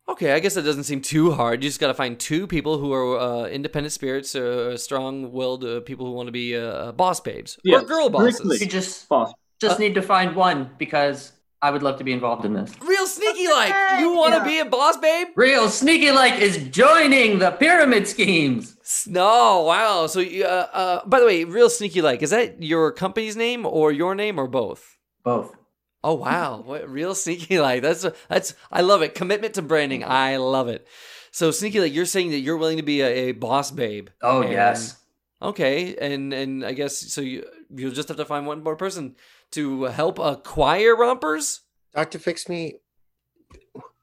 Okay, 0.09 0.33
I 0.33 0.39
guess 0.39 0.55
that 0.55 0.63
doesn't 0.63 0.83
seem 0.83 1.01
too 1.01 1.31
hard. 1.31 1.63
You 1.63 1.69
just 1.69 1.79
got 1.79 1.87
to 1.87 1.93
find 1.93 2.19
two 2.19 2.45
people 2.47 2.77
who 2.77 2.91
are 2.91 3.17
uh, 3.17 3.45
independent 3.47 3.93
spirits, 3.93 4.35
uh, 4.35 4.75
strong-willed 4.75 5.63
uh, 5.63 5.79
people 5.81 6.05
who 6.05 6.11
want 6.11 6.27
to 6.27 6.33
be 6.33 6.57
uh, 6.57 6.91
boss 6.91 7.21
babes 7.21 7.57
Yes, 7.63 7.83
or 7.83 7.85
girl 7.85 8.09
bosses. 8.09 8.35
strictly. 8.35 8.57
You 8.57 8.65
just 8.65 9.07
Boss. 9.07 9.31
just 9.61 9.77
Uh, 9.77 9.79
need 9.79 9.95
to 9.95 10.01
find 10.01 10.35
one 10.35 10.71
because 10.77 11.31
I 11.63 11.71
would 11.71 11.81
love 11.81 11.97
to 11.99 12.03
be 12.03 12.11
involved 12.11 12.43
in 12.45 12.53
this. 12.53 12.71
Real 12.81 13.07
sneaky 13.07 13.47
like. 13.47 13.73
You 14.01 14.13
want 14.15 14.33
to 14.33 14.39
Yeah. 14.41 14.45
be 14.53 14.59
a 14.59 14.65
boss 14.65 14.97
babe? 14.97 15.29
Real 15.35 15.69
sneaky 15.69 16.11
like 16.11 16.35
is 16.41 16.57
joining 16.69 17.39
the 17.39 17.51
pyramid 17.51 18.07
schemes. 18.07 18.75
S- 18.83 19.07
No, 19.07 19.63
wow. 19.63 20.07
So, 20.07 20.19
uh, 20.21 20.67
uh, 20.81 21.05
by 21.05 21.19
the 21.21 21.25
way, 21.25 21.45
real 21.45 21.69
sneaky 21.69 22.01
like 22.01 22.21
is 22.21 22.31
that 22.31 22.61
your 22.61 22.91
company's 22.91 23.35
name 23.37 23.65
or 23.65 23.91
your 23.91 24.13
name 24.13 24.37
or 24.39 24.47
both? 24.47 24.97
Both. 25.23 25.55
Oh 26.03 26.15
wow, 26.15 26.61
what 26.65 26.89
real 26.89 27.15
sneaky 27.15 27.59
like? 27.59 27.81
That's 27.81 28.05
that's 28.27 28.53
I 28.69 28.81
love 28.81 29.01
it. 29.01 29.15
Commitment 29.15 29.53
to 29.55 29.61
branding, 29.61 30.03
I 30.03 30.35
love 30.37 30.67
it. 30.67 30.85
So 31.31 31.49
sneaky 31.51 31.79
like, 31.79 31.93
you're 31.95 32.05
saying 32.05 32.31
that 32.31 32.39
you're 32.45 32.57
willing 32.57 32.77
to 32.77 32.83
be 32.83 32.99
a, 33.01 33.29
a 33.29 33.31
boss 33.31 33.71
babe. 33.71 34.09
Oh 34.21 34.41
And- 34.41 34.51
yes. 34.51 34.97
Okay, 35.41 35.95
and 35.99 36.33
and 36.33 36.65
I 36.65 36.73
guess 36.73 36.97
so. 37.13 37.21
You 37.21 37.43
you'll 37.73 37.91
just 37.95 38.07
have 38.09 38.17
to 38.17 38.25
find 38.25 38.45
one 38.47 38.63
more 38.63 38.75
person 38.77 39.15
to 39.53 39.83
help 39.85 40.19
acquire 40.19 40.95
rompers. 40.95 41.61
Doctor, 41.95 42.19
fix 42.19 42.47
me. 42.49 42.75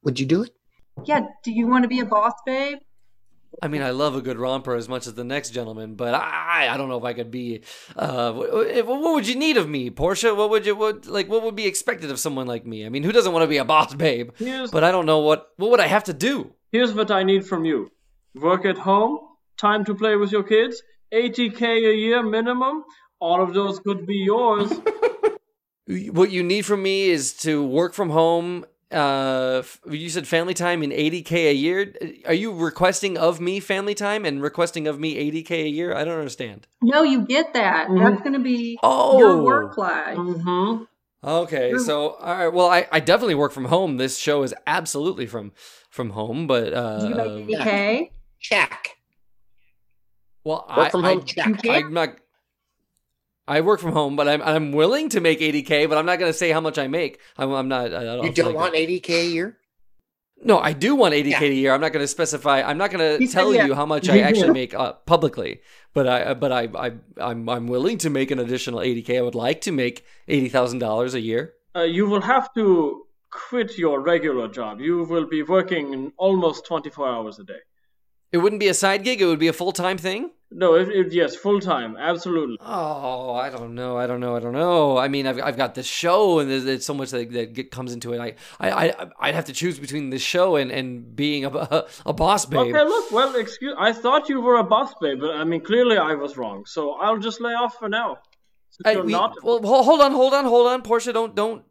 Would 0.02 0.18
you 0.20 0.26
do 0.26 0.42
it? 0.42 0.50
Yeah, 1.04 1.20
do 1.44 1.52
you 1.52 1.66
want 1.66 1.84
to 1.84 1.88
be 1.88 2.00
a 2.00 2.04
boss 2.04 2.32
babe? 2.46 2.78
I 3.62 3.68
mean, 3.68 3.82
I 3.82 3.90
love 3.90 4.14
a 4.14 4.22
good 4.22 4.38
romper 4.38 4.74
as 4.76 4.88
much 4.88 5.06
as 5.08 5.14
the 5.14 5.24
next 5.24 5.50
gentleman, 5.50 5.96
but 5.96 6.14
I 6.14 6.68
I 6.70 6.76
don't 6.76 6.88
know 6.88 6.98
if 6.98 7.04
I 7.04 7.12
could 7.14 7.30
be. 7.32 7.62
Uh, 7.96 8.32
what, 8.32 8.86
what 8.86 9.14
would 9.14 9.26
you 9.26 9.34
need 9.34 9.56
of 9.56 9.68
me, 9.68 9.90
Portia? 9.90 10.34
What 10.34 10.50
would 10.50 10.64
you 10.66 10.76
what 10.76 11.06
like? 11.06 11.28
What 11.28 11.42
would 11.42 11.56
be 11.56 11.66
expected 11.66 12.10
of 12.10 12.18
someone 12.20 12.46
like 12.46 12.64
me? 12.64 12.86
I 12.86 12.88
mean, 12.90 13.02
who 13.02 13.12
doesn't 13.12 13.32
want 13.32 13.42
to 13.42 13.48
be 13.48 13.56
a 13.56 13.64
boss 13.64 13.92
babe? 13.94 14.30
Here's, 14.36 14.70
But 14.70 14.84
I 14.84 14.92
don't 14.92 15.04
know 15.04 15.18
what 15.18 15.48
what 15.56 15.70
would 15.72 15.80
I 15.80 15.88
have 15.88 16.04
to 16.04 16.12
do. 16.12 16.54
here's 16.70 16.94
what 16.94 17.10
I 17.10 17.22
need 17.24 17.44
from 17.44 17.64
you 17.64 17.90
work 18.34 18.64
at 18.64 18.78
home, 18.78 19.18
time 19.58 19.84
to 19.86 19.94
play 19.94 20.14
with 20.16 20.30
your 20.30 20.44
kids, 20.44 20.80
80k 21.12 21.62
a 21.92 21.96
year 21.96 22.22
minimum. 22.22 22.84
All 23.18 23.42
of 23.42 23.52
those 23.52 23.80
could 23.80 24.06
be 24.06 24.18
yours. 24.32 24.70
What 26.12 26.30
you 26.30 26.42
need 26.42 26.66
from 26.66 26.82
me 26.82 27.08
is 27.10 27.32
to 27.38 27.64
work 27.64 27.94
from 27.94 28.10
home. 28.10 28.64
Uh, 28.92 29.62
you 29.88 30.08
said 30.08 30.26
family 30.26 30.52
time 30.54 30.82
in 30.82 30.90
80k 30.90 31.32
a 31.50 31.54
year. 31.54 31.94
Are 32.26 32.34
you 32.34 32.52
requesting 32.52 33.16
of 33.16 33.40
me 33.40 33.60
family 33.60 33.94
time 33.94 34.24
and 34.24 34.42
requesting 34.42 34.86
of 34.88 34.98
me 34.98 35.14
80k 35.30 35.50
a 35.64 35.68
year? 35.68 35.94
I 35.94 36.04
don't 36.04 36.18
understand. 36.18 36.66
No, 36.82 37.02
you 37.02 37.24
get 37.24 37.52
that. 37.54 37.88
Mhm. 37.88 37.98
That's 38.10 38.20
going 38.22 38.32
to 38.34 38.40
be 38.40 38.78
Oh, 38.82 39.18
your 39.18 39.42
work 39.42 39.76
life. 39.78 40.16
mm-hmm. 40.16 40.84
Okay, 41.22 41.76
so 41.78 42.10
all 42.14 42.34
right. 42.34 42.48
Well, 42.48 42.68
I, 42.68 42.86
I 42.90 42.98
definitely 43.00 43.34
work 43.34 43.52
from 43.52 43.66
home. 43.66 43.96
This 43.98 44.16
show 44.16 44.42
is 44.42 44.54
absolutely 44.66 45.26
from 45.26 45.52
from 45.90 46.10
home. 46.10 46.46
But 46.46 46.72
uh, 46.72 47.06
you 47.08 47.14
uh, 47.14 47.24
make 47.46 47.58
80K? 47.58 48.10
Check. 48.40 48.96
well, 50.44 50.64
Work 50.74 50.86
I, 50.86 50.90
from 50.90 51.04
I, 51.04 51.08
home. 51.14 51.24
check. 51.24 51.60
I'm 51.68 51.92
not. 51.92 52.16
I 53.50 53.60
work 53.62 53.80
from 53.80 53.92
home, 53.92 54.14
but 54.14 54.28
I'm 54.28 54.42
I'm 54.42 54.72
willing 54.72 55.08
to 55.10 55.20
make 55.20 55.40
80k. 55.40 55.88
But 55.88 55.98
I'm 55.98 56.06
not 56.06 56.18
going 56.20 56.30
to 56.34 56.38
say 56.42 56.50
how 56.56 56.60
much 56.60 56.78
I 56.78 56.86
make. 56.86 57.18
I'm, 57.36 57.50
I'm 57.50 57.68
not. 57.68 57.92
I 57.92 58.04
don't 58.04 58.24
You 58.24 58.32
don't 58.32 58.46
like 58.46 58.56
want 58.56 58.74
80k 58.74 59.10
a 59.10 59.26
year? 59.26 59.56
No, 60.42 60.58
I 60.58 60.72
do 60.72 60.94
want 60.94 61.12
80k 61.14 61.30
Yeah. 61.30 61.42
a 61.42 61.60
year. 61.62 61.72
I'm 61.74 61.80
not 61.80 61.92
going 61.92 62.02
to 62.02 62.08
specify. 62.08 62.62
I'm 62.62 62.78
not 62.78 62.90
going 62.90 63.04
to 63.18 63.26
tell 63.26 63.52
yeah. 63.52 63.66
you 63.66 63.74
how 63.74 63.84
much 63.84 64.08
I 64.08 64.20
actually 64.20 64.52
make 64.52 64.72
uh, 64.72 64.92
publicly. 65.04 65.60
But 65.92 66.06
I, 66.06 66.34
but 66.34 66.50
I, 66.50 66.62
I, 66.86 66.92
I'm, 67.20 67.48
I'm 67.48 67.66
willing 67.66 67.98
to 67.98 68.08
make 68.08 68.30
an 68.30 68.38
additional 68.38 68.80
80k. 68.80 69.18
I 69.18 69.22
would 69.22 69.34
like 69.34 69.60
to 69.62 69.72
make 69.72 70.04
eighty 70.28 70.48
thousand 70.48 70.78
dollars 70.78 71.14
a 71.14 71.20
year. 71.20 71.42
Uh, 71.76 71.82
you 71.82 72.06
will 72.06 72.22
have 72.22 72.54
to 72.54 73.04
quit 73.30 73.76
your 73.78 74.00
regular 74.00 74.48
job. 74.48 74.80
You 74.80 75.04
will 75.04 75.26
be 75.26 75.42
working 75.42 76.12
almost 76.16 76.66
24 76.66 77.08
hours 77.08 77.38
a 77.38 77.44
day. 77.44 77.62
It 78.32 78.38
wouldn't 78.38 78.60
be 78.60 78.68
a 78.68 78.74
side 78.74 79.04
gig. 79.04 79.20
It 79.20 79.26
would 79.26 79.38
be 79.38 79.48
a 79.48 79.52
full 79.52 79.72
time 79.72 79.98
thing. 79.98 80.30
No, 80.52 80.74
it, 80.74 80.88
it, 80.88 81.12
yes, 81.12 81.36
full 81.36 81.60
time, 81.60 81.96
absolutely. 81.96 82.56
Oh, 82.60 83.34
I 83.34 83.50
don't 83.50 83.76
know. 83.76 83.96
I 83.96 84.08
don't 84.08 84.18
know. 84.18 84.34
I 84.34 84.40
don't 84.40 84.52
know. 84.52 84.98
I 84.98 85.06
mean, 85.06 85.28
I've, 85.28 85.40
I've 85.40 85.56
got 85.56 85.76
this 85.76 85.86
show, 85.86 86.40
and 86.40 86.50
there's, 86.50 86.64
there's 86.64 86.84
so 86.84 86.92
much 86.92 87.12
that, 87.12 87.30
that 87.30 87.52
get, 87.52 87.70
comes 87.70 87.92
into 87.92 88.12
it. 88.14 88.20
I, 88.20 88.34
I, 88.58 88.88
I, 88.90 89.06
I'd 89.20 89.34
have 89.36 89.44
to 89.44 89.52
choose 89.52 89.78
between 89.78 90.10
this 90.10 90.22
show 90.22 90.56
and, 90.56 90.72
and 90.72 91.14
being 91.14 91.44
a, 91.44 91.50
a, 91.50 91.86
a 92.06 92.12
boss 92.12 92.46
babe. 92.46 92.74
Okay, 92.74 92.82
look, 92.82 93.12
well, 93.12 93.36
excuse. 93.36 93.76
I 93.78 93.92
thought 93.92 94.28
you 94.28 94.40
were 94.40 94.56
a 94.56 94.64
boss 94.64 94.92
babe, 95.00 95.20
but 95.20 95.36
I 95.36 95.44
mean, 95.44 95.60
clearly 95.60 95.98
I 95.98 96.14
was 96.14 96.36
wrong. 96.36 96.64
So 96.66 96.94
I'll 96.94 97.18
just 97.18 97.40
lay 97.40 97.52
off 97.52 97.76
for 97.76 97.88
now. 97.88 98.18
I- 98.84 99.00
we- 99.00 99.12
not. 99.12 99.36
well, 99.44 99.60
hold 99.62 100.00
on, 100.00 100.10
hold 100.10 100.34
on, 100.34 100.44
hold 100.46 100.66
on, 100.66 100.82
Portia. 100.82 101.12
Don't, 101.12 101.34
don't. 101.36 101.62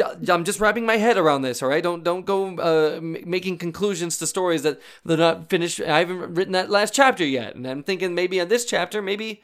I'm 0.00 0.44
just 0.44 0.60
wrapping 0.60 0.86
my 0.86 0.96
head 0.96 1.16
around 1.16 1.42
this. 1.42 1.62
All 1.62 1.68
right, 1.68 1.82
don't, 1.82 2.04
don't 2.04 2.24
go 2.24 2.56
uh, 2.58 3.00
making 3.00 3.58
conclusions 3.58 4.18
to 4.18 4.26
stories 4.26 4.62
that 4.62 4.80
they're 5.04 5.16
not 5.16 5.48
finished. 5.48 5.80
I 5.80 6.00
haven't 6.00 6.34
written 6.34 6.52
that 6.52 6.70
last 6.70 6.94
chapter 6.94 7.24
yet, 7.24 7.54
and 7.54 7.66
I'm 7.66 7.82
thinking 7.82 8.14
maybe 8.14 8.40
on 8.40 8.48
this 8.48 8.64
chapter, 8.64 9.02
maybe. 9.02 9.42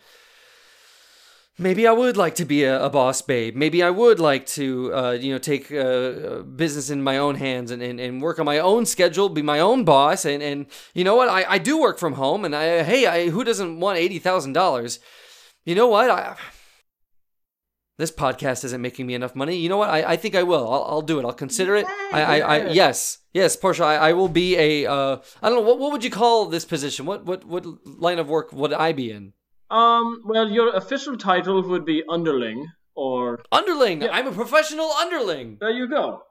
Maybe 1.58 1.86
I 1.86 1.92
would 1.92 2.16
like 2.16 2.34
to 2.36 2.46
be 2.46 2.64
a, 2.64 2.82
a 2.82 2.88
boss 2.88 3.20
babe. 3.20 3.54
Maybe 3.54 3.82
I 3.82 3.90
would 3.90 4.18
like 4.18 4.46
to, 4.46 4.92
uh, 4.94 5.10
you 5.12 5.32
know, 5.32 5.38
take 5.38 5.70
uh, 5.70 6.42
business 6.42 6.88
in 6.88 7.02
my 7.02 7.18
own 7.18 7.34
hands 7.34 7.70
and, 7.70 7.82
and, 7.82 8.00
and 8.00 8.22
work 8.22 8.38
on 8.38 8.46
my 8.46 8.58
own 8.58 8.86
schedule, 8.86 9.28
be 9.28 9.42
my 9.42 9.60
own 9.60 9.84
boss. 9.84 10.24
And, 10.24 10.42
and 10.42 10.66
you 10.94 11.04
know 11.04 11.14
what? 11.14 11.28
I, 11.28 11.44
I 11.46 11.58
do 11.58 11.78
work 11.78 11.98
from 11.98 12.14
home, 12.14 12.46
and 12.46 12.56
I 12.56 12.82
hey, 12.82 13.06
I, 13.06 13.28
who 13.28 13.44
doesn't 13.44 13.80
want 13.80 13.98
eighty 13.98 14.18
thousand 14.18 14.54
dollars? 14.54 14.98
You 15.66 15.74
know 15.74 15.88
what? 15.88 16.08
I, 16.08 16.36
this 17.98 18.10
podcast 18.10 18.64
isn't 18.64 18.80
making 18.80 19.06
me 19.06 19.14
enough 19.14 19.34
money. 19.34 19.56
You 19.56 19.68
know 19.68 19.76
what? 19.76 19.90
I, 19.90 20.12
I 20.12 20.16
think 20.16 20.34
I 20.34 20.42
will. 20.42 20.66
I'll, 20.72 20.84
I'll 20.84 21.02
do 21.02 21.18
it. 21.18 21.24
I'll 21.24 21.32
consider 21.32 21.76
it. 21.76 21.86
I, 22.12 22.22
I, 22.22 22.38
I 22.38 22.70
yes, 22.70 23.18
yes, 23.34 23.56
Portia. 23.56 23.84
I, 23.84 23.94
I 24.08 24.12
will 24.12 24.28
be 24.28 24.56
a. 24.56 24.90
Uh, 24.90 25.16
I 25.42 25.48
don't 25.48 25.58
know 25.58 25.68
what 25.68 25.78
what 25.78 25.92
would 25.92 26.04
you 26.04 26.10
call 26.10 26.46
this 26.46 26.64
position? 26.64 27.06
What 27.06 27.24
what 27.26 27.44
what 27.44 27.64
line 27.86 28.18
of 28.18 28.28
work 28.28 28.52
would 28.52 28.72
I 28.72 28.92
be 28.92 29.10
in? 29.10 29.32
Um, 29.70 30.22
well, 30.26 30.50
your 30.50 30.74
official 30.74 31.16
title 31.16 31.62
would 31.68 31.84
be 31.86 32.02
underling, 32.08 32.66
or 32.94 33.42
Underling. 33.52 34.02
Yeah. 34.02 34.10
I'm 34.12 34.26
a 34.26 34.32
professional 34.32 34.90
underling. 34.92 35.58
there 35.60 35.70
you 35.70 35.88
go. 35.88 36.22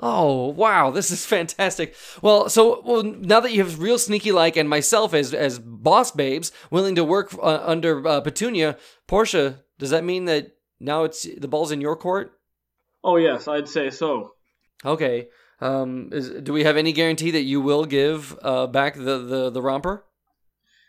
Oh 0.00 0.48
wow, 0.48 0.90
this 0.90 1.10
is 1.10 1.24
fantastic. 1.36 1.94
Well, 2.22 2.48
so 2.48 2.82
well, 2.84 3.02
now 3.02 3.40
that 3.40 3.52
you 3.52 3.62
have 3.62 3.80
real 3.80 3.98
sneaky 3.98 4.32
like 4.32 4.56
and 4.56 4.68
myself 4.68 5.14
as 5.14 5.32
as 5.34 5.58
boss 5.58 6.10
babes 6.10 6.52
willing 6.70 6.94
to 6.96 7.04
work 7.04 7.32
uh, 7.34 7.62
under 7.64 8.06
uh, 8.06 8.20
Petunia, 8.20 8.76
Portia, 9.06 9.60
does 9.78 9.90
that 9.90 10.04
mean 10.04 10.24
that 10.26 10.52
now 10.82 11.04
it's 11.04 11.26
the 11.38 11.48
ball's 11.48 11.72
in 11.72 11.80
your 11.80 11.96
court? 11.96 12.32
Oh 13.04 13.16
yes, 13.16 13.48
I'd 13.48 13.68
say 13.68 13.90
so. 13.90 14.32
Okay. 14.84 15.28
Um, 15.60 16.10
is, 16.12 16.28
do 16.28 16.52
we 16.52 16.64
have 16.64 16.76
any 16.76 16.92
guarantee 16.92 17.30
that 17.30 17.42
you 17.42 17.60
will 17.60 17.84
give 17.84 18.36
uh, 18.42 18.66
back 18.66 18.94
the, 18.94 19.18
the, 19.18 19.50
the 19.50 19.62
romper? 19.62 20.04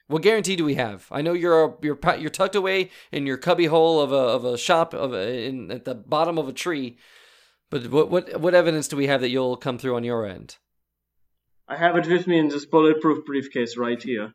What 0.08 0.24
guarantee 0.24 0.56
do 0.56 0.66
we 0.66 0.76
have? 0.76 1.08
I 1.12 1.22
know 1.22 1.34
you're 1.34 1.78
you're 1.82 2.00
you're 2.18 2.30
tucked 2.30 2.56
away 2.56 2.90
in 3.12 3.26
your 3.26 3.38
cubby 3.38 3.68
hole 3.68 4.02
of 4.02 4.12
a 4.12 4.16
of 4.16 4.46
a 4.46 4.58
shop 4.58 4.94
of 4.94 5.14
a, 5.14 5.48
in 5.48 5.72
at 5.72 5.86
the 5.86 5.96
bottom 5.96 6.38
of 6.38 6.50
a 6.50 6.54
tree, 6.54 6.98
but 7.70 7.88
what 7.90 8.10
what 8.10 8.40
what 8.40 8.54
evidence 8.54 8.88
do 8.88 8.98
we 8.98 9.08
have 9.08 9.22
that 9.22 9.30
you'll 9.30 9.56
come 9.56 9.78
through 9.78 9.96
on 9.96 10.04
your 10.04 10.26
end? 10.26 10.58
I 11.68 11.78
have 11.78 11.96
it 11.96 12.08
with 12.08 12.28
me 12.28 12.38
in 12.38 12.50
this 12.50 12.66
bulletproof 12.66 13.26
briefcase 13.26 13.78
right 13.78 14.02
here. 14.02 14.34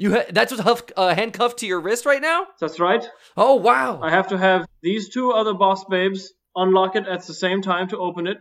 You 0.00 0.14
ha- 0.14 0.24
that's 0.30 0.50
what's 0.50 0.62
huff- 0.64 0.92
uh, 0.96 1.14
handcuffed 1.14 1.58
to 1.58 1.66
your 1.66 1.78
wrist 1.78 2.06
right 2.06 2.22
now? 2.22 2.46
That's 2.58 2.80
right. 2.80 3.06
Oh 3.36 3.56
wow. 3.56 4.00
I 4.02 4.08
have 4.10 4.28
to 4.28 4.38
have 4.38 4.66
these 4.82 5.10
two 5.10 5.32
other 5.32 5.52
boss 5.52 5.84
babes 5.84 6.32
unlock 6.56 6.96
it 6.96 7.06
at 7.06 7.26
the 7.26 7.34
same 7.34 7.60
time 7.60 7.88
to 7.88 7.98
open 7.98 8.26
it. 8.26 8.38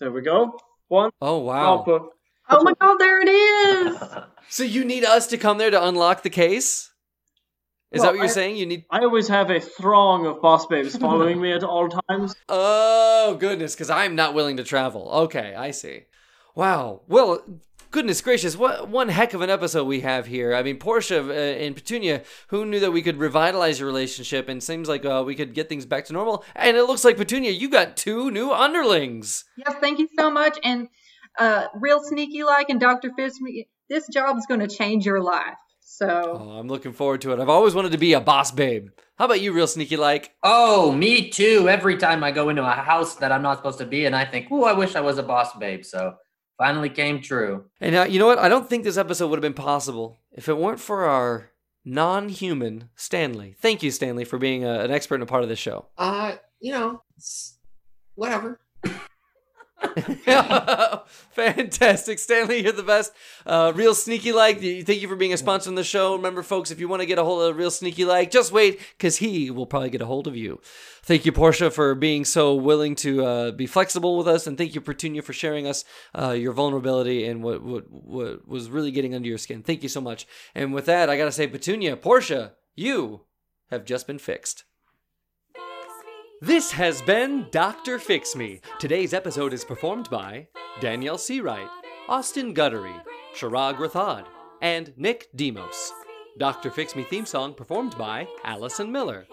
There 0.00 0.10
we 0.10 0.22
go. 0.22 0.58
One. 0.88 1.10
oh 1.20 1.38
wow. 1.38 1.76
Harper. 1.84 2.06
Oh 2.48 2.62
my 2.62 2.72
god, 2.80 2.96
there 2.98 3.20
it 3.20 3.28
is. 3.28 4.02
So 4.48 4.62
you 4.62 4.84
need 4.84 5.04
us 5.04 5.26
to 5.28 5.38
come 5.38 5.58
there 5.58 5.72
to 5.72 5.84
unlock 5.88 6.22
the 6.22 6.30
case? 6.30 6.88
Is 7.90 8.02
that 8.02 8.12
what 8.12 8.16
you're 8.16 8.24
I- 8.26 8.28
saying? 8.28 8.56
You 8.56 8.64
need 8.64 8.84
I 8.90 9.00
always 9.00 9.26
have 9.28 9.50
a 9.50 9.58
throng 9.60 10.24
of 10.24 10.40
boss 10.40 10.66
babes 10.66 10.96
following 10.96 11.40
me 11.40 11.52
at 11.52 11.64
all 11.64 11.88
times. 11.88 12.34
Oh, 12.48 13.36
goodness, 13.40 13.74
because 13.74 13.90
I'm 13.90 14.14
not 14.14 14.34
willing 14.34 14.56
to 14.58 14.64
travel. 14.64 15.10
Okay, 15.24 15.54
I 15.56 15.72
see. 15.72 16.02
Wow. 16.54 17.02
Well, 17.08 17.42
goodness 17.96 18.20
gracious, 18.20 18.58
what 18.58 18.90
one 18.90 19.08
heck 19.08 19.32
of 19.32 19.40
an 19.40 19.48
episode 19.48 19.84
we 19.84 20.00
have 20.00 20.26
here. 20.26 20.54
I 20.54 20.62
mean, 20.62 20.76
Portia 20.76 21.18
uh, 21.18 21.32
and 21.32 21.74
Petunia, 21.74 22.24
who 22.48 22.66
knew 22.66 22.78
that 22.80 22.90
we 22.92 23.00
could 23.00 23.16
revitalize 23.16 23.80
your 23.80 23.86
relationship 23.86 24.50
and 24.50 24.62
seems 24.62 24.86
like 24.86 25.06
uh, 25.06 25.22
we 25.24 25.34
could 25.34 25.54
get 25.54 25.70
things 25.70 25.86
back 25.86 26.04
to 26.04 26.12
normal. 26.12 26.44
And 26.54 26.76
it 26.76 26.82
looks 26.82 27.06
like, 27.06 27.16
Petunia, 27.16 27.52
you 27.52 27.70
got 27.70 27.96
two 27.96 28.30
new 28.30 28.52
underlings. 28.52 29.46
yes, 29.56 29.76
thank 29.80 29.98
you 29.98 30.10
so 30.18 30.30
much. 30.30 30.58
And 30.62 30.88
uh, 31.38 31.68
real 31.74 32.02
sneaky 32.04 32.44
like 32.44 32.68
and 32.68 32.78
Dr. 32.78 33.12
Fix 33.16 33.40
Me, 33.40 33.66
this 33.88 34.06
job 34.08 34.36
is 34.36 34.44
going 34.44 34.60
to 34.60 34.68
change 34.68 35.06
your 35.06 35.22
life. 35.22 35.56
So 35.80 36.38
Oh, 36.38 36.50
I'm 36.50 36.68
looking 36.68 36.92
forward 36.92 37.22
to 37.22 37.32
it. 37.32 37.40
I've 37.40 37.48
always 37.48 37.74
wanted 37.74 37.92
to 37.92 37.98
be 37.98 38.12
a 38.12 38.20
boss 38.20 38.50
babe. 38.50 38.88
How 39.18 39.24
about 39.24 39.40
you, 39.40 39.54
real 39.54 39.66
sneaky 39.66 39.96
like? 39.96 40.34
Oh, 40.42 40.92
me 40.92 41.30
too. 41.30 41.66
Every 41.70 41.96
time 41.96 42.22
I 42.22 42.30
go 42.30 42.50
into 42.50 42.62
a 42.62 42.72
house 42.72 43.14
that 43.14 43.32
I'm 43.32 43.40
not 43.40 43.56
supposed 43.56 43.78
to 43.78 43.86
be 43.86 44.04
in, 44.04 44.12
I 44.12 44.26
think, 44.26 44.50
"Ooh, 44.52 44.64
I 44.64 44.74
wish 44.74 44.94
I 44.94 45.00
was 45.00 45.16
a 45.16 45.22
boss 45.22 45.56
babe." 45.56 45.86
So 45.86 46.16
finally 46.58 46.88
came 46.88 47.20
true. 47.20 47.64
And 47.80 47.94
uh, 47.94 48.06
you 48.08 48.18
know 48.18 48.26
what? 48.26 48.38
I 48.38 48.48
don't 48.48 48.68
think 48.68 48.84
this 48.84 48.96
episode 48.96 49.28
would 49.28 49.36
have 49.36 49.42
been 49.42 49.54
possible 49.54 50.18
if 50.32 50.48
it 50.48 50.56
weren't 50.56 50.80
for 50.80 51.04
our 51.04 51.50
non 51.84 52.28
human 52.28 52.90
Stanley. 52.96 53.56
Thank 53.60 53.82
you, 53.82 53.90
Stanley, 53.90 54.24
for 54.24 54.38
being 54.38 54.64
a, 54.64 54.80
an 54.80 54.90
expert 54.90 55.16
and 55.16 55.24
a 55.24 55.26
part 55.26 55.42
of 55.42 55.48
this 55.48 55.58
show. 55.58 55.86
Uh, 55.96 56.36
you 56.60 56.72
know, 56.72 57.02
whatever. 58.14 58.60
Fantastic, 61.32 62.18
Stanley. 62.18 62.62
You're 62.62 62.72
the 62.72 62.82
best. 62.82 63.12
Uh, 63.44 63.72
Real 63.74 63.94
Sneaky 63.94 64.32
Like, 64.32 64.60
thank 64.60 65.02
you 65.02 65.08
for 65.08 65.16
being 65.16 65.32
a 65.32 65.36
sponsor 65.36 65.68
on 65.68 65.74
the 65.74 65.84
show. 65.84 66.16
Remember, 66.16 66.42
folks, 66.42 66.70
if 66.70 66.80
you 66.80 66.88
want 66.88 67.02
to 67.02 67.06
get 67.06 67.18
a 67.18 67.24
hold 67.24 67.42
of 67.42 67.56
Real 67.56 67.70
Sneaky 67.70 68.04
Like, 68.04 68.30
just 68.30 68.52
wait 68.52 68.80
because 68.96 69.18
he 69.18 69.50
will 69.50 69.66
probably 69.66 69.90
get 69.90 70.00
a 70.00 70.06
hold 70.06 70.26
of 70.26 70.36
you. 70.36 70.60
Thank 71.02 71.26
you, 71.26 71.32
Portia, 71.32 71.70
for 71.70 71.94
being 71.94 72.24
so 72.24 72.54
willing 72.54 72.94
to 72.96 73.24
uh, 73.24 73.50
be 73.52 73.66
flexible 73.66 74.16
with 74.16 74.26
us, 74.26 74.46
and 74.46 74.56
thank 74.58 74.74
you, 74.74 74.80
Petunia, 74.80 75.22
for 75.22 75.32
sharing 75.32 75.66
us 75.66 75.84
uh, 76.18 76.30
your 76.30 76.52
vulnerability 76.52 77.26
and 77.26 77.44
what, 77.44 77.62
what 77.62 77.84
what 77.90 78.48
was 78.48 78.70
really 78.70 78.90
getting 78.90 79.14
under 79.14 79.28
your 79.28 79.38
skin. 79.38 79.62
Thank 79.62 79.82
you 79.82 79.88
so 79.88 80.00
much. 80.00 80.26
And 80.54 80.72
with 80.74 80.86
that, 80.86 81.10
I 81.10 81.16
gotta 81.16 81.32
say, 81.32 81.46
Petunia, 81.46 81.96
Portia, 81.96 82.54
you 82.74 83.22
have 83.70 83.84
just 83.84 84.06
been 84.06 84.18
fixed. 84.18 84.64
This 86.42 86.70
has 86.72 87.00
been 87.00 87.46
Dr. 87.50 87.98
Fix 87.98 88.36
Me. 88.36 88.60
Today's 88.78 89.14
episode 89.14 89.54
is 89.54 89.64
performed 89.64 90.10
by 90.10 90.48
Danielle 90.80 91.16
Seawright, 91.16 91.70
Austin 92.10 92.52
Guttery, 92.54 92.94
Sharag 93.34 93.76
Rathod, 93.78 94.26
and 94.60 94.92
Nick 94.98 95.28
Demos. 95.34 95.94
Dr. 96.36 96.70
Fix 96.70 96.94
Me 96.94 97.04
theme 97.04 97.24
song 97.24 97.54
performed 97.54 97.96
by 97.96 98.28
Allison 98.44 98.92
Miller. 98.92 99.26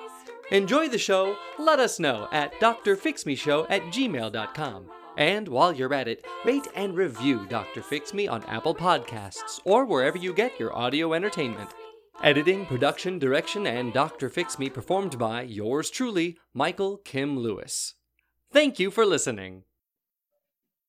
Enjoy 0.52 0.88
the 0.88 0.98
show? 0.98 1.36
Let 1.60 1.80
us 1.80 2.00
know 2.00 2.30
at 2.32 2.54
drfixmeshow 2.62 3.68
at 3.70 3.82
gmail.com. 3.84 4.90
And 5.18 5.48
while 5.50 5.74
you're 5.74 5.94
at 5.94 6.08
it, 6.08 6.26
rate 6.46 6.68
and 6.74 6.96
review 6.96 7.46
Dr. 7.50 7.82
Fix 7.82 8.14
Me 8.14 8.30
on 8.30 8.46
Apple 8.46 8.74
Podcasts 8.74 9.60
or 9.66 9.84
wherever 9.84 10.18
you 10.18 10.34
get 10.34 10.58
your 10.58 10.74
audio 10.74 11.14
entertainment. 11.14 11.70
Editing, 12.22 12.66
production, 12.66 13.20
direction, 13.20 13.66
and 13.68 13.92
Dr. 13.92 14.30
Fix 14.30 14.60
Me 14.60 14.70
performed 14.70 15.18
by 15.18 15.42
yours 15.42 15.90
truly, 15.90 16.38
Michael 16.54 16.98
Kim 16.98 17.38
Lewis. 17.38 17.96
Thank 18.52 18.80
you 18.80 18.92
for 18.92 19.06
listening. 19.06 19.64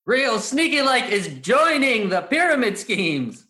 Real 0.07 0.39
sneaky 0.39 0.83
like 0.83 1.11
is 1.11 1.39
joining 1.41 2.11
the 2.11 2.21
pyramid 2.21 2.79
schemes. 2.79 3.47